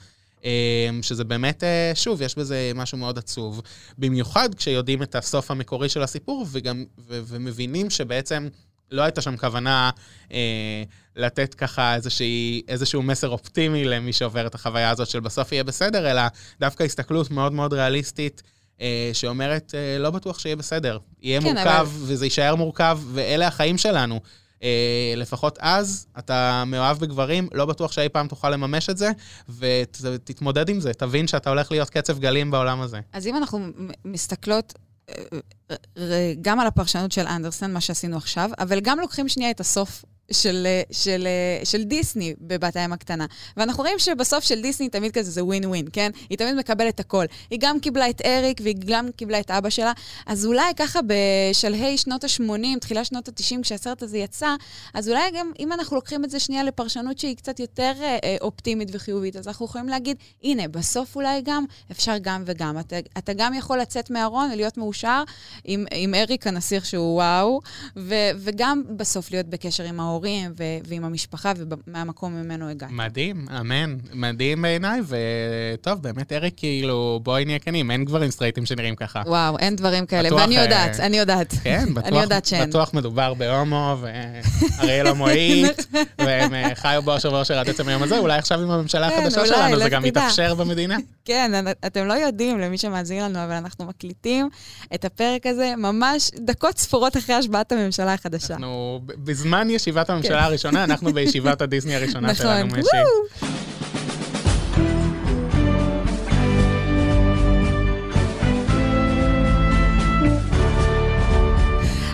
אמ, 0.45 1.03
שזה 1.03 1.25
באמת, 1.25 1.65
אה, 1.65 1.93
שוב, 1.95 2.23
יש 2.23 2.39
בזה 2.39 2.73
משהו 2.75 2.99
מאוד 2.99 3.19
עצוב. 3.19 3.63
במיוחד 3.99 4.55
כשיודעים 4.55 5.03
את 5.03 5.15
הסוף 5.15 5.51
המקורי 5.51 5.89
של 5.89 6.03
הסיפור, 6.03 6.47
וגם, 6.53 6.85
ו- 6.99 7.21
ומבינים 7.27 7.91
שבעצם 7.91 8.49
לא 8.91 9.03
הייתה 9.03 9.21
שם 9.21 9.37
כוונה 9.37 9.91
אה, 10.33 10.83
לתת 11.17 11.55
ככה 11.55 11.95
איזושהי, 11.95 12.63
איזשהו 12.69 13.03
מסר 13.03 13.29
אופטימי 13.29 13.85
למי 13.85 14.13
שעובר 14.13 14.47
את 14.47 14.55
החוויה 14.55 14.91
הזאת 14.91 15.09
של 15.09 15.21
בסוף 15.21 15.53
יהיה 15.53 15.65
בסדר, 15.65 16.11
אלא 16.11 16.23
דווקא 16.61 16.83
הסתכלות 16.83 17.31
מאוד 17.31 17.53
מאוד 17.53 17.73
ריאליסטית. 17.73 18.43
אה, 18.81 19.11
שאומרת, 19.13 19.75
אה, 19.75 19.99
לא 19.99 20.11
בטוח 20.11 20.39
שיהיה 20.39 20.57
בסדר. 20.57 20.99
יהיה 21.23 21.41
כן, 21.41 21.47
מורכב, 21.47 21.69
אבל... 21.69 21.87
וזה 21.93 22.27
יישאר 22.27 22.55
מורכב, 22.55 23.01
ואלה 23.13 23.47
החיים 23.47 23.79
שלנו. 23.79 24.21
אה, 24.63 25.15
לפחות 25.17 25.59
אז 25.61 26.07
אתה 26.19 26.65
מאוהב 26.67 26.99
בגברים, 26.99 27.49
לא 27.53 27.67
בטוח 27.67 27.93
שאי 27.93 28.09
פעם 28.09 28.29
תוכל 28.29 28.51
לממש 28.51 28.91
את 28.91 28.99
זה, 28.99 29.11
ותתמודד 29.59 30.69
עם 30.69 30.81
זה, 30.81 30.93
תבין 30.95 31.27
שאתה 31.27 31.51
הולך 31.51 31.71
להיות 31.71 31.91
קצב 31.91 32.19
גלים 32.19 32.51
בעולם 32.51 32.81
הזה. 32.81 33.01
אז 33.13 33.27
אם 33.27 33.37
אנחנו 33.37 33.59
מסתכלות 34.05 34.75
אה, 35.09 35.15
גם 36.41 36.61
על 36.61 36.67
הפרשנות 36.67 37.13
של 37.13 37.27
אנדרסן, 37.27 37.73
מה 37.73 37.81
שעשינו 37.81 38.17
עכשיו, 38.17 38.51
אבל 38.59 38.81
גם 38.81 39.01
לוקחים 39.01 39.29
שנייה 39.29 39.51
את 39.51 39.61
הסוף 39.61 40.05
של, 40.33 40.67
של, 40.91 41.27
של 41.65 41.83
דיסני 41.83 42.35
בבת 42.41 42.77
הים 42.77 42.93
הקטנה. 42.93 43.27
ואנחנו 43.57 43.83
רואים 43.83 43.99
שבסוף 43.99 44.45
של 44.45 44.63
דיסני 44.63 44.89
תמיד 44.89 45.13
כזה 45.13 45.31
זה 45.31 45.45
ווין 45.45 45.65
ווין, 45.65 45.87
כן? 45.93 46.11
היא 46.31 46.39
תמיד 46.39 46.55
מקבלת 46.55 47.01
הכל. 47.01 47.25
היא 47.51 47.59
גם 47.63 47.81
קיבלה 47.81 48.11
את 48.11 48.23
אריק 48.25 48.61
והיא 48.63 48.75
גם 48.87 49.09
קיבלה 49.17 49.41
את 49.41 49.51
אבא 49.51 49.71
שלה, 49.71 49.93
אז 50.27 50.47
אולי 50.47 50.75
ככה 50.77 51.01
בשלהי 51.07 51.99
שנות 51.99 52.25
ה-80, 52.25 52.79
תחילת 52.81 53.07
שנות 53.07 53.29
ה-90, 53.29 53.63
כשהסרט 53.63 54.03
הזה 54.03 54.19
יצא, 54.19 54.55
אז 54.95 55.09
אולי 55.09 55.31
גם 55.35 55.53
אם 55.59 55.73
אנחנו 55.73 55.97
לוקחים 55.97 56.25
את 56.25 56.31
זה 56.31 56.41
שנייה 56.41 56.65
לפרשנות 56.65 57.19
שהיא 57.19 57.37
קצת 57.37 57.61
יותר 57.61 57.93
אה, 58.01 58.19
אה 58.25 58.37
אופטימית 58.41 58.89
וחיובית, 58.93 59.37
אז 59.37 59.49
אנחנו 59.49 59.67
יכולים 59.67 59.89
להגיד, 59.89 60.17
הנה, 60.43 60.69
בסוף 60.69 61.17
אולי 61.17 61.41
גם 61.45 61.65
אפשר 61.91 62.15
גם 62.23 62.43
וגם. 62.47 62.79
אתה, 62.79 62.97
אתה 63.19 63.33
גם 63.33 63.55
יכול 63.55 63.79
לצאת 63.81 64.11
מהארון 64.11 64.51
ולהיות 64.53 64.79
מאושר 64.79 65.23
עם, 65.65 65.85
עם 65.95 66.15
אריק 66.15 66.47
הנסיך 66.47 66.87
שהוא 66.87 67.15
וואו, 67.15 67.61
ו, 67.97 68.15
וגם 68.39 68.83
בסוף 68.97 69.31
להיות 69.31 69.47
בקשר 69.47 69.85
עם 69.85 70.01
ההורים. 70.01 70.53
ו- 70.59 70.65
ועם 70.85 71.05
המשפחה 71.05 71.53
ומהמקום 71.87 72.33
ממנו 72.33 72.69
הגעתי. 72.69 72.93
מדהים, 72.93 73.47
אמן. 73.61 73.97
מדהים 74.13 74.63
בעיניי, 74.63 75.01
וטוב, 75.09 76.03
באמת, 76.03 76.33
אריק, 76.33 76.55
כאילו, 76.57 77.21
בואי 77.23 77.45
נהיה 77.45 77.59
כנים, 77.59 77.91
אין 77.91 78.05
גברים 78.05 78.31
סטרייטים 78.31 78.67
שנראים 78.67 78.97
ככה. 78.97 79.23
וואו, 79.27 79.59
אין 79.59 79.77
דברים 79.77 80.07
כאלה, 80.07 80.29
בטוח, 80.29 80.41
ואני 80.41 80.57
יודעת, 80.57 81.01
אה, 81.01 81.07
אני 81.07 81.19
יודעת. 81.19 81.55
כן, 81.63 81.95
בטוח, 81.95 82.09
אני 82.09 82.19
יודעת 82.21 82.47
שאין. 82.47 82.69
בטוח 82.69 82.95
מדובר 82.95 83.35
בהומו, 83.35 83.97
ואריאל 84.01 85.07
הומואית, 85.07 85.87
והם 86.19 86.55
אה, 86.55 86.75
חיו 86.75 87.03
באושר 87.03 87.33
ואושר 87.33 87.59
עד 87.59 87.69
עצם 87.69 87.89
היום 87.89 88.03
הזה, 88.03 88.19
אולי 88.19 88.39
עכשיו 88.39 88.61
עם 88.61 88.71
הממשלה 88.71 89.11
כן, 89.11 89.19
החדשה 89.19 89.47
שלנו 89.47 89.79
זה 89.79 89.89
גם 89.89 90.05
יתאפשר 90.05 90.55
במדינה. 90.55 90.97
כן, 91.25 91.53
אתם 91.87 92.07
לא 92.07 92.13
יודעים, 92.13 92.59
למי 92.59 92.79
שמאזין 92.79 93.25
לנו, 93.25 93.45
אבל 93.45 93.53
אנחנו 93.53 93.85
מקליטים 93.85 94.49
את 94.95 95.05
הפרק 95.05 95.47
הזה 95.47 95.52
ממש 95.77 96.31
דקות 96.37 96.79
ספורות 96.79 97.17
אחרי 97.17 97.35
השבעת 97.35 97.73
הממשלה 97.73 98.15
החדשה. 98.15 98.55
אנחנו 98.55 99.01
בזמן 99.07 99.71
ישיבת 99.71 100.11
הממשלה 100.11 100.39
כן. 100.39 100.45
הראשונה, 100.45 100.85
אנחנו 100.85 101.13
בישיבת 101.13 101.63
הדיסני 101.63 101.95
הראשונה 101.95 102.31
נכון. 102.31 102.37
שלנו, 102.37 102.67
משי. 102.67 102.97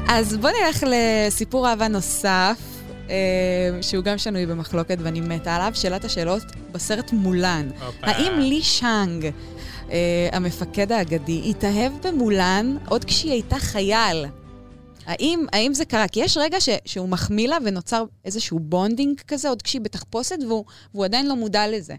אז 0.09 0.37
בואו 0.37 0.53
נלך 0.62 0.85
לסיפור 0.87 1.68
אהבה 1.68 1.88
נוסף, 1.88 2.59
אה, 3.11 3.14
שהוא 3.81 4.05
גם 4.05 4.18
שנוי 4.18 4.46
במחלוקת 4.46 4.98
ואני 5.01 5.20
מתה 5.20 5.57
עליו, 5.57 5.72
שאלת 5.74 6.05
השאלות 6.05 6.42
בסרט 6.72 7.12
מולן. 7.12 7.68
האם 8.03 8.38
לי 8.38 8.62
שאנג, 8.62 9.31
אה, 9.90 10.29
המפקד 10.33 10.92
האגדי, 10.92 11.42
התאהב 11.51 11.92
במולן 12.03 12.77
עוד 12.88 13.05
כשהיא 13.05 13.33
הייתה 13.33 13.59
חייל? 13.59 14.27
האם, 15.07 15.46
האם 15.53 15.74
זה 15.74 15.85
קרה? 15.85 16.09
כי 16.09 16.20
יש 16.20 16.37
רגע 16.37 16.61
ש, 16.61 16.68
שהוא 16.85 17.09
מחמיא 17.09 17.48
לה 17.48 17.59
ונוצר 17.64 18.05
איזשהו 18.24 18.59
bonding 18.59 19.21
כזה, 19.20 19.48
עוד 19.48 19.62
כשהיא 19.62 19.81
בתחפושת, 19.81 20.37
והוא, 20.48 20.64
והוא 20.94 21.05
עדיין 21.05 21.27
לא 21.27 21.37
מודע 21.37 21.68
לזה. 21.68 21.94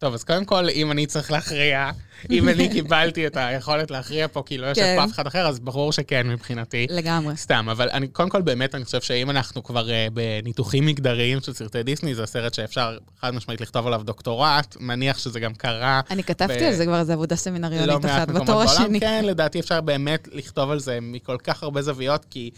טוב, 0.00 0.14
אז 0.14 0.24
קודם 0.24 0.44
כל, 0.44 0.68
אם 0.68 0.90
אני 0.90 1.06
צריך 1.06 1.30
להכריע, 1.30 1.90
אם 2.30 2.48
אני 2.48 2.68
קיבלתי 2.72 3.26
את 3.26 3.36
היכולת 3.36 3.90
להכריע 3.90 4.28
פה, 4.28 4.42
כי 4.46 4.58
לא 4.58 4.66
יושב 4.66 4.80
כן. 4.80 4.96
פה 4.98 5.04
אף 5.04 5.12
אחד 5.12 5.26
אחר, 5.26 5.46
אז 5.46 5.60
ברור 5.60 5.92
שכן 5.92 6.28
מבחינתי. 6.28 6.86
לגמרי. 6.90 7.36
סתם, 7.36 7.68
אבל 7.70 7.88
אני, 7.92 8.08
קודם 8.08 8.28
כל, 8.28 8.42
באמת, 8.42 8.74
אני 8.74 8.84
חושב 8.84 9.00
שאם 9.00 9.30
אנחנו 9.30 9.62
כבר 9.62 9.88
אה, 9.88 10.10
בניתוחים 10.12 10.86
מגדריים 10.86 11.40
של 11.40 11.52
סרטי 11.52 11.82
דיסני, 11.82 12.14
זה 12.14 12.26
סרט 12.26 12.54
שאפשר 12.54 12.98
חד 13.20 13.34
משמעית 13.34 13.60
לכתוב 13.60 13.86
עליו 13.86 14.02
דוקטורט, 14.04 14.76
מניח 14.80 15.18
שזה 15.18 15.40
גם 15.40 15.54
קרה. 15.54 16.00
אני 16.10 16.24
כתבתי. 16.24 16.64
על 16.64 16.74
זה 16.74 16.86
כבר, 16.86 17.04
זו 17.04 17.12
עבודה 17.12 17.36
סמינריונית 17.36 17.88
לא 17.88 18.00
אחת, 18.04 18.28
בתור 18.28 18.62
השני. 18.62 19.00
כן, 19.00 19.24
לדעתי 19.24 19.60
אפשר 19.60 19.80
באמת 19.80 20.28
לכתוב 20.32 20.70
על 20.70 20.80
זה 20.80 20.98
מכל 21.02 21.36
כך 21.44 21.62
הרבה 21.62 21.82
זוויות, 21.82 22.26
כי 22.30 22.50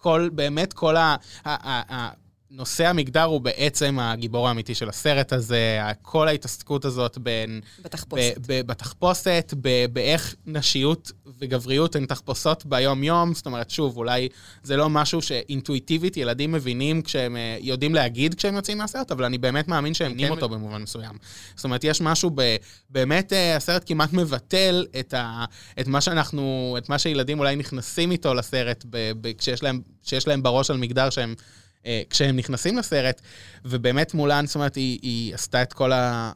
כל, 0.00 0.28
באמת, 0.32 0.72
כל 0.72 0.96
ה... 0.96 1.16
ה, 1.44 1.70
ה, 1.70 1.82
ה 1.94 2.27
נושא 2.50 2.86
המגדר 2.86 3.22
הוא 3.22 3.40
בעצם 3.40 3.98
הגיבור 4.00 4.48
האמיתי 4.48 4.74
של 4.74 4.88
הסרט 4.88 5.32
הזה, 5.32 5.80
כל 6.02 6.28
ההתעסקות 6.28 6.84
הזאת 6.84 7.18
בין... 7.18 7.60
בתחפושת. 7.82 8.38
ב, 8.38 8.52
ב, 8.52 8.66
בתחפושת, 8.66 9.54
ב, 9.60 9.86
באיך 9.92 10.34
נשיות 10.46 11.12
וגבריות 11.38 11.96
הן 11.96 12.06
תחפושות 12.06 12.66
ביום-יום. 12.66 13.34
זאת 13.34 13.46
אומרת, 13.46 13.70
שוב, 13.70 13.96
אולי 13.96 14.28
זה 14.62 14.76
לא 14.76 14.88
משהו 14.88 15.22
שאינטואיטיבית 15.22 16.16
ילדים 16.16 16.52
מבינים 16.52 17.02
כשהם 17.02 17.36
אה, 17.36 17.56
יודעים 17.60 17.94
להגיד 17.94 18.34
כשהם 18.34 18.56
יוצאים 18.56 18.78
מהסרט, 18.78 19.10
אבל 19.10 19.24
אני 19.24 19.38
באמת 19.38 19.68
מאמין 19.68 19.94
שהם 19.94 20.12
נהנים 20.12 20.30
אותו 20.30 20.48
במובן 20.48 20.82
מסוים. 20.82 21.16
זאת 21.56 21.64
אומרת, 21.64 21.84
יש 21.84 22.00
משהו 22.00 22.30
ב... 22.34 22.56
באמת, 22.90 23.32
אה, 23.32 23.56
הסרט 23.56 23.82
כמעט 23.86 24.12
מבטל 24.12 24.86
את, 25.00 25.14
ה, 25.14 25.44
את 25.80 25.86
מה 25.86 26.00
שאנחנו, 26.00 26.74
את 26.78 26.88
מה 26.88 26.98
שילדים 26.98 27.38
אולי 27.38 27.56
נכנסים 27.56 28.10
איתו 28.10 28.34
לסרט, 28.34 28.84
ב, 28.90 29.12
ב, 29.20 29.32
כשיש 29.32 29.62
להם, 29.62 29.80
כשיש 30.04 30.28
להם 30.28 30.42
בראש 30.42 30.70
על 30.70 30.76
מגדר 30.76 31.10
שהם... 31.10 31.34
אה, 31.86 32.02
כשהם 32.10 32.36
נכנסים 32.36 32.78
לסרט, 32.78 33.20
ובאמת 33.64 34.14
מולן, 34.14 34.46
זאת 34.46 34.54
אומרת, 34.54 34.74
היא, 34.74 34.98
היא 35.02 35.34
עשתה 35.34 35.62
את 35.62 35.72
כל 35.72 35.92
ה... 35.92 36.32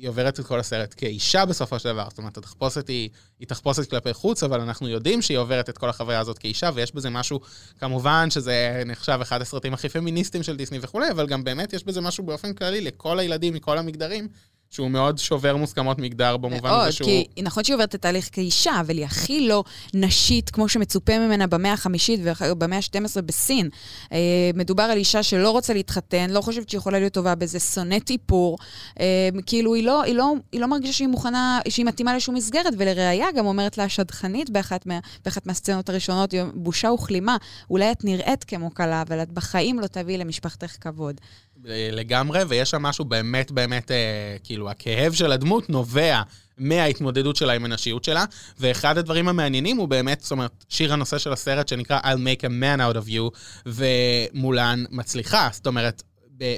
היא 0.00 0.08
עוברת 0.08 0.40
את 0.40 0.46
כל 0.46 0.60
הסרט 0.60 0.94
כאישה 0.96 1.44
בסופו 1.44 1.78
של 1.78 1.88
דבר. 1.88 2.06
זאת 2.08 2.18
אומרת, 2.18 2.38
התחפושת 2.38 2.88
היא, 2.88 3.08
היא 3.38 3.48
תחפושת 3.48 3.90
כלפי 3.90 4.12
חוץ, 4.12 4.42
אבל 4.42 4.60
אנחנו 4.60 4.88
יודעים 4.88 5.22
שהיא 5.22 5.38
עוברת 5.38 5.68
את 5.68 5.78
כל 5.78 5.88
החוויה 5.88 6.20
הזאת 6.20 6.38
כאישה, 6.38 6.70
ויש 6.74 6.94
בזה 6.94 7.10
משהו, 7.10 7.40
כמובן 7.78 8.30
שזה 8.30 8.82
נחשב 8.86 9.18
אחד 9.22 9.42
הסרטים 9.42 9.74
הכי 9.74 9.88
פמיניסטיים 9.88 10.42
של 10.42 10.56
דיסני 10.56 10.78
וכולי, 10.82 11.10
אבל 11.10 11.26
גם 11.26 11.44
באמת 11.44 11.72
יש 11.72 11.84
בזה 11.84 12.00
משהו 12.00 12.24
באופן 12.24 12.54
כללי 12.54 12.80
לכל 12.80 13.18
הילדים 13.18 13.54
מכל 13.54 13.78
המגדרים, 13.78 14.28
שהוא 14.70 14.90
מאוד 14.90 15.18
שובר 15.18 15.56
מוסכמות 15.56 15.98
מגדר 15.98 16.36
במובן 16.36 16.70
הזה 16.70 16.92
שהוא... 16.92 17.10
מאוד, 17.10 17.26
כי 17.34 17.42
נכון 17.42 17.64
שהיא 17.64 17.74
עוברת 17.74 17.88
את 17.88 17.94
התהליך 17.94 18.28
כאישה, 18.32 18.80
אבל 18.80 18.96
היא 18.96 19.04
הכי 19.04 19.48
לא 19.48 19.64
נשית 19.94 20.50
כמו 20.50 20.68
שמצופה 20.68 21.18
ממנה 21.18 21.46
במאה 21.46 21.72
החמישית 21.72 22.20
ובמאה 22.24 22.78
ה-12 22.78 23.22
בסין. 23.22 23.68
אה, 24.12 24.18
מדובר 24.54 24.82
על 24.82 24.98
אישה 24.98 25.22
שלא 25.22 25.50
רוצה 25.50 25.74
להתחתן, 25.74 26.30
לא 26.30 26.40
חושבת 26.40 26.68
שהיא 26.68 26.78
יכולה 26.78 26.98
להיות 26.98 27.12
טובה 27.12 27.34
בזה, 27.34 27.60
שונאת 27.60 28.10
איפור. 28.10 28.58
אה, 29.00 29.28
כאילו, 29.46 29.74
היא 29.74 29.84
לא, 29.84 30.02
היא, 30.02 30.14
לא, 30.14 30.34
היא 30.52 30.60
לא 30.60 30.66
מרגישה 30.66 30.92
שהיא 30.92 31.08
מוכנה, 31.08 31.60
שהיא 31.68 31.86
מתאימה 31.86 32.16
לשום 32.16 32.34
מסגרת, 32.34 32.74
ולראיה 32.78 33.26
גם 33.36 33.46
אומרת 33.46 33.78
לה 33.78 33.88
שדכנית 33.88 34.50
באחת, 34.50 34.86
מה, 34.86 34.98
באחת 35.24 35.46
מהסצנות 35.46 35.88
הראשונות, 35.88 36.34
בושה 36.54 36.90
וכלימה, 36.90 37.36
אולי 37.70 37.92
את 37.92 38.04
נראית 38.04 38.44
כמו 38.44 38.74
כלה, 38.74 39.02
אבל 39.02 39.22
את 39.22 39.32
בחיים 39.32 39.80
לא 39.80 39.86
תביאי 39.86 40.18
למשפחתך 40.18 40.76
כבוד. 40.80 41.20
לגמרי, 41.64 42.42
ויש 42.48 42.70
שם 42.70 42.82
משהו 42.82 43.04
באמת 43.04 43.50
באמת, 43.50 43.90
אה, 43.90 44.36
כאילו, 44.44 44.70
הכאב 44.70 45.12
של 45.12 45.32
הדמות 45.32 45.70
נובע 45.70 46.22
מההתמודדות 46.58 47.36
שלה 47.36 47.52
עם 47.52 47.64
הנשיות 47.64 48.04
שלה, 48.04 48.24
ואחד 48.58 48.98
הדברים 48.98 49.28
המעניינים 49.28 49.76
הוא 49.76 49.88
באמת, 49.88 50.20
זאת 50.20 50.30
אומרת, 50.30 50.64
שיר 50.68 50.92
הנושא 50.92 51.18
של 51.18 51.32
הסרט 51.32 51.68
שנקרא 51.68 52.00
I'll 52.00 52.18
make 52.18 52.44
a 52.44 52.48
man 52.48 52.80
out 52.80 53.06
of 53.06 53.10
you, 53.10 53.38
ומולן 53.66 54.84
מצליחה, 54.90 55.48
זאת 55.52 55.66
אומרת, 55.66 56.02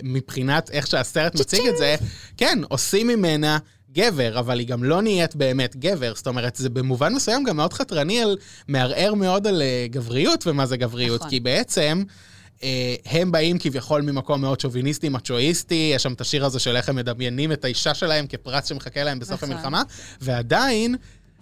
מבחינת 0.02 0.70
איך 0.70 0.86
שהסרט 0.86 1.34
מציג 1.40 1.66
את 1.66 1.76
זה, 1.76 1.96
כן, 2.36 2.58
עושים 2.68 3.06
ממנה 3.06 3.58
גבר, 3.92 4.38
אבל 4.38 4.58
היא 4.58 4.66
גם 4.66 4.84
לא 4.84 5.02
נהיית 5.02 5.36
באמת 5.36 5.76
גבר. 5.76 6.12
זאת 6.14 6.26
אומרת, 6.26 6.56
זה 6.56 6.68
במובן 6.68 7.14
מסוים 7.14 7.44
גם 7.44 7.56
מאוד 7.56 7.72
חתרני 7.72 8.22
על, 8.22 8.36
מערער 8.68 9.14
מאוד 9.14 9.46
על 9.46 9.62
אה, 9.62 9.86
גבריות 9.90 10.46
ומה 10.46 10.66
זה 10.66 10.76
גבריות, 10.76 11.20
נכון. 11.20 11.30
כי 11.30 11.40
בעצם... 11.40 12.02
אה, 12.62 12.94
הם 13.06 13.32
באים 13.32 13.58
כביכול 13.58 14.02
ממקום 14.02 14.40
מאוד 14.40 14.60
שוביניסטי, 14.60 15.08
מצ'ואיסטי, 15.08 15.92
יש 15.94 16.02
שם 16.02 16.12
את 16.12 16.20
השיר 16.20 16.44
הזה 16.44 16.58
של 16.58 16.76
איך 16.76 16.88
הם 16.88 16.96
מדמיינים 16.96 17.52
את 17.52 17.64
האישה 17.64 17.94
שלהם 17.94 18.26
כפרץ 18.26 18.68
שמחכה 18.68 19.04
להם 19.04 19.18
בסוף 19.18 19.42
נכון. 19.42 19.52
המלחמה, 19.52 19.82
ועדיין... 20.20 20.96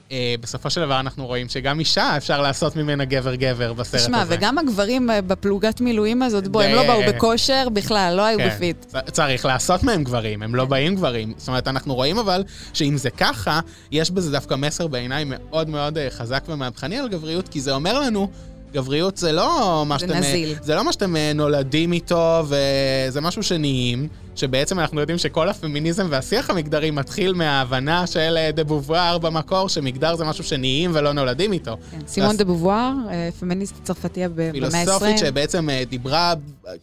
Uh, 0.09 0.13
בסופו 0.41 0.71
של 0.71 0.81
דבר 0.81 1.01
אנחנו 1.01 1.27
רואים 1.27 1.49
שגם 1.49 1.81
אישה 1.81 2.17
אפשר 2.17 2.43
לעשות 2.43 2.77
ממנה 2.77 3.05
גבר-גבר 3.05 3.73
בסרט 3.73 4.01
שמה, 4.01 4.23
הזה. 4.23 4.37
תשמע, 4.37 4.39
וגם 4.39 4.59
הגברים 4.59 5.11
אה, 5.11 5.23
בפלוגת 5.23 5.81
מילואים 5.81 6.23
הזאת, 6.23 6.49
בוא, 6.49 6.63
הם 6.63 6.75
לא 6.75 6.87
באו 6.87 7.01
בכושר 7.09 7.69
בכלל, 7.73 8.15
לא 8.17 8.23
היו 8.23 8.39
כן. 8.39 8.49
בפיט. 8.49 8.87
צריך 9.13 9.45
לעשות 9.45 9.83
מהם 9.83 10.05
גברים, 10.05 10.43
הם 10.43 10.55
לא 10.55 10.63
כן. 10.63 10.69
באים 10.69 10.95
גברים. 10.95 11.33
זאת 11.37 11.49
אומרת, 11.49 11.69
אנחנו 11.69 11.95
רואים 11.95 12.19
אבל 12.19 12.45
שאם 12.73 12.97
זה 12.97 13.11
ככה, 13.11 13.61
יש 13.91 14.11
בזה 14.11 14.31
דווקא 14.31 14.55
מסר 14.55 14.87
בעיניי 14.87 15.25
מאוד 15.27 15.69
מאוד 15.69 15.99
חזק 16.11 16.45
ומהפכני 16.49 16.99
על 16.99 17.09
גבריות, 17.09 17.49
כי 17.49 17.61
זה 17.61 17.73
אומר 17.73 18.01
לנו 18.01 18.31
גבריות 18.73 19.17
זה 19.17 19.33
לא 19.33 19.85
מה 19.87 19.99
שאתם... 19.99 20.13
זה 20.13 20.19
נזיל. 20.19 20.55
זה 20.63 20.75
לא 20.75 20.85
מה 20.85 20.93
שאתם 20.93 21.17
אה, 21.17 21.33
נולדים 21.35 21.93
איתו, 21.93 22.43
וזה 22.45 23.21
משהו 23.21 23.43
שנהיים, 23.43 24.09
שבעצם 24.37 24.81
אנחנו 24.81 25.01
יודעים 25.01 25.19
שכל 25.19 25.49
הפמיניזם 25.49 26.07
והשיח 26.11 26.51
המגדרי 26.51 26.91
מתחיל 26.91 27.33
מההבנה 27.33 28.07
של 28.07 28.35
אה, 28.37 28.53
דה 28.53 28.65
בובואר 28.65 29.19
במקור, 29.19 29.69
שמגדר 29.69 30.17
זה 30.17 30.25
משהו 30.25 30.45
שנהיים 30.45 30.91
ולא 30.95 31.13
נולדים 31.13 31.53
איתו. 31.53 31.77
כן. 31.91 31.99
סימון 32.07 32.37
דה 32.37 32.45
בובואר, 32.45 32.93
אה, 33.11 33.29
פמיניסט 33.41 33.75
צרפתייה 33.83 34.29
במאה 34.29 34.49
ה-20. 34.49 34.71
פילוסופית 34.71 35.19
שבעצם 35.19 35.69
דיברה 35.89 36.35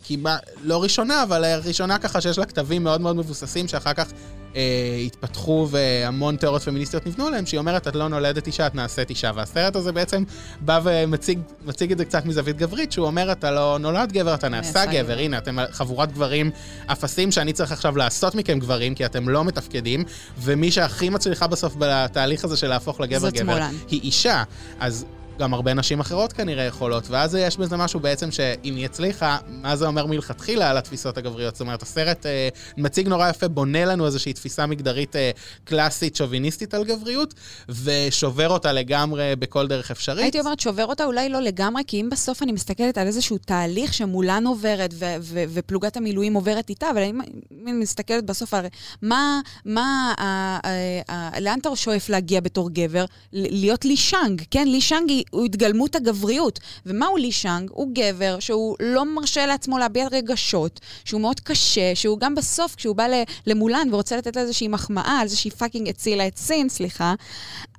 כמעט, 0.08 0.42
לא 0.64 0.84
ראשונה, 0.84 1.24
אבל 1.24 1.46
ראשונה 1.66 1.98
ככה 1.98 2.22
שיש 2.22 2.38
לה 2.38 2.46
כתבים 2.46 2.84
מאוד 2.84 3.02
מאוד 3.02 3.16
מבוססים, 3.16 3.68
שאחר 3.68 3.94
כך 3.94 4.08
אה, 4.56 4.62
התפתחו 5.06 5.68
והמון 5.72 6.36
תיאוריות 6.36 6.64
פמיניסטיות 6.64 7.08
נבנו 7.08 7.28
עליהן, 7.28 7.46
שהיא 7.46 7.58
אומרת, 7.58 7.88
את 7.88 7.96
לא 7.96 8.08
נולדת 8.08 8.48
אישה, 8.48 8.68
את 8.68 8.76
נעשית 8.76 9.10
אישה. 9.10 9.32
והסרט 9.36 9.76
הזה 9.76 9.92
בעצם 9.92 10.24
בא 10.62 10.80
ומציג 10.84 11.92
את 11.92 11.98
זה 11.98 12.06
קצת 12.06 12.26
מזווית 12.26 12.58
גברית, 12.58 12.92
שהוא 12.92 13.08
אומר, 13.08 13.32
אתה 13.32 13.52
לא 13.52 13.78
נולד 13.80 14.12
גבר, 14.12 14.34
אתה 14.34 14.50
נעשה 14.50 14.86
גבר. 14.86 15.18
הנה, 15.18 15.38
אתם 15.38 15.58
חבורת 15.72 16.12
גברים 16.12 16.52
אפסים 16.86 17.32
שאני 17.32 17.54
צריך 17.54 17.72
עכשיו 17.72 17.98
לעשות 17.98 18.36
מכם 18.36 18.60
גברים, 18.60 18.96
כי 18.96 19.06
אתם 19.06 19.30
לא 19.30 19.44
מתפקדים, 19.44 20.04
ומי 20.38 20.72
שהכי 20.72 21.10
מצליחה 21.10 21.48
בסוף 21.48 21.76
בתהליך 21.80 22.46
הזה 22.46 22.58
של 22.58 22.68
להפוך 22.68 23.00
לגבר 23.00 23.30
גבר, 23.30 23.60
היא 23.90 24.02
אישה. 24.02 24.44
אז 24.80 25.06
גם 25.40 25.54
הרבה 25.54 25.74
נשים 25.74 26.00
אחרות 26.00 26.34
כנראה 26.34 26.64
יכולות, 26.64 27.10
ואז 27.10 27.36
יש 27.36 27.58
בזה 27.58 27.78
משהו 27.78 28.00
בעצם 28.00 28.32
שאם 28.32 28.76
היא 28.76 28.86
הצליחה, 28.86 29.38
מה 29.48 29.76
זה 29.76 29.88
אומר 29.88 30.06
מלכתחילה 30.06 30.70
על 30.70 30.78
התפיסות 30.78 31.18
הגבריות? 31.18 31.56
זאת 31.56 31.62
אומרת, 31.62 31.82
הסרט 31.82 32.26
אה, 32.26 32.50
מציג 32.78 33.08
נורא 33.08 33.30
יפה, 33.30 33.48
בונה 33.48 33.86
לנו 33.86 34.06
איזושהי 34.06 34.34
תפיסה 34.34 34.66
מגדרית 34.66 35.16
אה, 35.16 35.32
קלאסית, 35.64 36.16
שוביניסטית 36.16 36.74
על 36.74 36.84
גבריות, 36.84 37.34
ושובר 37.70 38.50
אותה 38.50 38.74
לגמרי 38.74 39.34
בכל 39.40 39.68
דרך 39.68 39.92
אפשרית. 39.92 40.24
הייתי 40.24 40.40
אומרת, 40.40 40.60
שובר 40.60 40.86
אותה 40.86 41.06
אולי 41.06 41.30
לא 41.30 41.40
לגמרי, 41.40 41.84
כי 41.88 42.02
אם 42.02 42.10
בסוף 42.10 42.44
אני 42.44 42.52
מסתכלת 42.52 42.98
על 42.98 43.08
איזשהו 43.08 43.38
תהליך 43.38 43.94
שמולן 43.94 44.48
עוברת, 44.48 44.94
ו- 44.94 45.16
ו- 45.20 45.44
ופלוגת 45.50 45.98
המילואים 45.98 46.34
עוברת 46.34 46.70
איתה, 46.70 46.90
אבל 46.92 47.02
אם 47.04 47.22
אני 47.22 47.72
מסתכלת 47.72 48.26
בסוף 48.26 48.54
על 48.54 48.66
מה, 49.02 49.40
מה, 49.66 50.14
ה- 50.18 50.24
ה- 50.68 51.02
ה- 51.12 51.40
לאן 51.40 51.60
אתה 51.60 51.76
שואף 51.76 52.10
להגיע 52.10 52.42
בתור 52.42 52.70
גבר? 52.70 53.06
להיות 53.34 53.86
לישנג, 53.86 54.42
כן? 54.52 54.68
לישנג 54.68 55.12
הוא 55.32 55.46
התגלמות 55.46 55.96
הגבריות. 55.96 56.60
ומהו 56.86 57.18
לישנג? 57.18 57.70
הוא 57.74 57.88
גבר 57.94 58.40
שהוא 58.40 58.76
לא 58.80 59.16
מרשה 59.16 59.46
לעצמו 59.46 59.78
להביע 59.78 60.08
רגשות, 60.12 60.80
שהוא 61.06 61.22
מאוד 61.22 61.40
קשה, 61.40 61.96
שהוא 61.96 62.20
גם 62.20 62.36
בסוף, 62.36 62.76
כשהוא 62.76 62.96
בא 62.96 63.08
למולן 63.48 63.88
ורוצה 63.92 64.18
לתת 64.18 64.36
לה 64.36 64.42
איזושהי 64.42 64.68
מחמאה, 64.68 65.20
איזושהי 65.24 65.52
fucking 65.52 65.90
הצילה 65.90 66.28
את 66.28 66.38
סין, 66.38 66.70
סליחה, 66.70 67.14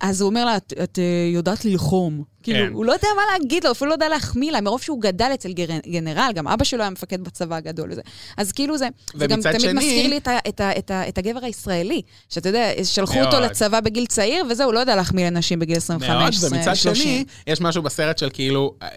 אז 0.00 0.20
הוא 0.20 0.28
אומר 0.28 0.44
לה, 0.44 0.56
את, 0.56 0.72
את 0.82 0.98
אה, 0.98 1.34
יודעת 1.34 1.64
ללחום. 1.64 2.24
כאילו, 2.42 2.58
כן. 2.66 2.72
הוא 2.72 2.84
לא 2.84 2.92
יודע 2.92 3.08
מה 3.16 3.22
להגיד 3.32 3.64
לו, 3.64 3.70
אפילו 3.70 3.88
לא 3.88 3.94
יודע 3.94 4.08
להחמיא 4.08 4.52
לה, 4.52 4.60
מרוב 4.60 4.82
שהוא 4.82 5.00
גדל 5.02 5.30
אצל 5.34 5.52
גנרל, 5.86 6.30
גם 6.34 6.48
אבא 6.48 6.64
שלו 6.64 6.80
היה 6.80 6.90
מפקד 6.90 7.20
בצבא 7.24 7.56
הגדול 7.56 7.88
וזה. 7.92 8.00
אז 8.36 8.52
כאילו 8.52 8.78
זה, 8.78 8.88
זה 9.14 9.26
גם 9.26 9.40
תמיד 9.42 9.60
שני- 9.60 9.72
מזכיר 9.72 10.06
לי 10.06 10.16
את, 10.16 10.28
את, 10.48 10.60
את, 10.78 10.90
את 11.08 11.18
הגבר 11.18 11.40
הישראלי, 11.44 12.02
שאתה 12.28 12.48
יודע, 12.48 12.70
שלחו 12.84 13.14
מאוד. 13.14 13.26
אותו 13.26 13.40
לצבא 13.40 13.80
בגיל 13.80 14.06
צעיר, 14.06 14.44
וזהו, 14.50 14.66
הוא 14.66 14.74
לא 14.74 14.80
יודע 14.80 14.96
להחמיא 14.96 15.26
לנשים 15.26 15.58
בגיל 15.58 15.76
25, 15.76 16.08
מאוד, 16.42 16.52
ומצד 16.52 16.74
30. 16.74 16.94
שני, 17.02 17.24
יש 17.46 17.60
משהו 17.60 17.82
בסרט 17.82 18.18
של 18.18 18.30
כאילו, 18.32 18.74
אה, 18.82 18.88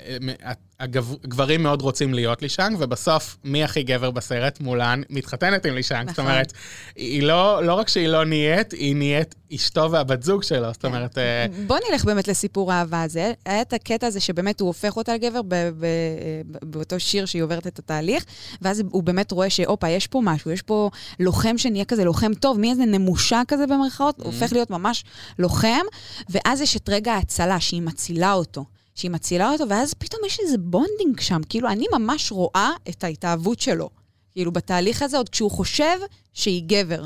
הגברים 0.82 1.64
מאוד 1.64 1.82
רוצים 1.82 2.14
להיות 2.14 2.42
לישנג, 2.42 2.76
ובסוף, 2.80 3.38
מי 3.44 3.64
הכי 3.64 3.84
גבר 3.84 4.12
בסרט? 4.12 4.60
מולן 4.60 5.02
מתחתנת 5.10 5.66
עם 5.66 5.76
לישנג. 5.76 6.08
זאת 6.08 6.20
נכון. 6.20 6.26
אומרת, 6.26 6.54
היא 6.96 7.24
לא, 7.24 7.64
לא 7.64 7.74
רק 7.74 7.90
שהיא 7.90 8.08
לא 8.08 8.26
נהיית, 8.26 8.72
היא 8.72 8.96
נהיית 8.96 9.36
אשתו 9.56 9.92
והבת 9.92 10.24
זוג 10.24 10.44
שלו. 10.44 10.74
זאת 10.74 10.86
אומרת, 10.86 11.18
אה, 11.18 11.46
בוא 11.68 11.78
נלך 11.90 12.06
באמת 12.06 12.28
לסיפור 12.28 12.74
האהבה 12.74 13.02
הזה. 13.02 13.34
היה 13.46 13.62
את 13.62 13.74
הקטע 13.74 14.08
הזה 14.08 14.20
שבאמת 14.20 14.60
הוא 14.60 14.68
הופך 14.68 14.98
אותה 14.98 15.14
לגבר 15.14 15.42
ב- 15.42 15.48
ב- 15.48 15.70
ב- 15.80 16.58
באותו 16.64 17.00
שיר 17.00 17.26
שהיא 17.26 17.44
עוברת 17.44 17.68
את 17.68 17.80
התהליך, 17.80 18.26
ואז 18.62 18.84
הוא 18.92 19.04
באמת 19.04 19.32
רואה 19.32 19.50
שהופה, 19.50 19.90
יש 19.90 20.08
פה 20.08 20.22
משהו, 20.24 20.52
יש 20.52 20.62
פה 20.62 20.90
לוחם 21.20 21.58
שנהיה 21.58 21.86
כזה 21.86 22.04
לוחם 22.04 22.34
טוב, 22.34 22.60
מי 22.60 22.72
איזה 22.72 22.86
נמושה 22.86 23.42
כזה 23.48 23.68
במרכאות, 23.68 24.18
הוא 24.18 24.26
הופך 24.26 24.54
להיות 24.54 24.70
ממש 24.70 25.04
לוחם, 25.40 25.86
ואז 26.30 26.62
יש 26.62 26.76
את 26.76 26.90
רגע 26.90 27.14
ההצלה 27.14 27.60
שהיא 27.60 27.82
מצילה 27.82 28.34
אותו. 28.34 28.66
שהיא 28.96 29.12
מצילה 29.12 29.52
אותו, 29.52 29.70
ואז 29.70 29.94
פתאום 29.94 30.22
יש 30.26 30.40
איזה 30.40 30.58
bonding 30.58 31.20
שם. 31.20 31.42
כאילו, 31.50 31.70
אני 31.70 31.86
ממש 31.94 32.32
רואה 32.32 32.72
את 32.90 33.04
ההתאהבות 33.04 33.60
שלו. 33.60 33.90
כאילו, 34.32 34.52
בתהליך 34.52 35.02
הזה, 35.02 35.18
עוד 35.18 35.30
כשהוא 35.30 35.52
חושב 35.52 35.98
שהיא 36.34 36.64
גבר. 36.66 37.04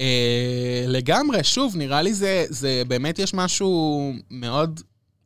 אה, 0.00 0.84
לגמרי, 0.86 1.44
שוב, 1.44 1.76
נראה 1.76 2.02
לי 2.02 2.14
זה, 2.14 2.44
זה 2.48 2.82
באמת 2.88 3.18
יש 3.18 3.34
משהו 3.34 4.12
מאוד 4.30 4.80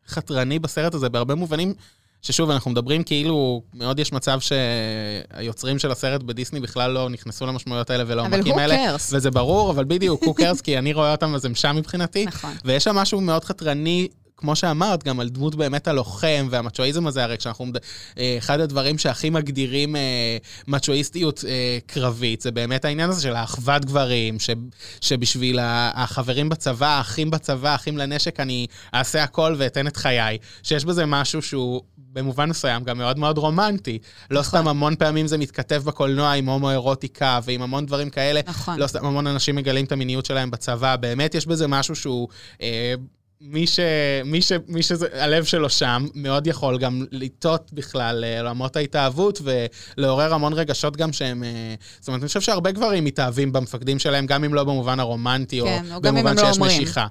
חתרני 0.08 0.58
בסרט 0.58 0.94
הזה, 0.94 1.08
בהרבה 1.08 1.34
מובנים, 1.34 1.74
ששוב, 2.22 2.50
אנחנו 2.50 2.70
מדברים 2.70 3.02
כאילו, 3.02 3.62
מאוד 3.74 3.98
יש 3.98 4.12
מצב 4.12 4.38
שהיוצרים 4.40 5.78
של 5.78 5.90
הסרט 5.90 6.22
בדיסני 6.22 6.60
בכלל 6.60 6.90
לא 6.90 7.08
נכנסו 7.08 7.46
למשמעויות 7.46 7.90
האלה 7.90 8.04
ולא 8.06 8.10
לעומקים 8.10 8.20
האלה. 8.20 8.26
אבל 8.26 8.34
who 8.34 8.96
cares? 8.96 9.00
וזה 9.12 9.30
ברור, 9.30 9.70
אבל 9.70 9.84
בדיוק, 9.84 10.22
who 10.22 10.40
cares, 10.40 10.62
כי 10.62 10.78
אני 10.78 10.92
רואה 10.92 11.12
אותם 11.12 11.34
אז 11.34 11.44
הם 11.44 11.54
שם 11.54 11.76
מבחינתי. 11.76 12.26
נכון. 12.26 12.54
ויש 12.64 12.84
שם 12.84 12.94
משהו 12.94 13.20
מאוד 13.20 13.44
חתרני. 13.44 14.08
כמו 14.40 14.56
שאמרת, 14.56 15.04
גם 15.04 15.20
על 15.20 15.28
דמות 15.28 15.54
באמת 15.54 15.88
הלוחם 15.88 16.48
והמצ'ואיזם 16.50 17.06
הזה, 17.06 17.24
הרי 17.24 17.38
כשאנחנו... 17.38 17.66
אה, 18.18 18.34
אחד 18.38 18.60
הדברים 18.60 18.98
שהכי 18.98 19.30
מגדירים 19.30 19.96
אה, 19.96 20.36
מצ'ואיסטיות 20.68 21.44
אה, 21.48 21.78
קרבית, 21.86 22.40
זה 22.40 22.50
באמת 22.50 22.84
העניין 22.84 23.10
הזה 23.10 23.22
של 23.22 23.36
האחוות 23.36 23.84
גברים, 23.84 24.38
ש, 24.38 24.50
שבשביל 25.00 25.58
החברים 25.94 26.48
בצבא, 26.48 26.86
האחים 26.86 27.30
בצבא, 27.30 27.68
האחים 27.68 27.98
לנשק, 27.98 28.40
אני 28.40 28.66
אעשה 28.94 29.22
הכל 29.22 29.54
ואתן 29.58 29.86
את 29.86 29.96
חיי. 29.96 30.38
שיש 30.62 30.84
בזה 30.84 31.06
משהו 31.06 31.42
שהוא 31.42 31.80
במובן 32.12 32.48
מסוים 32.48 32.84
גם 32.84 32.98
מאוד 32.98 33.18
מאוד 33.18 33.38
רומנטי. 33.38 33.98
לא 34.30 34.40
נכון. 34.40 34.48
סתם 34.48 34.68
המון 34.68 34.96
פעמים 34.96 35.26
זה 35.26 35.38
מתכתב 35.38 35.82
בקולנוע 35.84 36.32
עם 36.32 36.48
הומואירוטיקה 36.48 37.40
ועם 37.44 37.62
המון 37.62 37.86
דברים 37.86 38.10
כאלה. 38.10 38.40
נכון. 38.46 38.78
לא 38.78 38.86
סתם 38.86 39.06
המון 39.06 39.26
אנשים 39.26 39.56
מגלים 39.56 39.84
את 39.84 39.92
המיניות 39.92 40.26
שלהם 40.26 40.50
בצבא. 40.50 40.96
באמת 40.96 41.34
יש 41.34 41.46
בזה 41.46 41.66
משהו 41.66 41.96
שהוא... 41.96 42.28
אה, 42.62 42.94
מי, 43.42 43.66
ש, 43.66 43.80
מי, 44.24 44.42
ש, 44.42 44.52
מי 44.68 44.82
שהלב 44.82 45.44
שלו 45.44 45.70
שם, 45.70 46.06
מאוד 46.14 46.46
יכול 46.46 46.78
גם 46.78 47.04
לטעות 47.10 47.70
בכלל 47.72 48.24
לעולמות 48.26 48.76
ההתאהבות 48.76 49.40
ולעורר 49.96 50.34
המון 50.34 50.52
רגשות 50.52 50.96
גם 50.96 51.12
שהם... 51.12 51.44
אה, 51.44 51.74
זאת 52.00 52.08
אומרת, 52.08 52.20
אני 52.20 52.26
חושב 52.28 52.40
שהרבה 52.40 52.70
גברים 52.70 53.04
מתאהבים 53.04 53.52
במפקדים 53.52 53.98
שלהם, 53.98 54.26
גם 54.26 54.44
אם 54.44 54.54
לא 54.54 54.64
במובן 54.64 55.00
הרומנטי, 55.00 55.60
כן, 55.60 55.84
או 55.90 55.94
או 55.96 56.00
במובן 56.00 56.36
לא 56.36 56.44
שיש 56.44 56.56
אומרים. 56.56 56.82
משיכה. 56.82 57.06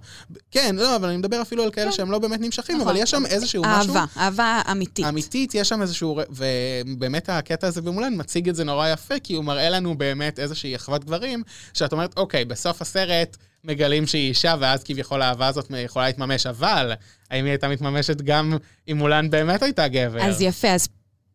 כן, 0.51 0.75
לא, 0.75 0.95
אבל 0.95 1.07
אני 1.07 1.17
מדבר 1.17 1.41
אפילו 1.41 1.63
על 1.63 1.71
כאלה 1.71 1.91
כן. 1.91 1.97
שהם 1.97 2.11
לא 2.11 2.19
באמת 2.19 2.39
נמשכים, 2.41 2.75
נכון. 2.75 2.87
אבל 2.87 2.97
יש 2.97 3.11
שם 3.11 3.25
איזשהו 3.25 3.63
משהו... 3.67 3.95
אהבה, 3.95 4.05
אהבה 4.17 4.61
אמיתית. 4.71 5.05
אמיתית, 5.05 5.55
יש 5.55 5.69
שם 5.69 5.81
איזשהו... 5.81 6.19
ובאמת 6.29 7.29
הקטע 7.29 7.67
הזה 7.67 7.81
במולן 7.81 8.13
מציג 8.17 8.49
את 8.49 8.55
זה 8.55 8.63
נורא 8.63 8.87
יפה, 8.87 9.19
כי 9.19 9.33
הוא 9.33 9.43
מראה 9.43 9.69
לנו 9.69 9.97
באמת 9.97 10.39
איזושהי 10.39 10.75
אחוות 10.75 11.05
גברים, 11.05 11.43
שאת 11.73 11.91
אומרת, 11.91 12.17
אוקיי, 12.17 12.45
בסוף 12.45 12.81
הסרט 12.81 13.37
מגלים 13.63 14.07
שהיא 14.07 14.29
אישה, 14.29 14.55
ואז 14.59 14.83
כביכול 14.83 15.21
האהבה 15.21 15.47
הזאת 15.47 15.71
יכולה 15.77 16.07
להתממש, 16.07 16.45
אבל 16.45 16.93
האם 17.31 17.45
היא 17.45 17.51
הייתה 17.51 17.67
מתממשת 17.67 18.21
גם 18.21 18.57
אם 18.91 18.97
מולן 18.97 19.29
באמת 19.29 19.63
הייתה 19.63 19.87
גבר? 19.87 20.21
אז 20.21 20.41
יפה, 20.41 20.67
אז 20.67 20.87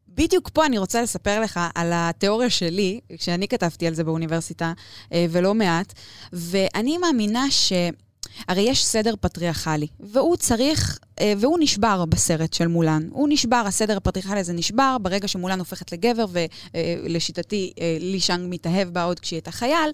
בדיוק 0.08 0.50
פה 0.52 0.66
אני 0.66 0.78
רוצה 0.78 1.02
לספר 1.02 1.40
לך 1.40 1.60
על 1.74 1.90
התיאוריה 1.94 2.50
שלי, 2.50 3.00
כשאני 3.18 3.48
כתבתי 3.48 3.86
על 3.86 3.94
זה 3.94 4.04
באוניברסיטה, 4.04 4.72
אה, 5.12 5.26
ולא 5.30 5.54
מעט, 5.54 5.92
ואני 6.32 6.98
מאמינה 6.98 7.50
ש... 7.50 7.72
הרי 8.48 8.62
יש 8.62 8.84
סדר 8.84 9.14
פטריארכלי, 9.20 9.86
והוא 10.00 10.36
צריך, 10.36 10.98
אה, 11.20 11.32
והוא 11.38 11.58
נשבר 11.60 12.04
בסרט 12.04 12.52
של 12.52 12.66
מולן. 12.66 13.08
הוא 13.10 13.28
נשבר, 13.30 13.62
הסדר 13.66 13.96
הפטריארכלי 13.96 14.40
הזה 14.40 14.52
נשבר 14.52 14.96
ברגע 15.02 15.28
שמולן 15.28 15.58
הופכת 15.58 15.92
לגבר, 15.92 16.24
ולשיטתי 17.04 17.72
לי 18.00 18.20
שאנג 18.20 18.46
מתאהב 18.50 18.88
בה 18.88 19.02
עוד 19.02 19.20
כשהיא 19.20 19.36
הייתה 19.36 19.52
חייל, 19.52 19.90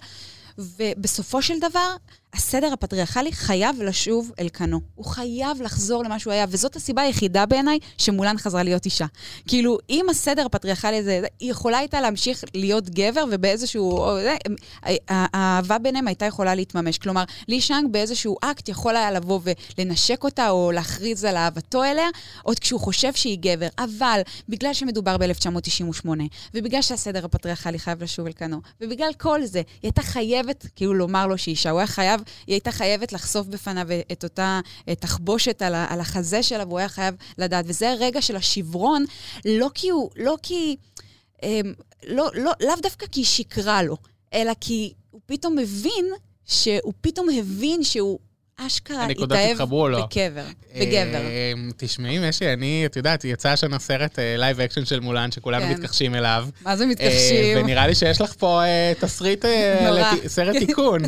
ובסופו 0.78 1.42
של 1.42 1.58
דבר, 1.60 1.96
הסדר 2.34 2.72
הפטריארכלי 2.72 3.32
חייב 3.32 3.82
לשוב 3.82 4.32
אל 4.38 4.48
כנו. 4.52 4.80
הוא 4.94 5.04
חייב 5.04 5.62
לחזור 5.62 6.04
למה 6.04 6.18
שהוא 6.18 6.32
היה, 6.32 6.46
וזאת 6.48 6.76
הסיבה 6.76 7.02
היחידה 7.02 7.46
בעיניי 7.46 7.78
שמולן 7.98 8.38
חזרה 8.38 8.62
להיות 8.62 8.84
אישה. 8.84 9.06
כאילו, 9.48 9.78
אם 9.90 10.06
הסדר 10.10 10.46
הפטריארכלי 10.46 10.96
הזה, 10.96 11.20
היא 11.40 11.50
יכולה 11.50 11.78
הייתה 11.78 12.00
להמשיך 12.00 12.44
להיות 12.54 12.90
גבר, 12.90 13.24
ובאיזשהו... 13.30 14.06
האהבה 15.08 15.78
ביניהם 15.78 16.06
הייתה 16.08 16.24
יכולה 16.24 16.54
להתממש. 16.54 16.98
כלומר, 16.98 17.24
לי 17.48 17.60
שאנג 17.60 17.92
באיזשהו 17.92 18.36
אקט 18.42 18.68
יכול 18.68 18.96
היה 18.96 19.10
לבוא 19.10 19.40
ולנשק 19.78 20.24
אותה, 20.24 20.50
או 20.50 20.72
להכריז 20.72 21.24
על 21.24 21.36
אהבתו 21.36 21.84
אליה, 21.84 22.08
עוד 22.42 22.58
כשהוא 22.58 22.80
חושב 22.80 23.12
שהיא 23.12 23.38
גבר. 23.40 23.68
אבל 23.78 24.20
בגלל 24.48 24.74
שמדובר 24.74 25.16
ב-1998, 25.16 26.08
ובגלל 26.54 26.82
שהסדר 26.82 27.24
הפטריארכלי 27.24 27.78
חייב 27.78 28.02
לשוב 28.02 28.26
אל 28.26 28.32
כנו, 28.32 28.60
ובגלל 28.80 29.12
כל 29.18 29.44
זה, 29.44 29.58
היא 29.58 29.64
הייתה 29.82 30.02
חייבת, 30.02 30.66
כאילו, 30.76 30.94
לומר 30.94 31.26
לו 31.26 31.38
שהיא 31.38 31.52
אישה. 31.52 31.70
הוא 31.70 31.78
היה 31.78 31.86
חייב, 31.86 32.19
היא 32.46 32.54
הייתה 32.54 32.72
חייבת 32.72 33.12
לחשוף 33.12 33.46
בפניו 33.46 33.86
את 34.12 34.24
אותה 34.24 34.60
אה, 34.88 34.94
תחבושת 34.94 35.62
על, 35.62 35.74
על 35.74 36.00
החזה 36.00 36.42
שלה, 36.42 36.64
והוא 36.64 36.78
היה 36.78 36.88
חייב 36.88 37.14
לדעת. 37.38 37.64
וזה 37.68 37.90
הרגע 37.90 38.22
של 38.22 38.36
השברון, 38.36 39.04
לא 39.44 39.70
כי 39.74 39.88
הוא, 39.88 40.10
לא 40.16 40.36
כי... 40.42 40.76
אמ, 41.42 41.74
לא, 42.06 42.30
לא, 42.34 42.52
לאו 42.60 42.74
דווקא 42.82 43.06
כי 43.06 43.20
היא 43.20 43.26
שיקרה 43.26 43.82
לו, 43.82 43.96
אלא 44.34 44.52
כי 44.60 44.92
הוא 45.10 45.20
פתאום 45.26 45.56
מבין, 45.56 46.06
שהוא 46.44 46.92
פתאום 47.00 47.28
הבין 47.38 47.84
שהוא 47.84 48.18
אשכרה 48.66 49.06
התאהב. 49.06 49.56
בקבר, 50.04 50.42
בגבר. 50.76 51.16
אה, 51.16 51.52
תשמעי, 51.76 52.28
משי, 52.28 52.52
אני, 52.52 52.82
את 52.86 52.96
יודעת, 52.96 53.24
יצא 53.24 53.48
השנה 53.48 53.78
סרט 53.78 54.18
live 54.18 54.60
action 54.60 54.84
של 54.84 55.00
מולן, 55.00 55.32
שכולנו 55.32 55.64
כן. 55.64 55.70
מתכחשים 55.70 56.14
אליו. 56.14 56.46
מה 56.62 56.76
זה 56.76 56.84
אה, 56.84 56.88
מתכחשים? 56.88 57.58
ונראה 57.58 57.86
לי 57.86 57.94
שיש 57.94 58.20
לך 58.20 58.32
פה 58.38 58.62
אה, 58.62 58.92
תסריט, 59.00 59.44
אה, 59.44 60.12
סרט 60.26 60.56
תיקון. 60.66 61.00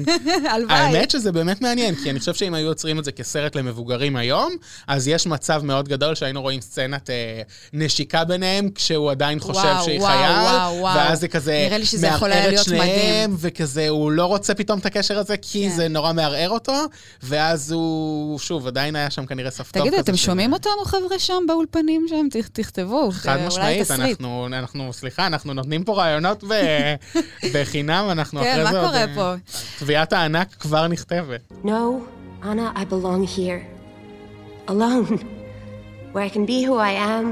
הלוואי. 0.51 0.75
האמת 0.75 1.11
שזה 1.11 1.33
באמת 1.33 1.61
מעניין, 1.61 1.95
כי 1.95 2.11
אני 2.11 2.19
חושב 2.19 2.35
שאם 2.35 2.55
היו 2.55 2.67
יוצרים 2.67 2.99
את 2.99 3.05
זה 3.05 3.13
כסרט 3.13 3.57
למבוגרים 3.57 4.17
היום, 4.17 4.53
אז 4.87 5.09
יש 5.09 5.27
מצב 5.27 5.65
מאוד 5.65 5.89
גדול 5.89 6.15
שהיינו 6.15 6.43
רואים 6.43 6.61
סצנת 6.61 7.11
אה, 7.11 7.43
נשיקה 7.73 8.25
ביניהם, 8.25 8.69
כשהוא 8.75 9.11
עדיין 9.11 9.41
חושב 9.41 9.75
שהיא 9.85 10.01
חייל. 10.01 10.33
ואז 10.85 11.21
זה 11.21 11.29
כזה 11.29 11.69
מערער 12.03 12.55
את 12.55 12.65
שניהם. 12.65 13.37
וכזה 13.39 13.89
הוא 13.89 14.13
לא 14.13 14.25
רוצה 14.25 14.55
פתאום 14.55 14.79
את 14.79 14.87
הקשר 14.87 15.19
הזה, 15.19 15.37
כי 15.37 15.69
כן. 15.69 15.77
זה 15.77 15.89
נורא 15.89 16.13
מערער 16.13 16.51
אותו, 16.51 16.75
ואז 17.43 17.73
הוא, 17.73 18.39
שוב, 18.39 18.67
עדיין 18.67 18.97
היה 18.97 19.11
שם 19.11 19.27
כנראה 19.27 19.51
סף 19.51 19.73
טוב 19.73 19.83
תגידו, 19.83 20.01
אתם 20.01 20.17
שומעים 20.17 20.53
אותנו, 20.53 20.85
חבר'ה, 20.85 21.19
שם 21.19 21.43
באולפנים 21.49 22.07
שם? 22.09 22.29
ת- 22.31 22.37
תכתבו. 22.53 23.11
חד 23.13 23.29
אה, 23.29 23.35
אולי 23.37 23.47
משמעית, 23.47 23.83
תסריט. 23.83 24.01
אנחנו, 24.01 24.47
אנחנו, 24.47 24.93
סליחה, 24.93 25.27
אנחנו 25.27 25.55
נותנים 25.55 25.85
פה 25.85 25.95
רעיונות 25.95 26.45
ב, 26.45 26.55
בחינם, 27.55 28.09
אנחנו 28.11 28.41
כן, 28.41 28.51
אחרי 28.51 28.65
מה 28.65 28.71
זה 28.71 28.81
עוד... 28.81 28.87
קורה 28.87 29.01
אה, 29.01 29.15
פה? 29.15 29.35
תביעת 29.79 30.13
הענק 30.13 30.55
כבר 30.55 30.89
נכתבת. 30.89 31.41
No, 31.65 31.69
Anna, 32.43 32.79
I 32.79 32.85
belong 32.91 33.27
here. 33.37 33.63
Alone. 34.71 35.43
where 36.13 36.25
I 36.25 36.29
can 36.37 36.45
be 36.47 36.59
who 36.69 36.77
I 36.77 36.95
am 37.15 37.25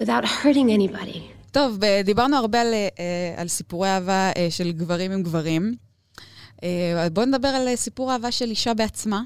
without 0.00 0.24
hurting 0.24 0.68
anybody. 0.70 1.18
טוב, 1.50 1.78
דיברנו 2.04 2.36
הרבה 2.36 2.60
על, 2.60 2.74
אה, 2.74 3.34
על 3.36 3.48
סיפורי 3.48 3.88
אהבה 3.88 4.30
אה, 4.36 4.46
של 4.50 4.72
גברים 4.72 5.12
עם 5.12 5.22
גברים. 5.22 5.74
אה, 6.62 7.08
בואו 7.12 7.26
נדבר 7.26 7.48
על 7.48 7.68
אה, 7.68 7.76
סיפור 7.76 8.12
אהבה 8.12 8.32
של 8.32 8.50
אישה 8.50 8.74
בעצמה. 8.74 9.22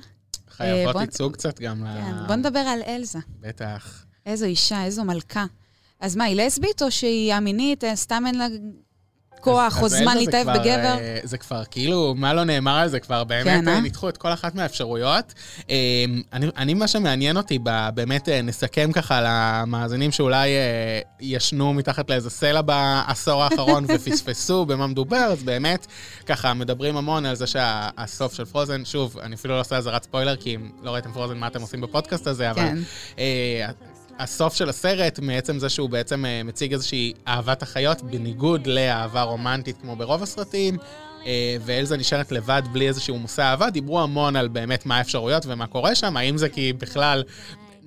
חייבות 0.50 0.92
בוא- 0.92 1.00
ייצוג 1.00 1.32
קצת 1.32 1.60
גם 1.60 1.84
ל... 1.84 1.88
כן, 1.88 2.26
בואו 2.26 2.36
נדבר 2.38 2.58
על 2.58 2.80
אלזה. 2.86 3.18
בטח. 3.40 4.04
איזו 4.26 4.46
אישה, 4.46 4.84
איזו 4.84 5.04
מלכה. 5.04 5.44
אז 6.00 6.16
מה, 6.16 6.24
היא 6.24 6.36
לסבית 6.46 6.82
או 6.82 6.90
שהיא 6.90 7.34
א-מינית, 7.34 7.84
אה, 7.84 7.96
סתם 7.96 8.24
אין 8.26 8.34
לה 8.38 8.46
כוח 9.44 9.82
או 9.82 9.88
זמן 9.88 10.16
להתאהב 10.16 10.46
בגבר? 10.50 10.96
אה, 10.98 11.18
זה 11.22 11.38
כבר 11.38 11.62
כאילו, 11.70 12.14
מה 12.16 12.34
לא 12.34 12.44
נאמר 12.44 12.76
על 12.78 12.88
זה 12.88 13.00
כבר, 13.00 13.24
באמת 13.24 13.44
כן, 13.44 13.68
אה? 13.68 13.74
אה, 13.74 13.80
ניתחו 13.80 14.08
את 14.08 14.16
כל 14.16 14.32
אחת 14.32 14.54
מהאפשרויות. 14.54 15.34
אני, 16.32 16.46
אני, 16.56 16.74
מה 16.74 16.88
שמעניין 16.88 17.36
אותי, 17.36 17.58
באמת 17.94 18.28
נסכם 18.28 18.92
ככה 18.92 19.20
למאזינים 19.24 20.12
שאולי 20.12 20.50
ישנו 21.20 21.74
מתחת 21.74 22.10
לאיזה 22.10 22.30
סלע 22.30 22.62
בעשור 22.62 23.42
האחרון 23.42 23.84
ופספסו 23.94 24.66
במה 24.66 24.86
מדובר, 24.86 25.16
אז 25.16 25.42
באמת, 25.42 25.86
ככה, 26.26 26.54
מדברים 26.54 26.96
המון 26.96 27.26
על 27.26 27.36
זה 27.36 27.46
שהסוף 27.46 28.34
של 28.34 28.44
פרוזן, 28.44 28.84
שוב, 28.84 29.18
אני 29.18 29.34
אפילו 29.34 29.54
לא 29.54 29.60
עושה 29.60 29.76
אזהרת 29.76 30.02
ספוילר, 30.02 30.36
כי 30.36 30.54
אם 30.54 30.70
לא 30.82 30.90
ראיתם 30.90 31.12
פרוזן, 31.12 31.38
מה 31.38 31.46
אתם 31.46 31.60
עושים 31.60 31.80
בפודקאסט 31.80 32.26
הזה, 32.26 32.50
אבל... 32.50 32.68
הסוף 34.18 34.54
של 34.54 34.68
הסרט, 34.68 35.18
מעצם 35.18 35.58
זה 35.58 35.68
שהוא 35.68 35.90
בעצם 35.90 36.24
אה, 36.24 36.42
מציג 36.42 36.72
איזושהי 36.72 37.12
אהבת 37.28 37.62
החיות, 37.62 38.02
בניגוד 38.02 38.66
לאהבה 38.66 39.22
רומנטית 39.22 39.76
כמו 39.80 39.96
ברוב 39.96 40.22
הסרטים, 40.22 40.76
אה, 41.26 41.56
ואלזה 41.64 41.96
נשארת 41.96 42.32
לבד 42.32 42.62
בלי 42.72 42.88
איזשהו 42.88 43.18
מושא 43.18 43.42
אהבה, 43.42 43.70
דיברו 43.70 44.00
המון 44.00 44.36
על 44.36 44.48
באמת 44.48 44.86
מה 44.86 44.98
האפשרויות 44.98 45.46
ומה 45.46 45.66
קורה 45.66 45.94
שם, 45.94 46.16
האם 46.16 46.36
זה 46.38 46.48
כי 46.48 46.72
בכלל... 46.72 47.22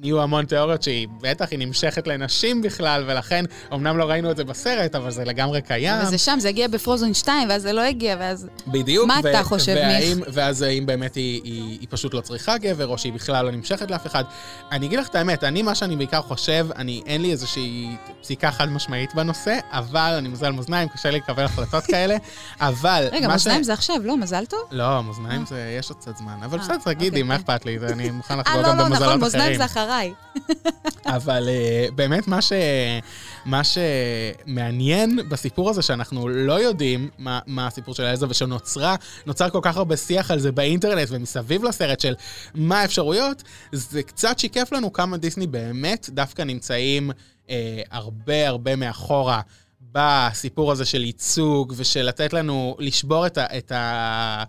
נהיו 0.01 0.21
המון 0.21 0.45
תיאוריות 0.45 0.83
שהיא, 0.83 1.07
בטח, 1.21 1.45
היא 1.51 1.59
נמשכת 1.59 2.07
לנשים 2.07 2.61
בכלל, 2.61 3.03
ולכן, 3.07 3.45
אמנם 3.73 3.97
לא 3.97 4.03
ראינו 4.09 4.31
את 4.31 4.37
זה 4.37 4.43
בסרט, 4.43 4.95
אבל 4.95 5.11
זה 5.11 5.25
לגמרי 5.25 5.61
קיים. 5.61 6.01
וזה 6.03 6.17
שם, 6.17 6.37
זה 6.39 6.49
הגיע 6.49 6.67
בפרוזן 6.67 7.13
2, 7.13 7.49
ואז 7.49 7.61
זה 7.61 7.73
לא 7.73 7.81
הגיע, 7.81 8.15
ואז... 8.19 8.47
בדיוק. 8.67 9.07
מה 9.07 9.19
ו- 9.23 9.29
אתה 9.29 9.43
חושב, 9.43 9.73
והאם, 9.75 10.17
מיך? 10.17 10.27
ואז 10.33 10.61
האם 10.61 10.85
באמת 10.85 11.15
היא, 11.15 11.41
היא, 11.43 11.77
היא 11.79 11.87
פשוט 11.89 12.13
לא 12.13 12.21
צריכה 12.21 12.57
גבר, 12.57 12.87
או 12.87 12.97
שהיא 12.97 13.13
בכלל 13.13 13.45
לא 13.45 13.51
נמשכת 13.51 13.91
לאף 13.91 14.07
אחד. 14.07 14.23
אני 14.71 14.85
אגיד 14.85 14.99
לך 14.99 15.07
את 15.07 15.15
האמת, 15.15 15.43
אני, 15.43 15.61
מה 15.61 15.75
שאני 15.75 15.95
בעיקר 15.95 16.21
חושב, 16.21 16.67
אני, 16.75 17.01
אין 17.05 17.21
לי 17.21 17.31
איזושהי 17.31 17.95
פסיקה 18.21 18.51
חד 18.51 18.69
משמעית 18.69 19.15
בנושא, 19.15 19.57
אבל 19.71 20.13
אני 20.17 20.29
מזל 20.29 20.51
מאזניים, 20.51 20.87
קשה 20.89 21.09
לי 21.11 21.17
לקבל 21.17 21.43
החלטות 21.43 21.83
כאלה, 21.91 22.15
אבל... 22.61 23.07
רגע, 23.11 23.27
מאזניים 23.27 23.63
זה 23.63 23.73
עכשיו, 23.73 23.95
לא? 24.03 24.17
מזל 24.17 24.45
טוב? 24.45 24.59
לא, 24.71 25.03
מאזניים 25.03 25.45
זה, 25.45 25.75
יש 25.79 25.89
עוד 25.89 25.97
קצת 25.99 26.17
זמן. 26.17 26.35
אבל 26.45 26.57
אה, 26.59 26.63
בסדר, 26.63 26.77
תגידי, 26.93 27.07
אוקיי. 27.07 27.23
מה 27.23 27.35
אכפת 27.35 27.65
לי? 27.65 27.79
זה- 27.79 27.87
אני 27.87 28.09
מוכן 28.11 28.33
אה, 28.37 28.39
לחגוג 28.39 28.61
לא, 28.61 28.69
גם 28.71 28.77
לא, 28.77 28.83
במזלות 28.83 28.93
נכון, 29.01 29.07
אחרים. 29.07 29.19
מאזניים 29.19 29.57
זה 29.57 29.65
אחריי. 29.88 30.13
אבל 31.05 31.47
uh, 31.47 31.91
באמת 31.91 32.27
מה, 32.27 32.41
ש... 32.41 32.51
מה 33.45 33.61
שמעניין 33.63 35.19
בסיפור 35.29 35.69
הזה, 35.69 35.81
שאנחנו 35.81 36.27
לא 36.27 36.53
יודעים 36.53 37.09
מה, 37.17 37.39
מה 37.47 37.67
הסיפור 37.67 37.95
של 37.95 38.03
אלזה, 38.03 38.25
ושנוצרה, 38.29 38.95
נוצר 39.25 39.49
כל 39.49 39.59
כך 39.61 39.77
הרבה 39.77 39.97
שיח 39.97 40.31
על 40.31 40.39
זה 40.39 40.51
באינטרנט 40.51 41.07
ומסביב 41.11 41.63
לסרט 41.63 41.99
של 41.99 42.15
מה 42.55 42.81
האפשרויות, 42.81 43.43
זה 43.71 44.03
קצת 44.03 44.39
שיקף 44.39 44.71
לנו 44.71 44.93
כמה 44.93 45.17
דיסני 45.17 45.47
באמת 45.47 46.09
דווקא 46.09 46.41
נמצאים 46.41 47.11
uh, 47.45 47.49
הרבה 47.91 48.47
הרבה 48.47 48.75
מאחורה. 48.75 49.41
בסיפור 49.91 50.71
הזה 50.71 50.85
של 50.85 51.03
ייצוג 51.03 51.73
ושל 51.77 52.01
לתת 52.01 52.33
לנו 52.33 52.75
לשבור 52.79 53.27
את 53.27 53.38
ה... 53.38 53.57
את 53.57 53.71
ה 53.71 54.43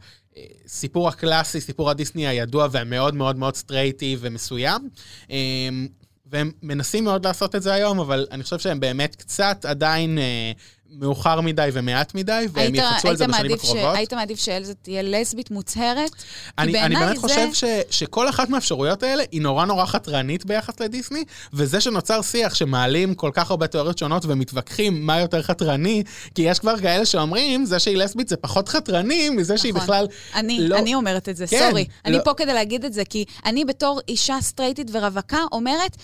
סיפור 0.67 1.09
הקלאסי, 1.09 1.61
סיפור 1.61 1.91
הדיסני 1.91 2.27
הידוע 2.27 2.69
והמאוד 2.71 3.15
מאוד 3.15 3.37
מאוד 3.37 3.57
סטרייטי 3.57 4.17
ומסוים. 4.21 4.89
אמ, 5.31 5.89
והם 6.31 6.51
מנסים 6.63 7.05
מאוד 7.05 7.27
לעשות 7.27 7.55
את 7.55 7.63
זה 7.63 7.73
היום, 7.73 8.01
אבל 8.01 8.27
אני 8.31 8.43
חושב 8.43 8.59
שהם 8.59 8.81
באמת 8.81 9.17
קצת 9.17 9.65
עדיין 9.69 10.19
אה, 10.19 10.53
מאוחר 10.91 11.41
מדי 11.41 11.69
ומעט 11.73 12.15
מדי, 12.15 12.47
והם 12.53 12.75
יחפשו 12.75 13.09
על 13.09 13.17
זה 13.17 13.27
בשנים 13.27 13.51
ש- 13.51 13.55
הקרובות. 13.55 13.97
היית 13.97 14.13
מעדיף 14.15 14.39
שאלזה 14.41 14.75
תהיה 14.75 15.03
לסבית 15.03 15.51
מוצהרת? 15.51 16.11
אני, 16.59 16.83
אני 16.83 16.95
באמת 16.97 17.15
זה- 17.15 17.21
חושב 17.21 17.49
ש, 17.55 17.65
שכל 17.91 18.29
אחת 18.29 18.49
מהאפשרויות 18.49 19.03
האלה 19.03 19.23
היא 19.33 19.43
נורא 19.43 19.65
נורא 19.65 19.87
חתרנית 19.87 20.45
ביחס 20.47 20.81
לדיסני, 20.81 21.25
וזה 21.53 21.81
שנוצר 21.81 22.23
שיח 22.23 22.55
שמעלים 22.55 23.15
כל 23.15 23.31
כך 23.35 23.51
הרבה 23.51 23.67
תיאוריות 23.67 23.99
שונות 23.99 24.25
ומתווכחים 24.27 25.07
מה 25.07 25.21
יותר 25.21 25.43
חתרני, 25.43 26.03
כי 26.35 26.43
יש 26.43 26.59
כבר 26.59 26.79
כאלה 26.79 27.05
שאומרים, 27.07 27.65
זה 27.65 27.79
שהיא 27.79 27.97
לסבית 27.97 28.29
זה 28.29 28.37
פחות 28.37 28.69
חתרני 28.69 29.31
מזה 29.31 29.59
שהיא 29.59 29.73
נכון. 29.73 29.83
בכלל 29.85 30.07
אני, 30.35 30.69
לא... 30.69 30.79
אני 30.79 30.95
אומרת 30.95 31.29
את 31.29 31.37
זה, 31.37 31.47
כן, 31.47 31.67
סורי. 31.69 31.85
אני 32.05 32.17
לא- 32.17 32.25
פה 32.25 32.35
כדי 32.37 32.53
להגיד 32.55 32.85
את 32.85 32.93
זה, 32.93 33.05
כי 33.05 33.25
אני 33.47 33.65
בתור 33.65 34.01
אישה 34.09 34.37
סטרייטית 34.41 34.91
ורווקה 34.93 35.39
אומרת, 35.53 35.97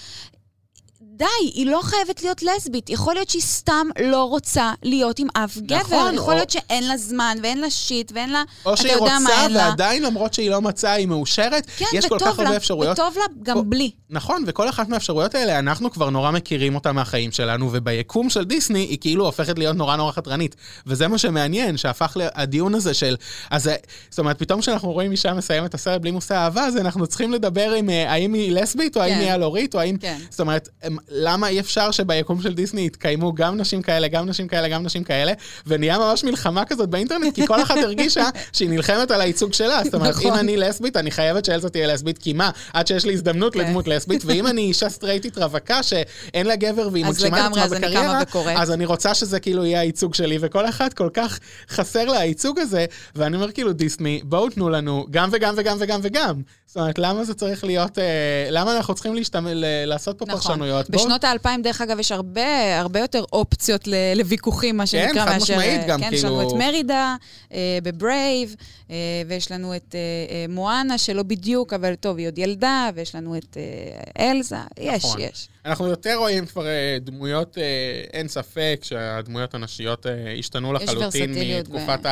די, 1.17 1.25
היא 1.41 1.67
לא 1.67 1.81
חייבת 1.83 2.23
להיות 2.23 2.43
לסבית. 2.43 2.91
יכול 2.91 3.15
להיות 3.15 3.31
שהיא 3.31 3.43
סתם 3.43 3.87
לא 4.03 4.25
רוצה 4.25 4.73
להיות 4.83 5.19
עם 5.19 5.27
אף 5.35 5.57
גבר. 5.59 5.77
נכון, 5.79 6.15
יכול 6.15 6.33
או- 6.33 6.37
להיות 6.37 6.51
שאין 6.51 6.89
לה 6.89 6.97
זמן, 6.97 7.37
ואין 7.43 7.61
לה 7.61 7.71
שיט, 7.71 8.13
ואין 8.15 8.31
לה... 8.31 8.43
או 8.67 8.77
שהיא 8.77 8.97
רוצה, 8.97 9.15
אין 9.43 9.53
לה. 9.53 9.59
ועדיין 9.69 10.03
למרות 10.03 10.35
שהיא 10.35 10.51
לא 10.51 10.61
מצאה, 10.61 10.93
היא 10.93 11.07
מאושרת. 11.07 11.67
כן, 11.77 11.85
יש 11.93 12.07
כל 12.07 12.19
כך 12.19 12.27
הרבה 12.27 12.51
לה, 12.51 12.57
אפשרויות. 12.57 12.99
וטוב 12.99 13.19
לה 13.19 13.25
גם 13.43 13.71
בלי. 13.71 13.91
נכון, 14.15 14.45
וכל 14.47 14.69
אחת 14.69 14.89
מהאפשרויות 14.89 15.35
האלה, 15.35 15.59
אנחנו 15.59 15.91
כבר 15.91 16.11
נורא 16.11 16.31
מכירים 16.31 16.75
אותה 16.75 16.93
מהחיים 16.93 17.33
שלנו, 17.33 17.71
וביקום 17.73 18.31
של 18.31 18.45
דיסני 18.45 18.79
היא 18.79 18.99
כאילו 19.01 19.25
הופכת 19.25 19.59
להיות 19.59 19.77
נורא 19.77 19.97
נורא 19.97 20.13
חתרנית. 20.13 20.57
וזה 20.87 21.09
מה 21.09 21.19
שמעניין, 21.19 21.77
שהפך 21.77 22.17
לדיון 22.17 22.75
הזה 22.75 22.95
של... 22.95 23.17
אז 23.51 23.71
זאת 24.11 24.19
אומרת, 24.19 24.39
פתאום 24.39 24.61
כשאנחנו 24.61 24.93
רואים 24.93 25.11
אישה 25.11 25.35
מסיימת 25.35 25.69
את 25.69 25.75
הסרט 25.75 26.01
בלי 26.01 26.11
מושא 26.11 26.35
אהבה, 26.35 26.67
אז 26.67 26.77
אנחנו 26.77 27.07
צריכים 27.07 27.33
לדבר 27.33 27.71
עם 27.71 27.91
אה, 27.91 28.13
האם 28.13 28.35
היא 28.35 28.53
לסבית, 28.53 28.97
או 28.97 29.03
האם 29.03 29.15
כן. 29.15 29.21
היא 29.21 29.33
אלורית, 29.33 29.75
או 29.75 29.81
האם... 29.81 29.97
כן. 29.97 30.19
זאת 30.31 30.41
אומרת, 30.41 30.69
למה 31.09 31.49
אי 31.49 31.61
אפשר 31.61 31.91
שביקום 31.91 32.43
של 32.43 32.55
דיסני 32.55 32.87
יתקיימו 32.87 33.33
גם 33.33 33.57
נשים 33.57 33.83
כאלה, 33.83 34.09
גם 34.09 34.29
נשים 34.29 34.49
כאלה, 34.49 34.69
גם 34.69 34.83
נשים 34.83 35.05
כאלה, 35.05 35.33
ונהיה 35.67 35.99
ממש 35.99 36.25
מלחמה 36.25 36.65
כזאת 36.65 36.89
באינטרנט, 36.89 37.35
כי 37.35 37.47
כל 37.47 37.63
אחת 37.63 37.77
הרגישה 37.83 38.29
שהיא 38.53 38.69
נלחמת 38.69 39.11
על 39.11 39.21
הייצוג 39.21 39.53
שלה. 39.53 39.85
זאת 39.85 39.95
אומרת, 39.95 40.17
נכון. 40.17 40.33
אם 40.33 40.39
אני 40.39 40.57
לסבית, 40.57 40.97
אני 40.97 41.11
חייבת 41.11 41.45
שאלזה 41.45 41.69
תהיה 41.69 41.87
לסבית, 41.87 42.19
כי 42.19 42.33
מה? 42.33 42.51
עד 42.73 42.87
שיש 42.87 43.05
לי 43.05 43.13
הזדמנות 43.13 43.53
כן. 43.53 43.61
לדמות 43.61 43.89
לסבית, 43.89 44.04
ואם 44.25 44.47
אני 44.47 44.61
אישה 44.63 44.89
סטרייטית 44.89 45.39
רווקה 45.39 45.83
שאין 45.83 46.47
לה 46.47 46.57
גבר 46.57 46.89
והיא 46.93 47.05
מגשימה 47.05 47.47
את 47.47 47.53
עצמה 47.53 47.79
בקריירה. 47.79 48.23
אז 48.63 48.71
אני 48.71 48.85
רוצה 48.87 49.15
שזה 49.15 49.41
כאילו 49.41 49.65
יהיה 49.65 49.81
הייצוג 49.81 50.15
שלי, 50.15 50.39
וכל 50.41 50.69
אחת 50.69 50.93
כל 50.93 51.09
כך 51.15 51.39
חסר 51.71 52.05
לה 52.05 52.19
הייצוג 52.21 52.59
הזה, 52.59 52.85
ואני 53.15 53.37
אומר 53.37 53.53
כאילו, 53.53 53.73
דיסני, 53.73 54.21
בואו 54.25 54.51
תנו 54.51 54.71
לנו 54.71 55.07
גם 55.11 55.29
וגם 55.33 55.55
וגם 55.57 55.77
וגם 55.81 56.01
וגם. 56.03 56.43
זאת 56.67 56.77
אומרת, 56.77 56.99
למה 56.99 57.25
זה 57.25 57.35
צריך 57.35 57.65
להיות, 57.65 57.99
אה, 57.99 58.05
למה 58.51 58.77
אנחנו 58.77 58.95
צריכים 58.95 59.15
להשתמל, 59.15 59.65
לעשות 59.87 60.19
פה 60.19 60.25
נכון. 60.29 60.41
פרשנויות? 60.41 60.91
בואו- 60.91 61.03
בשנות 61.05 61.25
האלפיים, 61.25 61.63
דרך 61.63 61.81
אגב, 61.81 61.99
יש 62.01 62.13
הרבה, 62.13 62.81
הרבה 62.81 63.01
יותר 63.01 63.25
אופציות 63.33 63.87
ל- 63.87 63.95
לוויכוחים, 64.17 64.77
מה 64.77 64.87
שנקרא, 64.87 65.15
כן, 65.15 65.25
חד 65.25 65.33
מאשר... 65.33 65.55
משמעית 65.57 65.81
גם, 65.87 66.01
כן, 66.01 66.11
יש 66.13 66.25
לנו 66.25 66.37
כאילו- 66.37 66.51
את 66.51 66.67
מרידה 66.67 67.17
אה, 67.53 67.79
ב 67.83 67.93
Brave, 67.93 68.57
אה, 68.91 68.97
ויש 69.29 69.53
לנו 69.53 69.77
את 69.77 69.95
אה, 69.95 70.01
אה, 70.35 70.47
מואנה, 70.49 70.99
שלא 70.99 71.23
בדיוק, 71.23 71.73
אבל 71.73 71.95
טוב, 71.95 72.19
היא 72.19 72.27
עוד 72.29 72.39
ילדה, 72.39 72.91
ויש 72.95 73.15
לנו 73.15 73.37
את 73.37 73.57
אה, 73.57 73.84
אלזה, 74.19 74.57
יש, 74.79 75.05
נכון. 75.05 75.21
יש. 75.21 75.49
אנחנו 75.65 75.87
יותר 75.87 76.15
רואים 76.17 76.47
כבר 76.47 76.67
אה, 76.67 76.97
דמויות, 77.01 77.59
אה, 77.59 78.05
אין 78.13 78.29
ספק 78.29 78.81
שהדמויות 78.83 79.55
הנשיות 79.55 80.07
אה, 80.07 80.35
השתנו 80.39 80.73
לחלוטין 80.73 81.35
מתקופת 81.35 82.07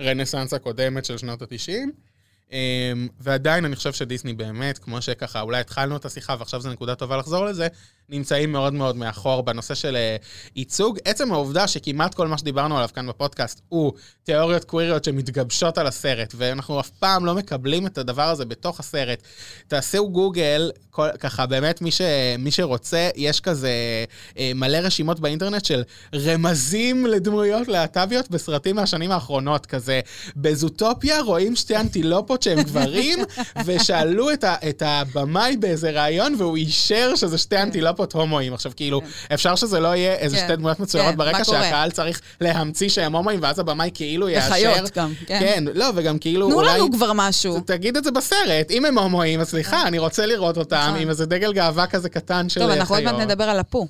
הרנסאנס 0.00 0.54
הקודמת 0.54 1.04
של 1.04 1.18
שנות 1.18 1.42
ה-90. 1.42 1.88
ועדיין 3.20 3.64
אני 3.64 3.76
חושב 3.76 3.92
שדיסני 3.92 4.34
באמת, 4.34 4.78
כמו 4.78 5.02
שככה, 5.02 5.40
אולי 5.40 5.60
התחלנו 5.60 5.96
את 5.96 6.04
השיחה 6.04 6.36
ועכשיו 6.38 6.60
זו 6.60 6.70
נקודה 6.70 6.94
טובה 6.94 7.16
לחזור 7.16 7.44
לזה, 7.44 7.68
נמצאים 8.10 8.52
מאוד 8.52 8.74
מאוד 8.74 8.96
מאחור 8.96 9.42
בנושא 9.42 9.74
של 9.74 9.96
אה, 9.96 10.16
ייצוג. 10.56 10.98
עצם 11.04 11.32
העובדה 11.32 11.68
שכמעט 11.68 12.14
כל 12.14 12.28
מה 12.28 12.38
שדיברנו 12.38 12.76
עליו 12.76 12.88
כאן 12.94 13.06
בפודקאסט 13.06 13.60
הוא 13.68 13.92
תיאוריות 14.24 14.64
קוויריות 14.64 15.04
שמתגבשות 15.04 15.78
על 15.78 15.86
הסרט, 15.86 16.34
ואנחנו 16.36 16.80
אף 16.80 16.90
פעם 16.90 17.26
לא 17.26 17.34
מקבלים 17.34 17.86
את 17.86 17.98
הדבר 17.98 18.28
הזה 18.28 18.44
בתוך 18.44 18.80
הסרט. 18.80 19.22
תעשו 19.68 20.08
גוגל, 20.10 20.70
כל, 20.90 21.08
ככה 21.20 21.46
באמת 21.46 21.82
מי, 21.82 21.90
ש, 21.90 22.00
מי 22.38 22.50
שרוצה, 22.50 23.08
יש 23.16 23.40
כזה 23.40 23.70
אה, 24.38 24.52
מלא 24.54 24.76
רשימות 24.76 25.20
באינטרנט 25.20 25.64
של 25.64 25.82
רמזים 26.14 27.06
לדמויות 27.06 27.68
להט"ביות 27.68 28.30
בסרטים 28.30 28.76
מהשנים 28.76 29.10
האחרונות, 29.10 29.66
כזה 29.66 30.00
בזוטופיה 30.36 31.20
רואים 31.20 31.56
שתי 31.56 31.76
אנטילופות 31.76 32.42
שהם 32.42 32.62
גברים, 32.62 33.18
ושאלו 33.66 34.32
את, 34.32 34.44
ה, 34.44 34.54
את 34.68 34.82
הבמאי 34.86 35.56
באיזה 35.56 35.90
ראיון, 35.90 36.34
והוא 36.38 36.56
אישר 36.56 37.16
שזה 37.16 37.38
שתי 37.38 37.62
אנטילופות 37.62 37.99
הומואים. 38.12 38.54
עכשיו, 38.54 38.72
כאילו, 38.76 39.00
אפשר 39.34 39.56
שזה 39.56 39.80
לא 39.80 39.88
יהיה 39.88 40.14
איזה 40.14 40.36
כן. 40.36 40.44
שתי 40.44 40.56
דמויות 40.56 40.80
מצוירות 40.80 41.10
כן, 41.10 41.16
ברקע? 41.16 41.44
שהקהל 41.44 41.90
צריך 41.90 42.20
להמציא 42.40 42.88
שהם 42.88 43.16
הומואים, 43.16 43.38
ואז 43.42 43.58
הבמאי 43.58 43.90
כאילו 43.94 44.28
יאשר. 44.28 44.48
וחיות 44.50 44.96
גם, 44.96 45.12
כן. 45.26 45.40
כן, 45.40 45.64
לא, 45.74 45.86
וגם 45.94 46.18
כאילו 46.18 46.46
תנו 46.46 46.56
אולי... 46.56 46.78
לנו 46.78 46.92
כבר 46.92 47.12
משהו. 47.14 47.60
תגיד 47.60 47.96
את 47.96 48.04
זה 48.04 48.10
בסרט, 48.10 48.70
אם 48.70 48.84
הם 48.84 48.98
הומואים, 48.98 49.40
אז 49.40 49.48
סליחה, 49.48 49.82
אני 49.86 49.98
רוצה 49.98 50.26
לראות 50.26 50.56
אותם 50.56 50.86
נכון. 50.88 51.00
עם 51.00 51.08
איזה 51.08 51.26
דגל 51.26 51.52
גאווה 51.52 51.86
כזה 51.86 52.08
קטן 52.08 52.48
של 52.48 52.60
טוב, 52.60 52.68
חיות. 52.68 52.80
אנחנו 52.80 52.94
עוד 52.94 53.04
מעט 53.04 53.14
נדבר 53.14 53.44
על 53.44 53.58
הפו. 53.58 53.86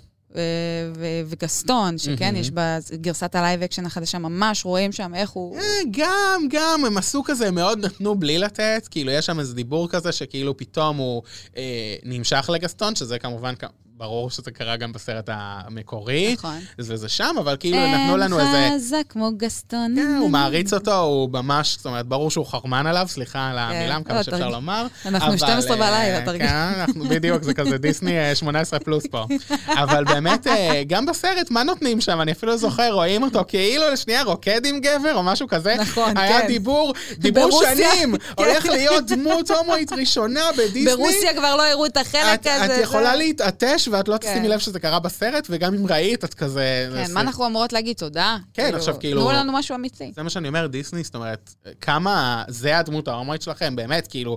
ו- 0.94 1.22
וגסטון, 1.26 1.98
שכן, 1.98 2.36
יש 2.36 2.50
בגרסת 2.50 3.34
ה 3.34 3.40
live 3.40 3.62
action 3.62 3.86
החדשה, 3.86 4.18
ממש 4.18 4.64
רואים 4.64 4.92
שם 4.92 5.14
איך 5.14 5.30
הוא... 5.30 5.56
אה, 5.56 5.62
גם, 5.90 6.48
גם, 6.50 6.84
הם 6.86 6.98
עשו 6.98 7.22
כזה, 7.24 7.48
הם 7.48 7.54
מאוד 7.54 7.84
נתנו 7.84 8.14
בלי 8.14 8.38
לתת, 8.38 8.88
כאילו, 8.90 9.12
יש 9.12 9.26
שם 9.26 9.40
איזה 9.40 9.54
דיבור 9.54 9.88
כזה 9.88 10.12
שכאילו 10.12 10.56
פתאום 10.56 10.96
הוא 10.96 11.22
אה, 11.56 11.96
נמשך 12.04 12.50
לגסטון, 12.52 12.94
שזה 12.94 13.18
כמובן, 13.18 13.54
ברור 14.00 14.30
שזה 14.30 14.50
קרה 14.50 14.76
גם 14.76 14.92
בסרט 14.92 15.28
המקורי. 15.32 16.32
נכון. 16.32 16.58
וזה 16.78 17.08
שם, 17.08 17.34
אבל 17.38 17.56
כאילו 17.60 17.78
נתנו 17.86 18.16
לנו 18.16 18.38
איזה... 18.40 18.56
אין 18.64 18.74
חזק 18.78 19.02
כמו 19.08 19.30
גסטון. 19.36 19.94
כן, 19.96 20.16
הוא 20.20 20.30
מעריץ 20.30 20.72
אותו, 20.72 20.98
הוא 21.00 21.30
ממש, 21.32 21.76
זאת 21.76 21.86
אומרת, 21.86 22.06
ברור 22.06 22.30
שהוא 22.30 22.46
חרמן 22.46 22.86
עליו, 22.86 23.06
סליחה 23.08 23.48
על 23.50 23.58
המילה, 23.58 23.94
לא, 23.94 23.98
מקווה 24.00 24.22
שאפשר. 24.22 24.48
לומר. 24.48 24.86
אנחנו 25.06 25.28
אבל, 25.28 25.36
12 25.36 25.70
אה, 25.72 25.76
בלילה, 25.76 26.24
תרגיע. 26.24 26.46
כן, 26.46 26.54
אנחנו 26.80 27.04
בדיוק, 27.04 27.42
זה 27.42 27.54
כזה 27.54 27.78
דיסני 27.78 28.18
אה, 28.18 28.34
18 28.34 28.80
פלוס 28.80 29.06
פה. 29.10 29.24
אבל 29.68 30.04
באמת, 30.04 30.46
אה, 30.46 30.82
גם 30.86 31.06
בסרט, 31.06 31.50
מה 31.50 31.62
נותנים 31.62 32.00
שם? 32.00 32.20
אני 32.20 32.32
אפילו 32.32 32.56
זוכר, 32.56 32.92
רואים 32.92 33.22
אותו 33.22 33.44
כאילו 33.48 33.84
לשנייה 33.92 34.22
רוקד 34.22 34.66
עם 34.66 34.80
גבר 34.80 35.14
או 35.14 35.22
משהו 35.22 35.48
כזה. 35.48 35.76
נכון, 35.80 36.16
היה 36.16 36.40
כן. 36.40 36.46
דיבור, 36.46 36.94
דיבור 37.18 37.48
ברוסיה, 37.48 37.74
שנים, 37.76 38.16
כן. 38.16 38.44
הולך 38.44 38.64
להיות 38.66 39.06
דמות 39.06 39.50
הומואית 39.50 39.92
ראשונה 39.92 40.40
בדיסני. 40.58 40.96
ברוסיה 40.96 41.34
כבר 41.34 41.56
לא 41.56 41.66
הראו 41.66 41.86
את 41.86 41.96
החלק 41.96 42.46
הזה. 42.46 42.64
את 42.64 42.70
זה- 42.70 42.80
יכולה 42.82 43.16
להתעטש 43.16 43.88
ואת 43.90 44.08
לא 44.08 44.16
כן. 44.20 44.32
תשימי 44.32 44.48
לב 44.48 44.58
שזה 44.58 44.80
קרה 44.80 44.98
בסרט, 44.98 45.46
וגם 45.50 45.74
אם 45.74 45.86
ראית, 45.86 46.24
את 46.24 46.34
כזה... 46.34 46.88
כן, 46.94 47.12
מה 47.12 47.20
אנחנו 47.20 47.46
אמורות 47.46 47.72
להגיד? 47.72 47.96
תודה. 47.96 48.36
כן, 48.54 48.74
עכשיו 48.74 48.96
כאילו- 49.00 49.20
תנו 49.22 49.32
לנו 49.32 49.52
משהו 49.52 49.74
אמיתי. 49.74 50.12
זה 50.14 50.22
מה 50.22 50.30
שאני 50.30 50.48
אומר, 50.48 50.66
דיסני, 50.66 51.02
זאת 51.02 51.14
אומרת, 51.14 51.54
כמה 51.80 52.44
זה 52.48 52.78
הדמות 52.78 53.08
ההומואית 53.08 53.42
שלכם, 53.42 53.76
באמת, 53.76 54.06
כאילו, 54.06 54.36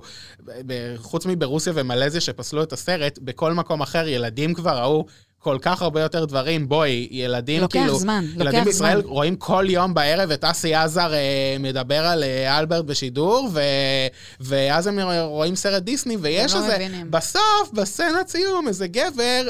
חוץ 0.96 1.26
מברוסיה 1.26 1.72
ומלזיה 1.76 2.20
שפסלו 2.20 2.62
את 2.62 2.72
הסרט, 2.72 3.18
בכל 3.22 3.52
מקום 3.52 3.82
אחר 3.82 4.08
ילדים 4.08 4.54
כבר 4.54 4.78
ראו 4.78 5.06
כל 5.44 5.58
כך 5.62 5.82
הרבה 5.82 6.00
יותר 6.00 6.24
דברים. 6.24 6.68
בואי, 6.68 7.08
ילדים 7.10 7.60
לוקח 7.60 7.78
כאילו... 7.78 7.98
זמן, 7.98 8.24
ילדים 8.24 8.46
לוקח 8.46 8.64
בישראל 8.64 9.00
זמן. 9.00 9.10
רואים 9.10 9.36
כל 9.36 9.66
יום 9.68 9.94
בערב 9.94 10.30
את 10.30 10.44
אסי 10.44 10.74
עזר 10.74 11.14
אה, 11.14 11.56
מדבר 11.60 12.06
על 12.06 12.22
אה, 12.22 12.58
אלברט 12.58 12.84
בשידור, 12.84 13.48
ו, 13.52 13.60
ואז 14.40 14.86
הם 14.86 14.98
רואים 15.20 15.56
סרט 15.56 15.82
דיסני, 15.82 16.16
ויש 16.16 16.54
לא 16.54 16.58
איזה... 16.58 16.74
מבינים. 16.74 17.10
בסוף, 17.10 17.70
בסצנת 17.72 18.28
סיום, 18.28 18.68
איזה 18.68 18.86
גבר 18.86 19.48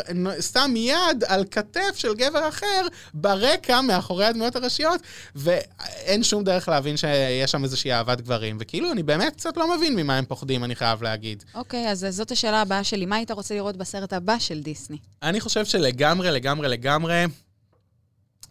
שם 0.52 0.74
יד 0.76 1.24
על 1.26 1.44
כתף 1.50 1.94
של 1.94 2.14
גבר 2.14 2.48
אחר 2.48 2.86
ברקע, 3.14 3.80
מאחורי 3.80 4.24
הדמויות 4.24 4.56
הראשיות, 4.56 5.00
ואין 5.36 6.22
שום 6.22 6.44
דרך 6.44 6.68
להבין 6.68 6.96
שיש 6.96 7.50
שם 7.50 7.64
איזושהי 7.64 7.92
אהבת 7.92 8.20
גברים. 8.20 8.56
וכאילו, 8.60 8.92
אני 8.92 9.02
באמת 9.02 9.36
קצת 9.36 9.56
לא 9.56 9.76
מבין 9.76 9.96
ממה 9.96 10.18
הם 10.18 10.24
פוחדים, 10.24 10.64
אני 10.64 10.74
חייב 10.74 11.02
להגיד. 11.02 11.44
אוקיי, 11.54 11.90
אז 11.90 12.06
זאת 12.10 12.30
השאלה 12.30 12.60
הבאה 12.60 12.84
שלי. 12.84 13.06
מה 13.06 13.16
היית 13.16 13.30
רוצה 13.30 13.54
לראות 13.54 13.76
בסרט 13.76 14.12
הבא 14.12 14.38
של 14.38 14.60
דיסני? 14.60 14.98
אני 15.22 15.40
חושב 15.40 15.64
שלגמרי, 15.64 15.83
לגמרי, 15.84 16.68
לגמרי, 16.68 17.24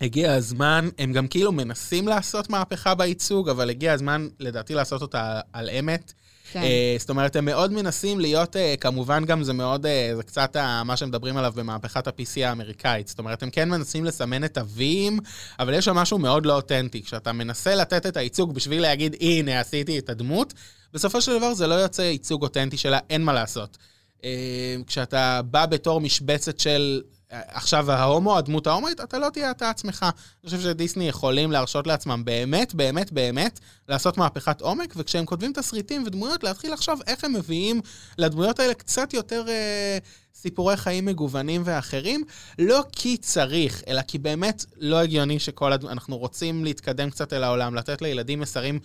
הגיע 0.02 0.34
הזמן, 0.34 0.90
הם 0.98 1.14
גם 1.14 1.28
כאילו 1.28 1.52
מנסים 1.52 2.08
לעשות 2.08 2.50
מהפכה 2.50 2.96
בייצוג, 2.96 3.50
אבל 3.50 3.70
הגיע 3.70 3.94
הזמן, 3.94 4.28
לדעתי, 4.40 4.74
לעשות 4.74 5.02
אותה 5.02 5.40
על 5.54 5.70
אמת. 5.70 6.14
כן. 6.52 6.62
אה, 6.64 6.96
זאת 7.00 7.10
אומרת, 7.10 7.36
הם 7.36 7.46
מאוד 7.46 7.72
מנסים 7.74 8.20
להיות, 8.20 8.56
אה, 8.56 8.76
כמובן 8.80 9.26
גם 9.26 9.44
זה 9.44 9.54
מאוד, 9.54 9.86
אה, 9.86 10.12
זה 10.16 10.24
קצת 10.24 10.56
ה- 10.56 10.84
מה 10.84 10.98
שמדברים 10.98 11.38
עליו 11.38 11.54
במהפכת 11.56 12.08
ה-PC 12.08 12.46
האמריקאית. 12.46 13.08
זאת 13.08 13.20
אומרת, 13.20 13.44
הם 13.44 13.50
כן 13.50 13.70
מנסים 13.70 14.06
לסמן 14.06 14.44
את 14.44 14.58
ה-Vים, 14.58 15.14
אבל 15.60 15.74
יש 15.74 15.86
שם 15.86 15.96
משהו 15.96 16.18
מאוד 16.20 16.46
לא 16.46 16.56
אותנטי. 16.56 17.04
כשאתה 17.04 17.32
מנסה 17.32 17.76
לתת 17.76 18.06
את 18.06 18.18
הייצוג 18.18 18.54
בשביל 18.54 18.82
להגיד, 18.82 19.16
הנה, 19.20 19.60
עשיתי 19.60 20.00
את 20.00 20.10
הדמות, 20.10 20.54
בסופו 20.94 21.22
של 21.22 21.38
דבר 21.38 21.54
זה 21.54 21.68
לא 21.68 21.76
יוצא 21.76 22.02
ייצוג 22.02 22.44
אותנטי 22.44 22.78
שלה, 22.78 23.00
אין 23.10 23.24
מה 23.24 23.34
לעשות. 23.34 23.78
אה, 24.24 24.76
כשאתה 24.88 25.42
בא 25.52 25.66
בתור 25.66 26.02
משבצת 26.02 26.60
של 26.60 27.02
עכשיו 27.34 27.92
ההומו, 27.92 28.38
הדמות 28.38 28.68
ההומואית, 28.68 29.02
אתה 29.02 29.20
לא 29.20 29.30
תהיה 29.30 29.52
אתה 29.52 29.70
עצמך. 29.70 30.04
אני 30.04 30.50
חושב 30.50 30.62
שדיסני 30.62 31.08
יכולים 31.08 31.52
להרשות 31.52 31.88
לעצמם 31.88 32.22
באמת, 32.26 32.74
באמת, 32.74 33.12
באמת, 33.12 33.60
לעשות 33.90 34.18
מהפכת 34.18 34.62
עומק, 34.62 34.94
וכשהם 34.98 35.26
כותבים 35.26 35.54
תסריטים 35.54 36.04
ודמויות, 36.06 36.44
להתחיל 36.44 36.74
לחשוב 36.74 37.02
איך 37.08 37.24
הם 37.24 37.34
מביאים 37.34 37.82
לדמויות 38.18 38.60
האלה 38.60 38.74
קצת 38.74 39.14
יותר 39.14 39.46
אה, 39.48 39.98
סיפורי 40.36 40.78
חיים 40.78 41.06
מגוונים 41.06 41.62
ואחרים, 41.66 42.24
לא 42.60 42.84
כי 42.92 43.18
צריך, 43.18 43.84
אלא 43.88 44.02
כי 44.02 44.18
באמת 44.18 44.66
לא 44.78 45.00
הגיוני 45.00 45.40
שכל... 45.40 45.74
הד... 45.74 45.86
אנחנו 45.86 46.18
רוצים 46.18 46.64
להתקדם 46.64 47.10
קצת 47.10 47.34
אל 47.34 47.44
העולם, 47.44 47.76
לתת 47.76 48.02
לילדים 48.02 48.40
מסרים 48.40 48.80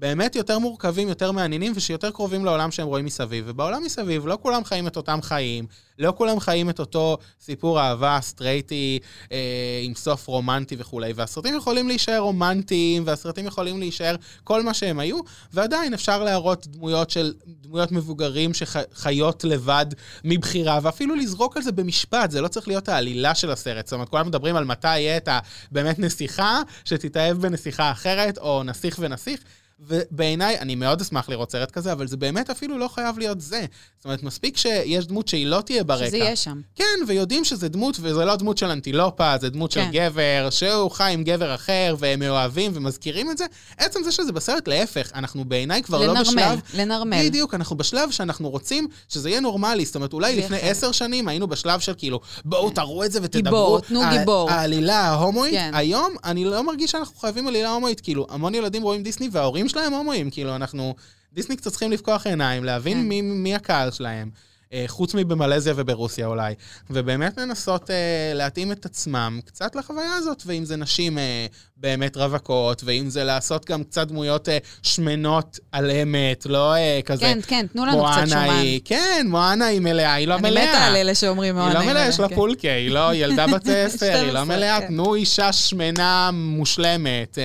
באמת 0.00 0.36
יותר 0.36 0.58
מורכבים, 0.58 1.08
יותר 1.08 1.32
מעניינים, 1.32 1.72
ושיותר 1.76 2.10
קרובים 2.10 2.44
לעולם 2.44 2.70
שהם 2.70 2.86
רואים 2.86 3.04
מסביב. 3.04 3.44
ובעולם 3.48 3.84
מסביב 3.84 4.26
לא 4.26 4.38
כולם 4.42 4.64
חיים 4.64 4.86
את 4.86 4.96
אותם 4.96 5.18
חיים, 5.22 5.66
לא 5.98 6.12
כולם 6.16 6.40
חיים 6.40 6.70
את 6.70 6.80
אותו 6.80 7.18
סיפור 7.40 7.80
אהבה 7.80 8.18
סטרייטי 8.22 8.98
אה, 9.32 9.80
עם 9.82 9.94
סוף 9.94 10.26
רומנטי 10.26 10.76
וכולי. 10.78 11.12
והסרטים 11.12 11.56
יכולים 11.56 11.88
להישאר 11.88 12.18
רומנטיים, 12.18 13.02
והסרטים 13.06 13.46
יכולים 13.46 13.78
להישאר 13.78 14.16
כל 14.44 14.62
מה 14.62 14.74
שהם 14.74 14.98
היו, 14.98 15.18
ועדיין 15.52 15.94
אפשר 15.94 16.24
להראות 16.24 16.66
דמויות 16.66 17.10
של, 17.10 17.34
דמויות 17.46 17.92
מבוגרים 17.92 18.54
שחיות 18.54 19.44
לבד 19.44 19.86
מבחירה, 20.24 20.78
ואפילו 20.82 21.14
לזרוק 21.14 21.56
על 21.56 21.62
זה 21.62 21.72
במשפט, 21.72 22.30
זה 22.30 22.40
לא 22.40 22.48
צריך 22.48 22.68
להיות 22.68 22.88
העלילה 22.88 23.34
של 23.34 23.50
הסרט. 23.50 23.86
זאת 23.86 23.92
אומרת, 23.92 24.08
כולם 24.08 24.26
מדברים 24.26 24.56
על 24.56 24.64
מתי 24.64 24.98
יהיה 24.98 25.16
את 25.16 25.28
הבאמת 25.70 25.98
נסיכה, 25.98 26.62
שתתאהב 26.84 27.36
בנסיכה 27.36 27.90
אחרת, 27.90 28.38
או 28.38 28.62
נסיך 28.62 28.96
ונסיך. 29.02 29.40
ובעיניי, 29.80 30.58
אני 30.58 30.74
מאוד 30.74 31.00
אשמח 31.00 31.28
לראות 31.28 31.52
סרט 31.52 31.70
כזה, 31.70 31.92
אבל 31.92 32.06
זה 32.06 32.16
באמת 32.16 32.50
אפילו 32.50 32.78
לא 32.78 32.88
חייב 32.88 33.18
להיות 33.18 33.40
זה. 33.40 33.64
זאת 33.96 34.04
אומרת, 34.04 34.22
מספיק 34.22 34.56
שיש 34.56 35.06
דמות 35.06 35.28
שהיא 35.28 35.46
לא 35.46 35.60
תהיה 35.60 35.84
ברקע. 35.84 36.06
שזה 36.06 36.16
יהיה 36.16 36.36
שם. 36.36 36.60
כן, 36.74 36.84
ויודעים 37.06 37.44
שזה 37.44 37.68
דמות, 37.68 37.96
וזה 38.00 38.24
לא 38.24 38.36
דמות 38.36 38.58
של 38.58 38.66
אנטילופה, 38.66 39.38
זה 39.40 39.50
דמות 39.50 39.74
כן. 39.74 39.84
של 39.84 39.90
גבר, 39.92 40.48
שהוא 40.50 40.90
חי 40.90 41.10
עם 41.12 41.24
גבר 41.24 41.54
אחר, 41.54 41.96
והם 41.98 42.20
מאוהבים 42.20 42.70
ומזכירים 42.74 43.30
את 43.30 43.38
זה. 43.38 43.44
עצם 43.78 44.00
זה 44.04 44.12
שזה 44.12 44.32
בסרט, 44.32 44.68
להפך, 44.68 45.10
אנחנו 45.14 45.44
בעיניי 45.44 45.82
כבר 45.82 45.98
לא 45.98 46.06
לנרמל, 46.06 46.20
בשלב... 46.22 46.60
לנרמל. 46.74 47.24
בדיוק, 47.24 47.54
אנחנו 47.54 47.76
בשלב 47.76 48.10
שאנחנו 48.10 48.50
רוצים 48.50 48.88
שזה 49.08 49.30
יהיה 49.30 49.40
נורמלי. 49.40 49.84
זאת 49.84 49.94
אומרת, 49.94 50.12
אולי 50.12 50.36
לפני. 50.36 50.56
עשר 50.60 50.92
שנים 50.92 51.28
היינו 51.28 51.46
בשלב 51.46 51.80
של 51.80 51.92
כאילו, 51.98 52.20
בואו 52.44 52.70
תראו 52.70 53.04
את 53.04 53.12
זה 53.12 53.18
ותדברו. 53.22 53.66
גיבור, 53.66 53.80
תנו 53.80 54.00
גיבור. 54.18 54.50
העלילה 54.50 55.00
ההומואית, 55.00 55.54
כן. 55.54 55.70
היום 55.74 56.14
אני 56.24 56.44
לא 56.44 56.62
מרגיש 56.62 56.90
שאנחנו 56.90 57.18
חייבים 57.18 57.48
עלילה 57.48 57.70
הומואית. 57.70 58.00
כאילו, 58.00 58.26
המון 58.30 58.54
ילדים 58.54 58.82
רואים 58.82 59.02
דיסני 59.02 59.28
וההורים 59.32 59.67
שלהם 59.68 59.92
הומואים. 59.92 60.30
כאילו, 60.30 60.56
אנחנו... 60.56 60.94
דיסני 61.32 61.56
קצת 61.56 61.70
צריכים 61.70 61.92
לפקוח 61.92 62.26
עיניים, 62.26 62.64
להבין 62.64 62.98
כן. 62.98 63.08
מי, 63.08 63.20
מי 63.22 63.54
הקהל 63.54 63.90
שלהם. 63.90 64.30
אה, 64.72 64.84
חוץ 64.86 65.14
מבמלזיה 65.14 65.72
וברוסיה 65.76 66.26
אולי. 66.26 66.54
ובאמת 66.90 67.38
לנסות 67.38 67.90
אה, 67.90 68.32
להתאים 68.34 68.72
את 68.72 68.86
עצמם 68.86 69.40
קצת 69.44 69.76
לחוויה 69.76 70.14
הזאת, 70.14 70.42
ואם 70.46 70.64
זה 70.64 70.76
נשים 70.76 71.18
אה, 71.18 71.46
באמת 71.76 72.16
רווקות, 72.16 72.82
ואם 72.84 73.10
זה 73.10 73.24
לעשות 73.24 73.70
גם 73.70 73.84
קצת 73.84 74.08
דמויות 74.08 74.48
שמנות 74.82 75.58
על 75.72 75.90
אמת, 75.90 76.46
לא 76.46 76.74
כזה... 77.04 77.20
כן, 77.20 77.38
כן, 77.46 77.66
תנו 77.72 77.86
לנו 77.86 78.04
קצת 78.04 78.16
מואנה 78.16 78.26
שומן. 78.26 78.58
היא, 78.60 78.80
כן, 78.84 79.26
מואנה 79.30 79.66
היא 79.66 79.80
מלאה, 79.80 80.14
היא 80.14 80.28
לא 80.28 80.34
אני 80.34 80.50
מלאה. 80.50 80.70
מתה 80.70 80.84
על 80.84 80.96
אלה 80.96 81.14
שאומרים 81.14 81.56
היא 81.56 81.62
מאוד 81.62 81.72
לא 81.72 81.78
נעים 81.78 81.90
מלאה, 81.90 82.08
יש 82.08 82.20
לה 82.20 82.28
כן. 82.28 82.34
פולקה, 82.34 82.72
היא 82.72 82.90
לא 82.90 83.14
ילדה 83.14 83.46
בת 83.46 83.68
עשר, 83.86 84.06
היא 84.06 84.14
12, 84.14 84.32
לא 84.32 84.44
מלאה. 84.44 84.80
כן. 84.80 84.86
תנו 84.86 85.14
אישה 85.14 85.52
שמנה 85.52 86.30
מושלמת, 86.32 87.38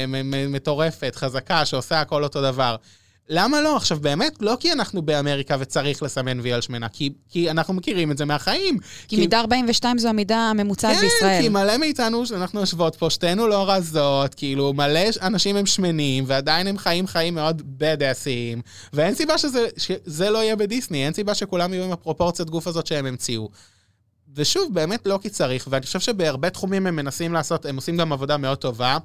מטורפת, 0.49 1.15
חזקה, 1.15 1.65
שעושה 1.65 2.01
הכל 2.01 2.23
אותו 2.23 2.41
דבר. 2.41 2.75
למה 3.29 3.61
לא? 3.61 3.75
עכשיו, 3.75 3.99
באמת, 4.01 4.37
לא 4.41 4.57
כי 4.59 4.71
אנחנו 4.71 5.01
באמריקה 5.01 5.55
וצריך 5.59 6.03
לסמן 6.03 6.39
וי 6.39 6.53
על 6.53 6.61
שמנה, 6.61 6.89
כי, 6.89 7.13
כי 7.29 7.51
אנחנו 7.51 7.73
מכירים 7.73 8.11
את 8.11 8.17
זה 8.17 8.25
מהחיים. 8.25 8.77
כי 9.07 9.17
מידה 9.17 9.39
42 9.39 9.97
זו 9.97 10.09
המידה 10.09 10.37
הממוצעת 10.37 10.95
כן, 10.95 11.01
בישראל. 11.01 11.41
כי 11.41 11.49
מלא 11.49 11.77
מאיתנו, 11.77 12.25
שאנחנו 12.25 12.59
יושבות 12.59 12.95
פה, 12.95 13.09
שתינו 13.09 13.47
לא 13.47 13.69
רזות, 13.69 14.35
כאילו, 14.35 14.73
מלא 14.73 14.99
אנשים 15.21 15.55
הם 15.55 15.65
שמנים, 15.65 16.23
ועדיין 16.27 16.67
הם 16.67 16.77
חיים 16.77 17.07
חיים 17.07 17.35
מאוד 17.35 17.61
בדאסיים, 17.65 18.61
ואין 18.93 19.15
סיבה 19.15 19.37
שזה, 19.37 19.67
שזה 19.77 20.29
לא 20.29 20.37
יהיה 20.37 20.55
בדיסני, 20.55 21.05
אין 21.05 21.13
סיבה 21.13 21.33
שכולם 21.33 21.73
יהיו 21.73 21.83
עם 21.83 21.91
הפרופורציית 21.91 22.49
גוף 22.49 22.67
הזאת 22.67 22.87
שהם 22.87 23.05
המציאו. 23.05 23.49
ושוב, 24.35 24.73
באמת 24.73 25.05
לא 25.05 25.19
כי 25.21 25.29
צריך, 25.29 25.67
ואני 25.69 25.85
חושב 25.85 25.99
שבהרבה 25.99 26.49
תחומים 26.49 26.87
הם 26.87 26.95
מנסים 26.95 27.33
לעשות, 27.33 27.65
הם 27.65 27.75
עושים 27.75 27.97
גם 27.97 28.13
עבודה 28.13 28.37
מאוד 28.37 28.57
טובה. 28.57 28.97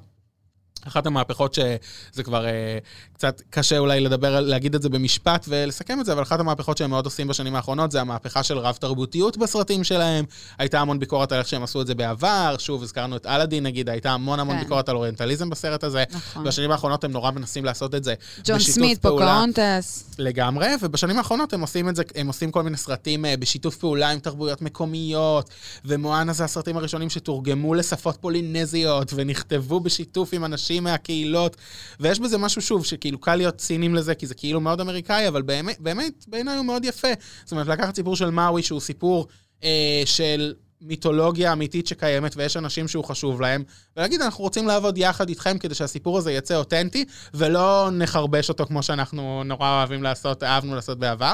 אחת 0.87 1.05
המהפכות 1.05 1.53
שזה 1.53 2.23
כבר 2.23 2.45
אה, 2.45 2.77
קצת 3.13 3.41
קשה 3.49 3.77
אולי 3.77 3.99
לדבר, 3.99 4.39
להגיד 4.39 4.75
את 4.75 4.81
זה 4.81 4.89
במשפט 4.89 5.45
ולסכם 5.47 5.99
את 5.99 6.05
זה, 6.05 6.13
אבל 6.13 6.23
אחת 6.23 6.39
המהפכות 6.39 6.77
שהם 6.77 6.89
מאוד 6.89 7.05
עושים 7.05 7.27
בשנים 7.27 7.55
האחרונות 7.55 7.91
זה 7.91 8.01
המהפכה 8.01 8.43
של 8.43 8.57
רב-תרבותיות 8.57 9.37
בסרטים 9.37 9.83
שלהם. 9.83 10.25
הייתה 10.57 10.79
המון 10.79 10.99
ביקורת 10.99 11.31
על 11.31 11.39
איך 11.39 11.47
שהם 11.47 11.63
עשו 11.63 11.81
את 11.81 11.87
זה 11.87 11.95
בעבר, 11.95 12.55
שוב, 12.59 12.83
הזכרנו 12.83 13.15
את 13.15 13.25
אלאדין 13.25 13.63
נגיד, 13.63 13.89
הייתה 13.89 14.11
המון 14.11 14.39
המון 14.39 14.55
כן. 14.55 14.63
ביקורת 14.63 14.89
על 14.89 14.95
אוריינטליזם 14.95 15.49
בסרט 15.49 15.83
הזה. 15.83 16.03
נכון. 16.13 16.43
בשנים 16.43 16.71
האחרונות 16.71 17.03
הם 17.03 17.11
נורא 17.11 17.31
מנסים 17.31 17.65
לעשות 17.65 17.95
את 17.95 18.03
זה 18.03 18.13
ג'ון 18.43 18.59
סמית. 18.59 19.01
פוקהונטס. 19.01 20.05
לגמרי, 20.17 20.67
ובשנים 20.81 21.17
האחרונות 21.17 21.53
הם 21.53 21.61
עושים 21.61 21.89
את 21.89 21.95
זה, 21.95 22.03
הם 22.15 22.27
עושים 22.27 22.51
כל 22.51 22.63
מיני 22.63 22.77
סרטים 22.77 23.25
אה, 23.25 23.37
בשיתוף 23.37 23.77
פעולה 23.77 24.09
עם 24.09 24.19
תרבויות 24.19 24.61
מקומיות, 24.61 25.49
ומואנה 25.85 26.33
זה 26.33 26.43
הסרטים 26.43 26.77
הראשונים 26.77 27.09
שתורגמו 27.09 27.73
לשפות 27.73 28.17
פולינזיות, 28.21 29.11
ונכתבו 29.15 29.79
בשיתוף 29.79 30.33
עם 30.33 30.45
אנשים 30.45 30.68
מהקהילות, 30.79 31.57
ויש 31.99 32.19
בזה 32.19 32.37
משהו, 32.37 32.61
שוב, 32.61 32.85
שכאילו 32.85 33.17
קל 33.17 33.35
להיות 33.35 33.57
ציניים 33.57 33.95
לזה, 33.95 34.15
כי 34.15 34.27
זה 34.27 34.35
כאילו 34.35 34.59
מאוד 34.61 34.81
אמריקאי, 34.81 35.27
אבל 35.27 35.41
באמת, 35.41 35.79
באמת, 35.79 36.25
בעיניי 36.27 36.57
הוא 36.57 36.65
מאוד 36.65 36.85
יפה. 36.85 37.07
זאת 37.43 37.51
אומרת, 37.51 37.67
לקחת 37.67 37.95
סיפור 37.95 38.15
של 38.15 38.29
מאווי, 38.29 38.63
שהוא 38.63 38.79
סיפור 38.79 39.27
אה, 39.63 40.01
של... 40.05 40.53
מיתולוגיה 40.81 41.53
אמיתית 41.53 41.87
שקיימת 41.87 42.33
ויש 42.37 42.57
אנשים 42.57 42.87
שהוא 42.87 43.03
חשוב 43.03 43.41
להם, 43.41 43.63
ולהגיד, 43.97 44.21
אנחנו 44.21 44.43
רוצים 44.43 44.67
לעבוד 44.67 44.97
יחד 44.97 45.29
איתכם 45.29 45.57
כדי 45.57 45.75
שהסיפור 45.75 46.17
הזה 46.17 46.31
יצא 46.31 46.55
אותנטי, 46.55 47.05
ולא 47.33 47.89
נחרבש 47.91 48.49
אותו 48.49 48.65
כמו 48.65 48.83
שאנחנו 48.83 49.43
נורא 49.43 49.77
אוהבים 49.77 50.03
לעשות, 50.03 50.43
אהבנו 50.43 50.75
לעשות 50.75 50.99
בעבר. 50.99 51.33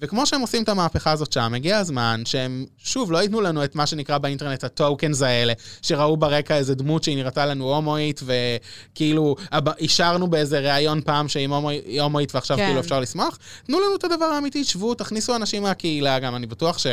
וכמו 0.00 0.26
שהם 0.26 0.40
עושים 0.40 0.62
את 0.62 0.68
המהפכה 0.68 1.10
הזאת 1.12 1.32
שם, 1.32 1.52
הגיע 1.54 1.78
הזמן 1.78 2.22
שהם, 2.24 2.64
שוב, 2.78 3.12
לא 3.12 3.18
ייתנו 3.22 3.40
לנו 3.40 3.64
את 3.64 3.74
מה 3.74 3.86
שנקרא 3.86 4.18
באינטרנט 4.18 4.64
הטוקנס 4.64 5.22
האלה, 5.22 5.52
שראו 5.82 6.16
ברקע 6.16 6.56
איזה 6.56 6.74
דמות 6.74 7.04
שהיא 7.04 7.16
נראתה 7.16 7.46
לנו 7.46 7.74
הומואית, 7.74 8.20
וכאילו, 8.24 9.36
אישרנו 9.78 10.26
באיזה 10.28 10.58
ראיון 10.60 11.00
פעם 11.00 11.28
שהיא 11.28 11.48
הומואי- 11.48 12.00
הומואית 12.00 12.34
ועכשיו 12.34 12.56
כן. 12.56 12.66
כאילו 12.66 12.80
אפשר 12.80 13.00
לשמוח. 13.00 13.38
תנו 13.66 13.80
לנו 13.80 13.96
את 13.96 14.04
הדבר 14.04 14.24
האמיתי, 14.24 14.64
שבו, 14.64 14.94
תכניסו 14.94 15.36
אנשים 15.36 15.62
מהקהילה, 15.62 16.18
גם 16.18 16.36
אני 16.36 16.46
בטוח 16.46 16.78
ש... 16.78 16.86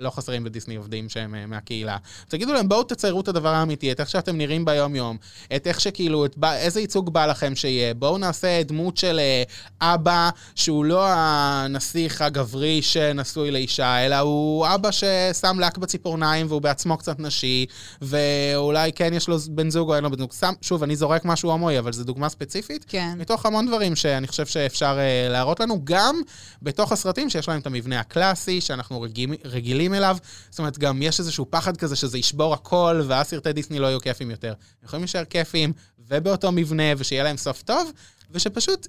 לא 0.00 0.10
חסרים 0.10 0.44
בדיסני 0.44 0.76
עובדים 0.76 1.08
שהם 1.08 1.34
אה, 1.34 1.46
מהקהילה. 1.46 1.96
תגידו 2.28 2.52
להם, 2.52 2.68
בואו 2.68 2.82
תציירו 2.82 3.20
את 3.20 3.28
הדבר 3.28 3.48
האמיתי, 3.48 3.92
את 3.92 4.00
איך 4.00 4.10
שאתם 4.10 4.36
נראים 4.36 4.64
ביום-יום, 4.64 5.16
את 5.56 5.66
איך 5.66 5.80
שכאילו, 5.80 6.24
את 6.24 6.38
בא, 6.38 6.54
איזה 6.54 6.80
ייצוג 6.80 7.12
בא 7.12 7.26
לכם 7.26 7.54
שיהיה. 7.54 7.94
בואו 7.94 8.18
נעשה 8.18 8.62
דמות 8.62 8.96
של 8.96 9.18
אה, 9.18 9.42
אבא 9.80 10.30
שהוא 10.54 10.84
לא 10.84 11.06
הנסיך 11.08 12.22
הגברי 12.22 12.82
שנשוי 12.82 13.50
לאישה, 13.50 14.06
אלא 14.06 14.18
הוא 14.18 14.66
אבא 14.74 14.90
ששם 14.90 15.60
לק 15.60 15.78
בציפורניים 15.78 16.46
והוא 16.48 16.62
בעצמו 16.62 16.96
קצת 16.96 17.20
נשי, 17.20 17.66
ואולי 18.02 18.92
כן 18.92 19.14
יש 19.14 19.28
לו 19.28 19.36
בן 19.48 19.70
זוג 19.70 19.88
או 19.90 19.94
אין 19.96 20.04
לו 20.04 20.10
בן 20.10 20.18
זוג. 20.18 20.32
שם, 20.32 20.52
שוב, 20.60 20.82
אני 20.82 20.96
זורק 20.96 21.24
משהו 21.24 21.50
הומואי, 21.50 21.78
אבל 21.78 21.92
זו 21.92 22.04
דוגמה 22.04 22.28
ספציפית. 22.28 22.84
כן. 22.88 23.14
מתוך 23.18 23.46
המון 23.46 23.66
דברים 23.66 23.96
שאני 23.96 24.26
חושב 24.26 24.46
שאפשר 24.46 24.98
uh, 24.98 25.32
להראות 25.32 25.60
לנו, 25.60 25.80
גם 25.84 26.20
בתוך 26.62 26.92
הסרטים 26.92 27.30
שיש 27.30 27.48
להם 27.48 27.60
את 27.60 27.66
המבנה 27.66 28.00
הקלאסי, 28.00 28.60
שאנחנו 28.60 29.00
רגילים, 29.44 29.89
רגילים 29.90 29.94
אליו. 29.94 30.16
זאת 30.50 30.58
אומרת, 30.58 30.78
גם 30.78 31.02
יש 31.02 31.20
איזשהו 31.20 31.46
פחד 31.50 31.76
כזה 31.76 31.96
שזה 31.96 32.18
ישבור 32.18 32.54
הכל, 32.54 33.02
ואז 33.06 33.26
סרטי 33.26 33.52
דיסני 33.52 33.78
לא 33.78 33.86
יהיו 33.86 34.00
כיפים 34.00 34.30
יותר. 34.30 34.48
הם 34.48 34.84
יכולים 34.84 35.02
להישאר 35.02 35.24
כיפים, 35.24 35.72
ובאותו 35.98 36.52
מבנה, 36.52 36.82
ושיהיה 36.98 37.24
להם 37.24 37.36
סוף 37.36 37.62
טוב, 37.62 37.92
ושפשוט 38.30 38.86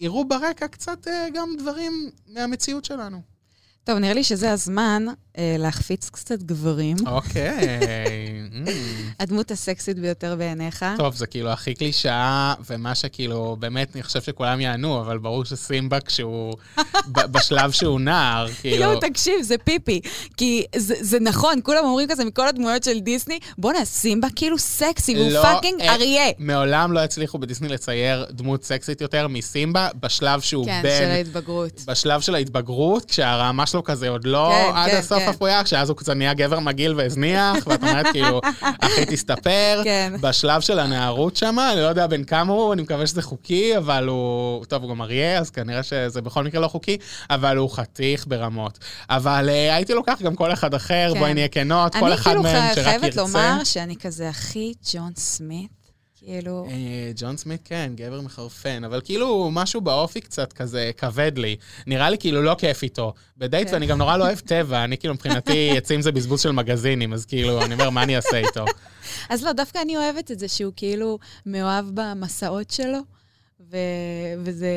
יראו 0.00 0.28
ברקע 0.28 0.68
קצת 0.68 1.06
uh, 1.06 1.10
גם 1.34 1.48
דברים 1.58 2.10
מהמציאות 2.26 2.84
שלנו. 2.84 3.31
טוב, 3.84 3.98
נראה 3.98 4.14
לי 4.14 4.24
שזה 4.24 4.52
הזמן 4.52 5.06
אה, 5.38 5.56
להחפיץ 5.58 6.10
קצת 6.10 6.42
גברים. 6.42 6.96
אוקיי. 7.06 7.58
אממ. 8.52 8.68
הדמות 9.20 9.50
הסקסית 9.50 9.98
ביותר 9.98 10.36
בעיניך. 10.36 10.84
טוב, 10.96 11.14
זה 11.14 11.26
כאילו 11.26 11.50
הכי 11.50 11.74
קלישאה, 11.74 12.54
ומה 12.70 12.94
שכאילו, 12.94 13.56
באמת, 13.58 13.94
אני 13.94 14.02
חושב 14.02 14.22
שכולם 14.22 14.60
יענו, 14.60 15.00
אבל 15.00 15.18
ברור 15.18 15.44
שסימבה 15.44 16.00
כשהוא, 16.00 16.54
בשלב 17.08 17.70
שהוא 17.70 18.00
נער, 18.00 18.48
כאילו... 18.60 18.84
יואו, 18.84 19.00
תקשיב, 19.00 19.42
זה 19.42 19.58
פיפי. 19.58 20.00
כי 20.36 20.64
זה, 20.76 20.94
זה 21.00 21.20
נכון, 21.20 21.60
כולם 21.62 21.84
אומרים 21.84 22.08
כזה 22.08 22.24
מכל 22.24 22.48
הדמויות 22.48 22.84
של 22.84 23.00
דיסני, 23.00 23.38
בואנה, 23.58 23.84
סימבה 23.84 24.28
כאילו 24.36 24.58
סקסי, 24.58 25.16
והוא 25.16 25.30
לא, 25.30 25.42
fucking 25.42 25.80
אה, 25.80 25.94
אריה. 25.94 26.30
מעולם 26.38 26.92
לא 26.92 27.00
הצליחו 27.00 27.38
בדיסני 27.38 27.68
לצייר 27.68 28.26
דמות 28.30 28.64
סקסית 28.64 29.00
יותר 29.00 29.28
מסימבה, 29.28 29.88
בשלב 30.00 30.40
שהוא 30.40 30.66
כן, 30.66 30.80
בן... 30.82 30.98
של 30.98 31.10
ההתבגרות. 31.10 31.82
בשלב 31.86 32.20
של 32.20 32.34
ההתבגרות, 32.34 33.04
כשהרעמה 33.04 33.66
שלו 33.72 33.84
כזה 33.84 34.08
עוד 34.08 34.26
לא 34.26 34.52
כן, 34.52 34.70
עד 34.74 34.90
כן, 34.90 34.96
הסוף 34.96 35.18
כן. 35.18 35.28
אפויה, 35.28 35.64
כשאז 35.64 35.88
הוא 35.88 35.96
קצת 35.96 36.12
נהיה 36.12 36.34
גבר 36.34 36.60
מגעיל 36.60 36.94
והזניח, 36.94 37.66
ואת 37.66 37.82
אומרת 37.82 38.06
כאילו, 38.12 38.40
אחי 38.80 39.06
תסתפר. 39.06 39.80
כן. 39.84 40.12
בשלב 40.20 40.60
של 40.60 40.78
הנערות 40.78 41.36
שם, 41.36 41.56
אני 41.72 41.80
לא 41.80 41.86
יודע 41.86 42.06
בין 42.06 42.24
כמה 42.24 42.52
הוא, 42.52 42.72
אני 42.72 42.82
מקווה 42.82 43.06
שזה 43.06 43.22
חוקי, 43.22 43.76
אבל 43.76 44.06
הוא... 44.08 44.64
טוב, 44.64 44.82
הוא 44.82 44.90
גם 44.90 45.02
אריה, 45.02 45.38
אז 45.38 45.50
כנראה 45.50 45.82
שזה 45.82 46.22
בכל 46.22 46.44
מקרה 46.44 46.60
לא 46.60 46.68
חוקי, 46.68 46.98
אבל 47.30 47.56
הוא 47.56 47.70
חתיך 47.70 48.24
ברמות. 48.28 48.78
אבל 49.10 49.48
uh, 49.48 49.74
הייתי 49.74 49.94
לוקח 49.94 50.18
גם 50.22 50.34
כל 50.34 50.52
אחד 50.52 50.74
אחר, 50.74 51.10
כן. 51.14 51.18
בואי 51.18 51.34
נהיה 51.34 51.48
כנות, 51.48 51.92
כל 51.94 52.04
אני 52.04 52.14
אחד 52.14 52.30
כאילו 52.30 52.42
מהם 52.42 52.74
שרק 52.74 52.84
חייבת 52.84 53.04
ירצה. 53.04 53.20
לומר 53.20 53.64
שאני 53.64 53.96
כזה 53.96 54.28
הכי 54.28 54.72
ג'ון 54.92 55.12
סמית, 55.16 55.81
כאילו... 56.24 56.66
אה, 56.70 57.12
ג'ון 57.16 57.36
סמית 57.36 57.60
כן, 57.64 57.92
גבר 57.94 58.20
מחרפן, 58.20 58.84
אבל 58.84 59.00
כאילו 59.04 59.50
משהו 59.52 59.80
באופי 59.80 60.20
קצת 60.20 60.52
כזה 60.52 60.90
כבד 60.96 61.38
לי. 61.38 61.56
נראה 61.86 62.10
לי 62.10 62.18
כאילו 62.18 62.42
לא 62.42 62.54
כיף 62.58 62.82
איתו. 62.82 63.12
בדייט, 63.38 63.68
כן. 63.68 63.74
ואני 63.74 63.86
גם 63.86 63.98
נורא 63.98 64.16
לא 64.16 64.24
אוהב 64.24 64.38
טבע, 64.38 64.84
אני 64.84 64.98
כאילו 64.98 65.14
מבחינתי 65.14 65.70
עצים 65.78 66.02
זה 66.02 66.12
בזבוז 66.12 66.40
של 66.40 66.52
מגזינים, 66.52 67.12
אז 67.12 67.26
כאילו, 67.26 67.62
אני 67.62 67.74
אומר, 67.74 67.90
מה 67.90 68.02
אני 68.02 68.16
אעשה 68.16 68.36
איתו? 68.36 68.64
אז 69.28 69.42
לא, 69.42 69.52
דווקא 69.52 69.78
אני 69.78 69.96
אוהבת 69.96 70.30
את 70.30 70.38
זה 70.38 70.48
שהוא 70.48 70.72
כאילו 70.76 71.18
מאוהב 71.46 71.86
במסעות 71.94 72.70
שלו, 72.70 72.98
ו... 73.72 73.76
וזה 74.44 74.68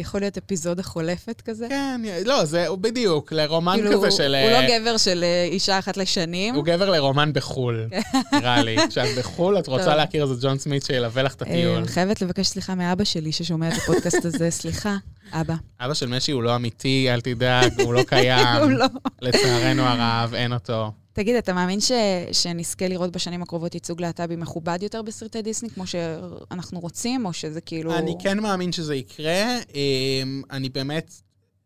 יכול 0.00 0.20
להיות 0.20 0.36
אפיזודה 0.38 0.82
חולפת 0.82 1.40
כזה. 1.40 1.66
כן, 1.68 2.00
לא, 2.24 2.44
זה 2.44 2.66
הוא 2.66 2.78
בדיוק, 2.78 3.32
לרומן 3.32 3.72
כאילו, 3.76 3.88
כזה 3.90 4.06
הוא- 4.06 4.10
של... 4.16 4.34
הוא 4.34 4.50
אה, 4.52 4.62
לא 4.62 4.78
גבר 4.78 4.96
של 4.96 5.24
אה, 5.24 5.44
אישה 5.50 5.78
אחת 5.78 5.96
לשנים. 5.96 6.54
הוא 6.54 6.64
גבר 6.64 6.90
לרומן 6.90 7.32
בחו"ל, 7.32 7.88
נראה 8.32 8.62
לי. 8.62 8.76
כשאת 8.88 9.18
בחו"ל, 9.18 9.58
את 9.58 9.66
רוצה. 9.66 9.96
להכיר 9.96 10.22
איזה 10.22 10.34
ג'ון 10.46 10.58
סמית 10.58 10.82
שילווה 10.84 11.22
לך 11.22 11.34
את 11.34 11.42
הטיול. 11.42 11.82
אה, 11.82 11.88
חייבת 11.88 12.22
לבקש 12.22 12.46
סליחה 12.46 12.74
מאבא 12.74 13.04
שלי 13.04 13.32
ששומע 13.32 13.68
את 13.68 13.74
הפודקאסט 13.82 14.24
הזה. 14.24 14.50
סליחה, 14.60 14.96
אבא. 15.32 15.54
אבא 15.80 15.94
של 15.94 16.06
משי 16.08 16.32
הוא 16.32 16.42
לא 16.42 16.56
אמיתי, 16.56 17.06
אל 17.10 17.20
תדאג, 17.20 17.80
הוא 17.80 17.94
לא 17.94 18.02
קיים. 18.08 18.62
הוא 18.62 18.70
לא. 18.70 18.86
לצערנו 19.22 19.82
הרב, 19.82 20.34
אין 20.34 20.52
אותו. 20.52 20.92
תגיד, 21.20 21.36
אתה 21.36 21.52
מאמין 21.52 21.80
ש... 21.80 21.92
שנזכה 22.32 22.88
לראות 22.88 23.12
בשנים 23.12 23.42
הקרובות 23.42 23.74
ייצוג 23.74 24.00
להט"בי 24.00 24.36
מכובד 24.36 24.78
יותר 24.82 25.02
בסרטי 25.02 25.42
דיסני, 25.42 25.70
כמו 25.70 25.86
שאנחנו 25.86 26.80
רוצים, 26.80 27.26
או 27.26 27.32
שזה 27.32 27.60
כאילו... 27.60 27.94
אני 27.94 28.14
כן 28.20 28.38
מאמין 28.38 28.72
שזה 28.72 28.94
יקרה. 28.94 29.58
אמ, 29.74 30.42
אני 30.50 30.68
באמת, 30.68 31.12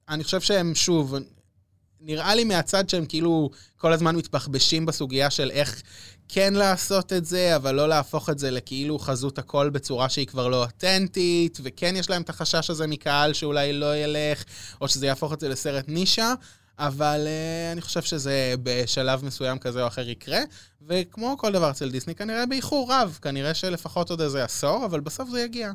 אני 0.08 0.24
חושב 0.24 0.40
שהם, 0.40 0.74
שוב, 0.74 1.14
נראה 2.00 2.34
לי 2.34 2.44
מהצד 2.44 2.88
שהם 2.88 3.06
כאילו 3.06 3.50
כל 3.76 3.92
הזמן 3.92 4.16
מתבחבשים 4.16 4.86
בסוגיה 4.86 5.30
של 5.30 5.50
איך 5.50 5.82
כן 6.28 6.54
לעשות 6.54 7.12
את 7.12 7.24
זה, 7.24 7.56
אבל 7.56 7.74
לא 7.74 7.88
להפוך 7.88 8.30
את 8.30 8.38
זה 8.38 8.50
לכאילו 8.50 8.98
חזות 8.98 9.38
הכל 9.38 9.70
בצורה 9.70 10.08
שהיא 10.08 10.26
כבר 10.26 10.48
לא 10.48 10.64
אותנטית, 10.64 11.58
וכן 11.62 11.96
יש 11.96 12.10
להם 12.10 12.22
את 12.22 12.30
החשש 12.30 12.70
הזה 12.70 12.86
מקהל 12.86 13.32
שאולי 13.32 13.72
לא 13.72 13.96
ילך, 13.96 14.44
או 14.80 14.88
שזה 14.88 15.06
יהפוך 15.06 15.32
את 15.32 15.40
זה 15.40 15.48
לסרט 15.48 15.84
נישה. 15.88 16.34
אבל 16.78 17.26
uh, 17.26 17.72
אני 17.72 17.80
חושב 17.80 18.02
שזה 18.02 18.54
בשלב 18.62 19.24
מסוים 19.24 19.58
כזה 19.58 19.82
או 19.82 19.86
אחר 19.86 20.08
יקרה, 20.08 20.40
וכמו 20.88 21.36
כל 21.38 21.52
דבר 21.52 21.70
אצל 21.70 21.90
דיסני, 21.90 22.14
כנראה 22.14 22.46
באיחור 22.46 22.92
רב, 22.92 23.18
כנראה 23.22 23.54
שלפחות 23.54 24.10
עוד 24.10 24.20
איזה 24.20 24.44
עשור, 24.44 24.84
אבל 24.84 25.00
בסוף 25.00 25.30
זה 25.30 25.40
יגיע. 25.40 25.72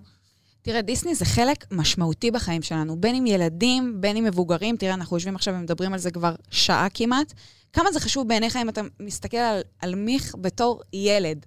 תראה, 0.62 0.82
דיסני 0.82 1.16
זה 1.16 1.26
חלק 1.26 1.66
משמעותי 1.72 2.32
בחיים 2.32 2.62
שלנו, 2.62 3.02
בין 3.02 3.16
אם 3.16 3.26
ילדים, 3.26 4.02
בין 4.02 4.18
אם 4.18 4.24
מבוגרים. 4.24 4.78
תראה, 4.78 4.94
אנחנו 4.94 5.16
יושבים 5.16 5.36
עכשיו 5.36 5.54
ומדברים 5.54 5.94
על 5.94 6.00
זה 6.00 6.12
כבר 6.12 6.36
שעה 6.52 6.88
כמעט. 6.94 7.34
כמה 7.74 7.92
זה 7.92 8.00
חשוב 8.00 8.28
בעיניך 8.28 8.56
אם 8.56 8.70
אתה 8.70 8.82
מסתכל 9.00 9.38
על, 9.38 9.62
על 9.80 9.96
מיך 9.96 10.36
בתור 10.42 10.82
ילד? 10.94 11.46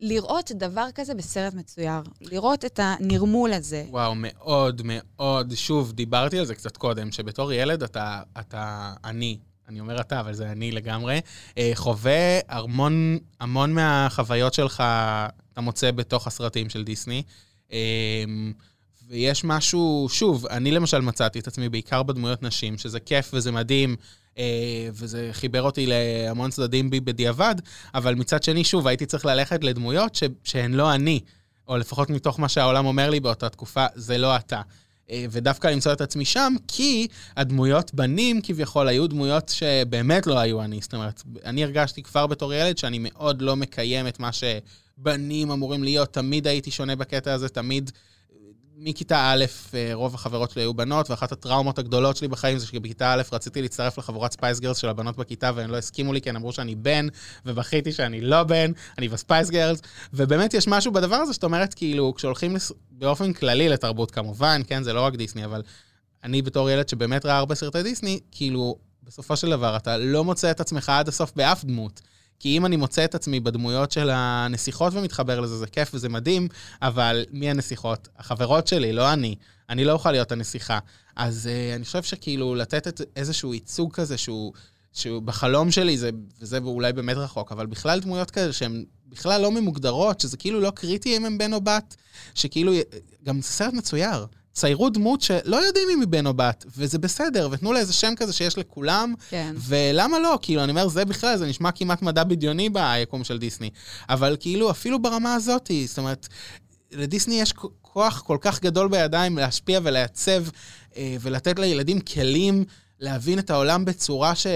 לראות 0.00 0.52
דבר 0.54 0.86
כזה 0.94 1.14
בסרט 1.14 1.54
מצויר, 1.54 2.00
לראות 2.20 2.64
את 2.64 2.80
הנרמול 2.82 3.52
הזה. 3.52 3.84
וואו, 3.88 4.14
מאוד 4.16 4.82
מאוד. 4.84 5.52
שוב, 5.54 5.92
דיברתי 5.92 6.38
על 6.38 6.44
זה 6.44 6.54
קצת 6.54 6.76
קודם, 6.76 7.12
שבתור 7.12 7.52
ילד 7.52 7.82
אתה, 7.82 8.22
אתה, 8.40 8.92
אני, 9.04 9.38
אני 9.68 9.80
אומר 9.80 10.00
אתה, 10.00 10.20
אבל 10.20 10.34
זה 10.34 10.52
אני 10.52 10.72
לגמרי, 10.72 11.20
אה, 11.58 11.70
חווה 11.74 12.38
המון, 12.48 13.18
המון 13.40 13.72
מהחוויות 13.72 14.54
שלך, 14.54 14.82
אתה 15.52 15.60
מוצא 15.60 15.90
בתוך 15.90 16.26
הסרטים 16.26 16.68
של 16.68 16.84
דיסני. 16.84 17.22
אה, 17.72 18.24
ויש 19.08 19.44
משהו, 19.44 20.06
שוב, 20.10 20.46
אני 20.46 20.70
למשל 20.70 21.00
מצאתי 21.00 21.38
את 21.38 21.46
עצמי 21.46 21.68
בעיקר 21.68 22.02
בדמויות 22.02 22.42
נשים, 22.42 22.78
שזה 22.78 23.00
כיף 23.00 23.30
וזה 23.34 23.52
מדהים, 23.52 23.96
וזה 24.92 25.28
חיבר 25.32 25.62
אותי 25.62 25.86
להמון 25.86 26.50
צדדים 26.50 26.90
בי 26.90 27.00
בדיעבד, 27.00 27.54
אבל 27.94 28.14
מצד 28.14 28.42
שני, 28.42 28.64
שוב, 28.64 28.86
הייתי 28.86 29.06
צריך 29.06 29.26
ללכת 29.26 29.64
לדמויות 29.64 30.14
ש, 30.14 30.22
שהן 30.44 30.74
לא 30.74 30.94
אני, 30.94 31.20
או 31.68 31.76
לפחות 31.76 32.10
מתוך 32.10 32.40
מה 32.40 32.48
שהעולם 32.48 32.86
אומר 32.86 33.10
לי 33.10 33.20
באותה 33.20 33.48
תקופה, 33.48 33.86
זה 33.94 34.18
לא 34.18 34.36
אתה. 34.36 34.60
אה, 35.10 35.24
ודווקא 35.30 35.68
למצוא 35.68 35.92
את 35.92 36.00
עצמי 36.00 36.24
שם, 36.24 36.54
כי 36.68 37.08
הדמויות 37.36 37.94
בנים 37.94 38.40
כביכול 38.42 38.88
היו 38.88 39.06
דמויות 39.06 39.48
שבאמת 39.48 40.26
לא 40.26 40.38
היו 40.38 40.62
אני. 40.62 40.80
זאת 40.82 40.94
אומרת, 40.94 41.22
אני 41.44 41.64
הרגשתי 41.64 42.02
כבר 42.02 42.26
בתור 42.26 42.54
ילד 42.54 42.78
שאני 42.78 42.98
מאוד 43.00 43.42
לא 43.42 43.56
מקיים 43.56 44.06
את 44.06 44.20
מה 44.20 44.30
שבנים 44.32 45.50
אמורים 45.50 45.82
להיות. 45.82 46.12
תמיד 46.12 46.46
הייתי 46.46 46.70
שונה 46.70 46.96
בקטע 46.96 47.32
הזה, 47.32 47.48
תמיד... 47.48 47.90
מכיתה 48.80 49.32
א', 49.32 49.44
אה, 49.74 49.90
רוב 49.92 50.14
החברות 50.14 50.50
שלי 50.50 50.62
היו 50.62 50.74
בנות, 50.74 51.10
ואחת 51.10 51.32
הטראומות 51.32 51.78
הגדולות 51.78 52.16
שלי 52.16 52.28
בחיים 52.28 52.58
זה 52.58 52.66
שבכיתה 52.66 53.12
א' 53.12 53.22
רציתי 53.32 53.62
להצטרף 53.62 53.98
לחבורת 53.98 54.32
Spice 54.32 54.60
Girls 54.60 54.76
של 54.76 54.88
הבנות 54.88 55.16
בכיתה, 55.16 55.50
והן 55.54 55.70
לא 55.70 55.76
הסכימו 55.76 56.12
לי 56.12 56.20
כי 56.20 56.30
הן 56.30 56.36
אמרו 56.36 56.52
שאני 56.52 56.74
בן, 56.74 57.06
ובכיתי 57.46 57.92
שאני 57.92 58.20
לא 58.20 58.42
בן, 58.42 58.72
אני 58.98 59.08
ב 59.08 59.15
Spice 59.15 59.50
Girls, 59.50 59.80
ובאמת 60.12 60.54
יש 60.54 60.68
משהו 60.68 60.92
בדבר 60.92 61.16
הזה 61.16 61.34
שאת 61.34 61.44
אומרת, 61.44 61.74
כאילו, 61.74 62.14
כשהולכים 62.14 62.54
לס... 62.54 62.72
באופן 62.90 63.32
כללי 63.32 63.68
לתרבות 63.68 64.10
כמובן, 64.10 64.62
כן, 64.66 64.82
זה 64.82 64.92
לא 64.92 65.00
רק 65.00 65.16
דיסני, 65.16 65.44
אבל 65.44 65.62
אני 66.24 66.42
בתור 66.42 66.70
ילד 66.70 66.88
שבאמת 66.88 67.26
ראה 67.26 67.38
הרבה 67.38 67.54
סרטי 67.54 67.82
דיסני, 67.82 68.20
כאילו, 68.30 68.76
בסופו 69.02 69.36
של 69.36 69.50
דבר 69.50 69.76
אתה 69.76 69.96
לא 69.96 70.24
מוצא 70.24 70.50
את 70.50 70.60
עצמך 70.60 70.88
עד 70.88 71.08
הסוף 71.08 71.32
באף 71.36 71.64
דמות. 71.64 72.00
כי 72.40 72.56
אם 72.56 72.66
אני 72.66 72.76
מוצא 72.76 73.04
את 73.04 73.14
עצמי 73.14 73.40
בדמויות 73.40 73.92
של 73.92 74.10
הנסיכות 74.12 74.94
ומתחבר 74.94 75.40
לזה, 75.40 75.56
זה 75.56 75.66
כיף 75.66 75.90
וזה 75.94 76.08
מדהים, 76.08 76.48
אבל 76.82 77.24
מי 77.30 77.50
הנסיכות? 77.50 78.08
החברות 78.18 78.66
שלי, 78.66 78.92
לא 78.92 79.12
אני. 79.12 79.34
אני 79.70 79.84
לא 79.84 79.92
אוכל 79.92 80.10
להיות 80.12 80.32
הנסיכה. 80.32 80.78
אז 81.16 81.48
אה, 81.48 81.76
אני 81.76 81.84
חושב 81.84 82.02
שכאילו 82.02 82.54
לתת 82.54 82.88
את 82.88 83.00
איזשהו 83.16 83.54
ייצוג 83.54 83.92
כזה 83.92 84.18
שהוא 84.18 84.52
שבחלום 84.92 85.70
שלי, 85.70 85.98
זה, 85.98 86.10
וזה 86.40 86.58
אולי 86.58 86.92
באמת 86.92 87.16
רחוק, 87.16 87.52
אבל 87.52 87.66
בכלל 87.66 88.00
דמויות 88.00 88.30
כאלה 88.30 88.52
שהן 88.52 88.84
בכלל 89.08 89.40
לא 89.40 89.50
ממוגדרות, 89.50 90.20
שזה 90.20 90.36
כאילו 90.36 90.60
לא 90.60 90.70
קריטי 90.70 91.16
אם 91.16 91.24
הם 91.24 91.38
בן 91.38 91.52
או 91.52 91.60
בת, 91.60 91.96
שכאילו, 92.34 92.72
גם 93.24 93.40
זה 93.40 93.48
סרט 93.48 93.74
מצויר. 93.74 94.26
ציירו 94.58 94.90
דמות 94.90 95.20
שלא 95.20 95.56
יודעים 95.56 95.88
אם 95.94 96.00
היא 96.00 96.08
בן 96.08 96.26
או 96.26 96.34
בת, 96.34 96.64
וזה 96.76 96.98
בסדר, 96.98 97.48
ותנו 97.52 97.72
לה 97.72 97.78
איזה 97.78 97.92
שם 97.92 98.12
כזה 98.16 98.32
שיש 98.32 98.58
לכולם, 98.58 99.14
כן. 99.30 99.54
ולמה 99.56 100.18
לא? 100.18 100.38
כאילו, 100.42 100.64
אני 100.64 100.70
אומר, 100.70 100.88
זה 100.88 101.04
בכלל, 101.04 101.36
זה 101.36 101.46
נשמע 101.46 101.72
כמעט 101.72 102.02
מדע 102.02 102.24
בדיוני 102.24 102.68
ביקום 102.68 103.24
של 103.24 103.38
דיסני. 103.38 103.70
אבל 104.08 104.36
כאילו, 104.40 104.70
אפילו 104.70 105.02
ברמה 105.02 105.34
הזאת, 105.34 105.70
זאת 105.86 105.98
אומרת, 105.98 106.28
לדיסני 106.92 107.40
יש 107.40 107.54
כוח 107.82 108.20
כל 108.20 108.38
כך 108.40 108.60
גדול 108.60 108.88
בידיים 108.88 109.38
להשפיע 109.38 109.80
ולעצב 109.82 110.44
אה, 110.96 111.16
ולתת 111.20 111.58
לילדים 111.58 112.00
כלים 112.00 112.64
להבין 113.00 113.38
את 113.38 113.50
העולם 113.50 113.84
בצורה 113.84 114.34
ש, 114.34 114.46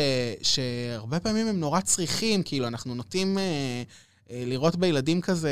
שהרבה 0.42 1.20
פעמים 1.20 1.46
הם 1.46 1.60
נורא 1.60 1.80
צריכים, 1.80 2.42
כאילו, 2.42 2.66
אנחנו 2.66 2.94
נוטים 2.94 3.38
אה, 3.38 3.42
אה, 3.42 3.82
לראות 4.34 4.76
בילדים 4.76 5.20
כזה 5.20 5.50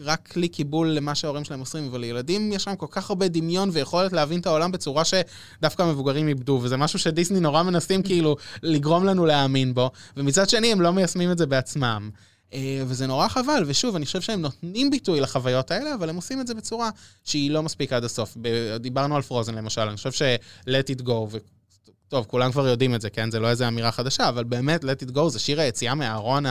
רק 0.00 0.28
כלי 0.28 0.48
קיבול 0.48 0.88
למה 0.88 1.14
שההורים 1.14 1.44
שלהם 1.44 1.60
עושים, 1.60 1.88
אבל 1.88 2.00
לילדים 2.00 2.52
יש 2.52 2.66
להם 2.66 2.76
כל 2.76 2.86
כך 2.90 3.10
הרבה 3.10 3.28
דמיון 3.28 3.70
ויכולת 3.72 4.12
להבין 4.12 4.40
את 4.40 4.46
העולם 4.46 4.72
בצורה 4.72 5.02
שדווקא 5.04 5.82
מבוגרים 5.82 6.28
איבדו, 6.28 6.60
וזה 6.62 6.76
משהו 6.76 6.98
שדיסני 6.98 7.40
נורא 7.40 7.62
מנסים 7.62 8.02
כאילו 8.02 8.36
לגרום 8.62 9.04
לנו 9.04 9.26
להאמין 9.26 9.74
בו, 9.74 9.90
ומצד 10.16 10.48
שני 10.48 10.72
הם 10.72 10.80
לא 10.80 10.90
מיישמים 10.90 11.30
את 11.30 11.38
זה 11.38 11.46
בעצמם. 11.46 12.10
אה, 12.52 12.82
וזה 12.86 13.06
נורא 13.06 13.28
חבל, 13.28 13.62
ושוב, 13.66 13.96
אני 13.96 14.06
חושב 14.06 14.20
שהם 14.20 14.40
נותנים 14.40 14.90
ביטוי 14.90 15.20
לחוויות 15.20 15.70
האלה, 15.70 15.94
אבל 15.94 16.08
הם 16.08 16.16
עושים 16.16 16.40
את 16.40 16.46
זה 16.46 16.54
בצורה 16.54 16.90
שהיא 17.24 17.50
לא 17.50 17.62
מספיק 17.62 17.92
עד 17.92 18.04
הסוף. 18.04 18.36
דיברנו 18.80 19.16
על 19.16 19.22
פרוזן 19.22 19.54
למשל, 19.54 19.80
אני 19.80 19.96
חושב 19.96 20.12
ש-let 20.12 20.96
it 20.96 21.02
go, 21.06 21.10
ו... 21.10 21.38
טוב, 22.08 22.24
כולם 22.28 22.52
כבר 22.52 22.68
יודעים 22.68 22.94
את 22.94 23.00
זה, 23.00 23.10
כן? 23.10 23.30
זה 23.30 23.40
לא 23.40 23.50
איזה 23.50 23.68
אמירה 23.68 23.92
חדשה, 23.92 24.28
אבל 24.28 24.44
באמת, 24.44 24.84
let 24.84 25.08
it 25.08 25.16
go 25.16 25.28
זה 25.28 25.38
שיר 25.38 25.60
היציאה 25.60 25.94
מהארון 25.94 26.46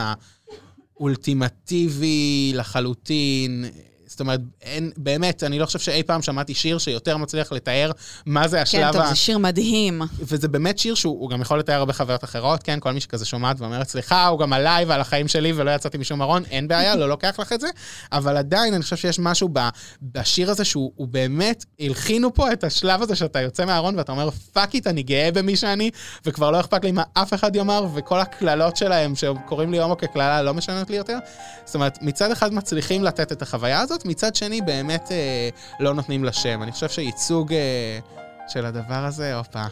האולטימטיבי 0.99 2.51
לחלוטין. 2.55 3.65
זאת 4.09 4.19
אומרת, 4.19 4.39
אין, 4.61 4.91
באמת, 4.97 5.43
אני 5.43 5.59
לא 5.59 5.65
חושב 5.65 5.79
שאי 5.79 6.03
פעם 6.03 6.21
שמעתי 6.21 6.53
שיר 6.53 6.77
שיותר 6.77 7.17
מצליח 7.17 7.51
לתאר 7.51 7.91
מה 8.25 8.47
זה 8.47 8.61
השלב 8.61 8.83
ה... 8.83 8.93
כן, 8.93 8.99
טוב, 8.99 9.07
זה 9.09 9.15
שיר 9.15 9.37
מדהים. 9.37 10.01
וזה 10.19 10.47
באמת 10.47 10.79
שיר 10.79 10.95
שהוא 10.95 11.29
גם 11.29 11.41
יכול 11.41 11.59
לתאר 11.59 11.75
הרבה 11.75 11.93
חוויות 11.93 12.23
אחרות, 12.23 12.63
כן? 12.63 12.79
כל 12.79 12.91
מי 12.91 12.99
שכזה 12.99 13.25
שומעת 13.25 13.61
ואומרת, 13.61 13.87
סליחה, 13.87 14.27
הוא 14.27 14.39
גם 14.39 14.53
עליי 14.53 14.85
ועל 14.85 15.01
החיים 15.01 15.27
שלי 15.27 15.53
ולא 15.55 15.71
יצאתי 15.71 15.97
משום 15.97 16.21
ארון, 16.21 16.43
אין 16.51 16.67
בעיה, 16.67 16.95
לא 16.95 17.09
לוקח 17.09 17.39
לך 17.39 17.53
את 17.53 17.61
זה. 17.61 17.67
אבל 18.11 18.37
עדיין, 18.37 18.73
אני 18.73 18.83
חושב 18.83 18.95
שיש 18.95 19.19
משהו 19.19 19.49
ב, 19.53 19.59
בשיר 20.01 20.51
הזה 20.51 20.65
שהוא 20.65 21.07
באמת, 21.07 21.65
הלחינו 21.79 22.33
פה 22.33 22.53
את 22.53 22.63
השלב 22.63 23.01
הזה 23.01 23.15
שאתה 23.15 23.41
יוצא 23.41 23.65
מהארון 23.65 23.97
ואתה 23.97 24.11
אומר, 24.11 24.29
fuck 24.53 24.73
it, 24.73 24.87
אני 24.87 25.03
גאה 25.03 25.29
במי 25.33 25.55
שאני, 25.55 25.91
וכבר 26.25 26.51
לא 26.51 26.59
אכפת 26.59 26.83
לי 26.83 26.91
מה 26.91 27.03
אף 27.13 27.33
אחד 27.33 27.55
יאמר, 27.55 27.87
וכל 27.95 28.19
הקללות 28.19 28.77
שלהם, 28.77 29.15
שקוראים 29.15 29.71
לי 29.71 29.79
הומו 29.79 29.97
כקללה, 29.97 30.41
לא 30.41 30.53
משנות 30.53 30.89
לי 30.89 30.97
יותר. 30.97 31.17
זאת 31.65 31.75
אומרת, 31.75 31.97
מצד 32.01 32.31
אחד 32.31 32.53
מצליחים 32.53 33.03
לתת 33.03 33.31
את 33.31 33.41
החוויה 33.41 33.79
הזאת, 33.79 33.98
מצד 34.05 34.35
שני 34.35 34.61
באמת 34.61 35.11
אה, 35.11 35.49
לא 35.79 35.93
נותנים 35.93 36.23
לה 36.23 36.33
שם. 36.33 36.63
אני 36.63 36.71
חושב 36.71 36.89
שייצוג 36.89 37.53
אה, 37.53 37.99
של 38.47 38.65
הדבר 38.65 39.05
הזה, 39.05 39.35
הופה. 39.35 39.65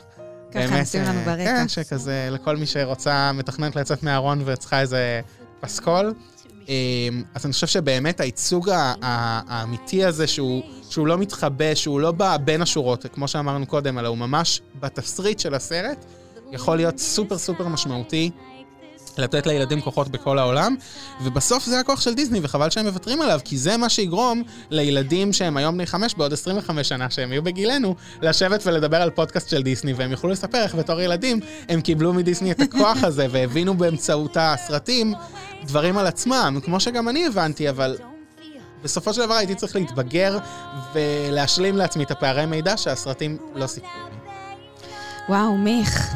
ככה 0.52 0.82
נשים 0.82 1.04
לנו 1.04 1.20
ברקע. 1.26 1.44
כן, 1.44 1.68
שכזה, 1.68 2.30
לכל 2.32 2.58
מי 2.58 2.66
שרוצה, 2.66 3.32
מתכננת 3.32 3.76
לצאת 3.76 4.04
מהארון 4.04 4.42
וצריכה 4.46 4.82
איזה 4.82 5.22
פסקול. 5.60 6.14
אה, 6.70 6.76
אז 7.36 7.46
אני 7.46 7.54
חושב 7.54 7.68
שבאמת 7.68 8.20
הייצוג 8.20 8.70
האמיתי 9.02 10.06
הזה, 10.06 10.28
שהוא, 10.28 10.64
שהוא 10.90 11.08
לא 11.08 11.18
מתחבא, 11.18 11.76
שהוא 11.76 12.00
לא 12.00 12.12
בא 12.12 12.38
בין 12.38 12.62
השורות, 12.62 13.06
כמו 13.14 13.28
שאמרנו 13.28 13.66
קודם, 13.66 14.00
אלא 14.00 14.08
הוא 14.08 14.18
ממש 14.18 14.62
בתסריט 14.80 15.40
של 15.40 15.54
הסרט, 15.54 16.06
יכול 16.52 16.78
להיות 16.78 17.00
סופר 17.00 17.38
סופר 17.38 17.68
משמעותי. 17.68 18.32
לתת 19.20 19.48
לילדים 19.48 19.82
כוחות 19.82 20.08
בכל 20.08 20.40
העולם, 20.40 20.76
ובסוף 21.22 21.66
זה 21.66 21.80
הכוח 21.80 22.02
של 22.02 22.14
דיסני, 22.14 22.40
וחבל 22.44 22.70
שהם 22.70 22.86
מוותרים 22.86 23.22
עליו, 23.22 23.40
כי 23.44 23.58
זה 23.58 23.78
מה 23.78 23.90
שיגרום 23.90 24.44
לילדים 24.70 25.34
שהם 25.34 25.58
היום 25.58 25.76
בני 25.76 25.86
חמש, 25.86 26.16
בעוד 26.16 26.34
25 26.34 26.90
שנה, 26.90 27.10
שהם 27.10 27.32
יהיו 27.32 27.44
בגילנו, 27.44 27.96
לשבת 28.22 28.64
ולדבר 28.66 29.02
על 29.02 29.10
פודקאסט 29.10 29.50
של 29.50 29.64
דיסני, 29.64 29.94
והם 29.94 30.12
יוכלו 30.12 30.30
לספר 30.30 30.64
איך 30.64 30.76
בתור 30.76 31.02
ילדים 31.02 31.40
הם 31.70 31.82
קיבלו 31.82 32.14
מדיסני 32.14 32.52
את 32.52 32.60
הכוח 32.60 33.04
הזה, 33.04 33.28
והבינו 33.32 33.78
באמצעות 33.78 34.38
הסרטים 34.40 35.14
דברים 35.64 35.98
על 35.98 36.08
עצמם, 36.08 36.60
כמו 36.64 36.80
שגם 36.80 37.10
אני 37.10 37.28
הבנתי, 37.28 37.70
אבל 37.70 37.98
בסופו 38.84 39.14
של 39.14 39.26
דבר 39.26 39.34
הייתי 39.34 39.56
צריך 39.56 39.76
להתבגר 39.76 40.38
ולהשלים 40.94 41.78
לעצמי 41.78 42.04
את 42.04 42.12
הפערי 42.12 42.46
מידע 42.46 42.78
שהסרטים 42.78 43.38
לא 43.56 43.68
סיפרו. 43.68 43.90
וואו, 45.30 45.58
מיך. 45.58 46.16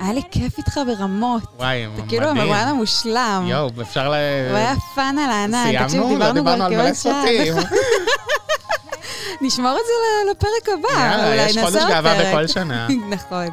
היה 0.00 0.12
לי 0.12 0.22
כיף 0.30 0.58
איתך 0.58 0.80
ברמות. 0.86 1.42
וואי, 1.56 1.86
מדהים. 1.86 2.00
אתה 2.00 2.08
כאילו 2.08 2.26
המרואיין 2.26 2.68
המושלם. 2.68 3.44
יואו, 3.46 3.70
אפשר 3.82 4.08
ל... 4.08 4.14
הוא 4.50 4.56
היה 4.56 4.74
פאן 4.94 5.18
על 5.18 5.30
הענן. 5.30 5.88
סיימנו? 5.88 6.18
לא 6.18 6.32
דיברנו 6.32 6.64
על 6.64 6.76
מלא 6.76 6.92
סרטים. 6.92 7.54
נשמור 9.40 9.72
את 9.72 9.86
זה 9.86 10.30
לפרק 10.30 10.78
הבא. 10.78 11.00
יאללה, 11.00 11.36
יש 11.36 11.58
חודש 11.58 11.82
גאווה 11.88 12.14
בכל 12.24 12.46
שנה. 12.46 12.88
נכון. 13.16 13.46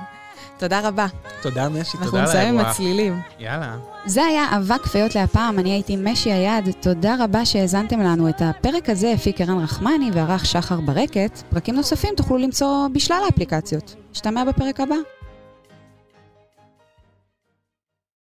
תודה 0.58 0.80
רבה. 0.88 1.06
תודה, 1.41 1.70
משי, 1.70 1.91
תודה 1.91 2.04
אנחנו 2.04 2.18
על 2.18 2.24
נסיים 2.24 2.60
עם. 2.60 2.66
הצלילים. 2.66 3.22
יאללה. 3.39 3.76
זה 4.06 4.26
היה 4.26 4.46
אבק 4.58 4.86
פיות 4.86 5.16
להפעם, 5.16 5.60
אני 5.60 5.72
הייתי 5.72 5.96
משי 5.96 6.32
היד. 6.32 6.70
תודה 6.82 7.16
רבה 7.20 7.46
שהאזנתם 7.46 8.00
לנו. 8.00 8.30
את 8.30 8.41
הפרק 8.41 8.89
הזה 8.89 9.12
הפיק 9.12 9.41
ערן 9.41 9.64
רחמני 9.64 10.12
וערך 10.14 10.46
שחר 10.46 10.80
ברקת. 10.80 11.41
פרקים 11.50 11.76
נוספים 11.76 12.14
תוכלו 12.18 12.38
למצוא 12.38 12.88
בשלל 12.94 13.22
האפליקציות. 13.26 13.96
נשתמע 14.12 14.44
בפרק 14.46 14.80
הבא. 14.80 14.96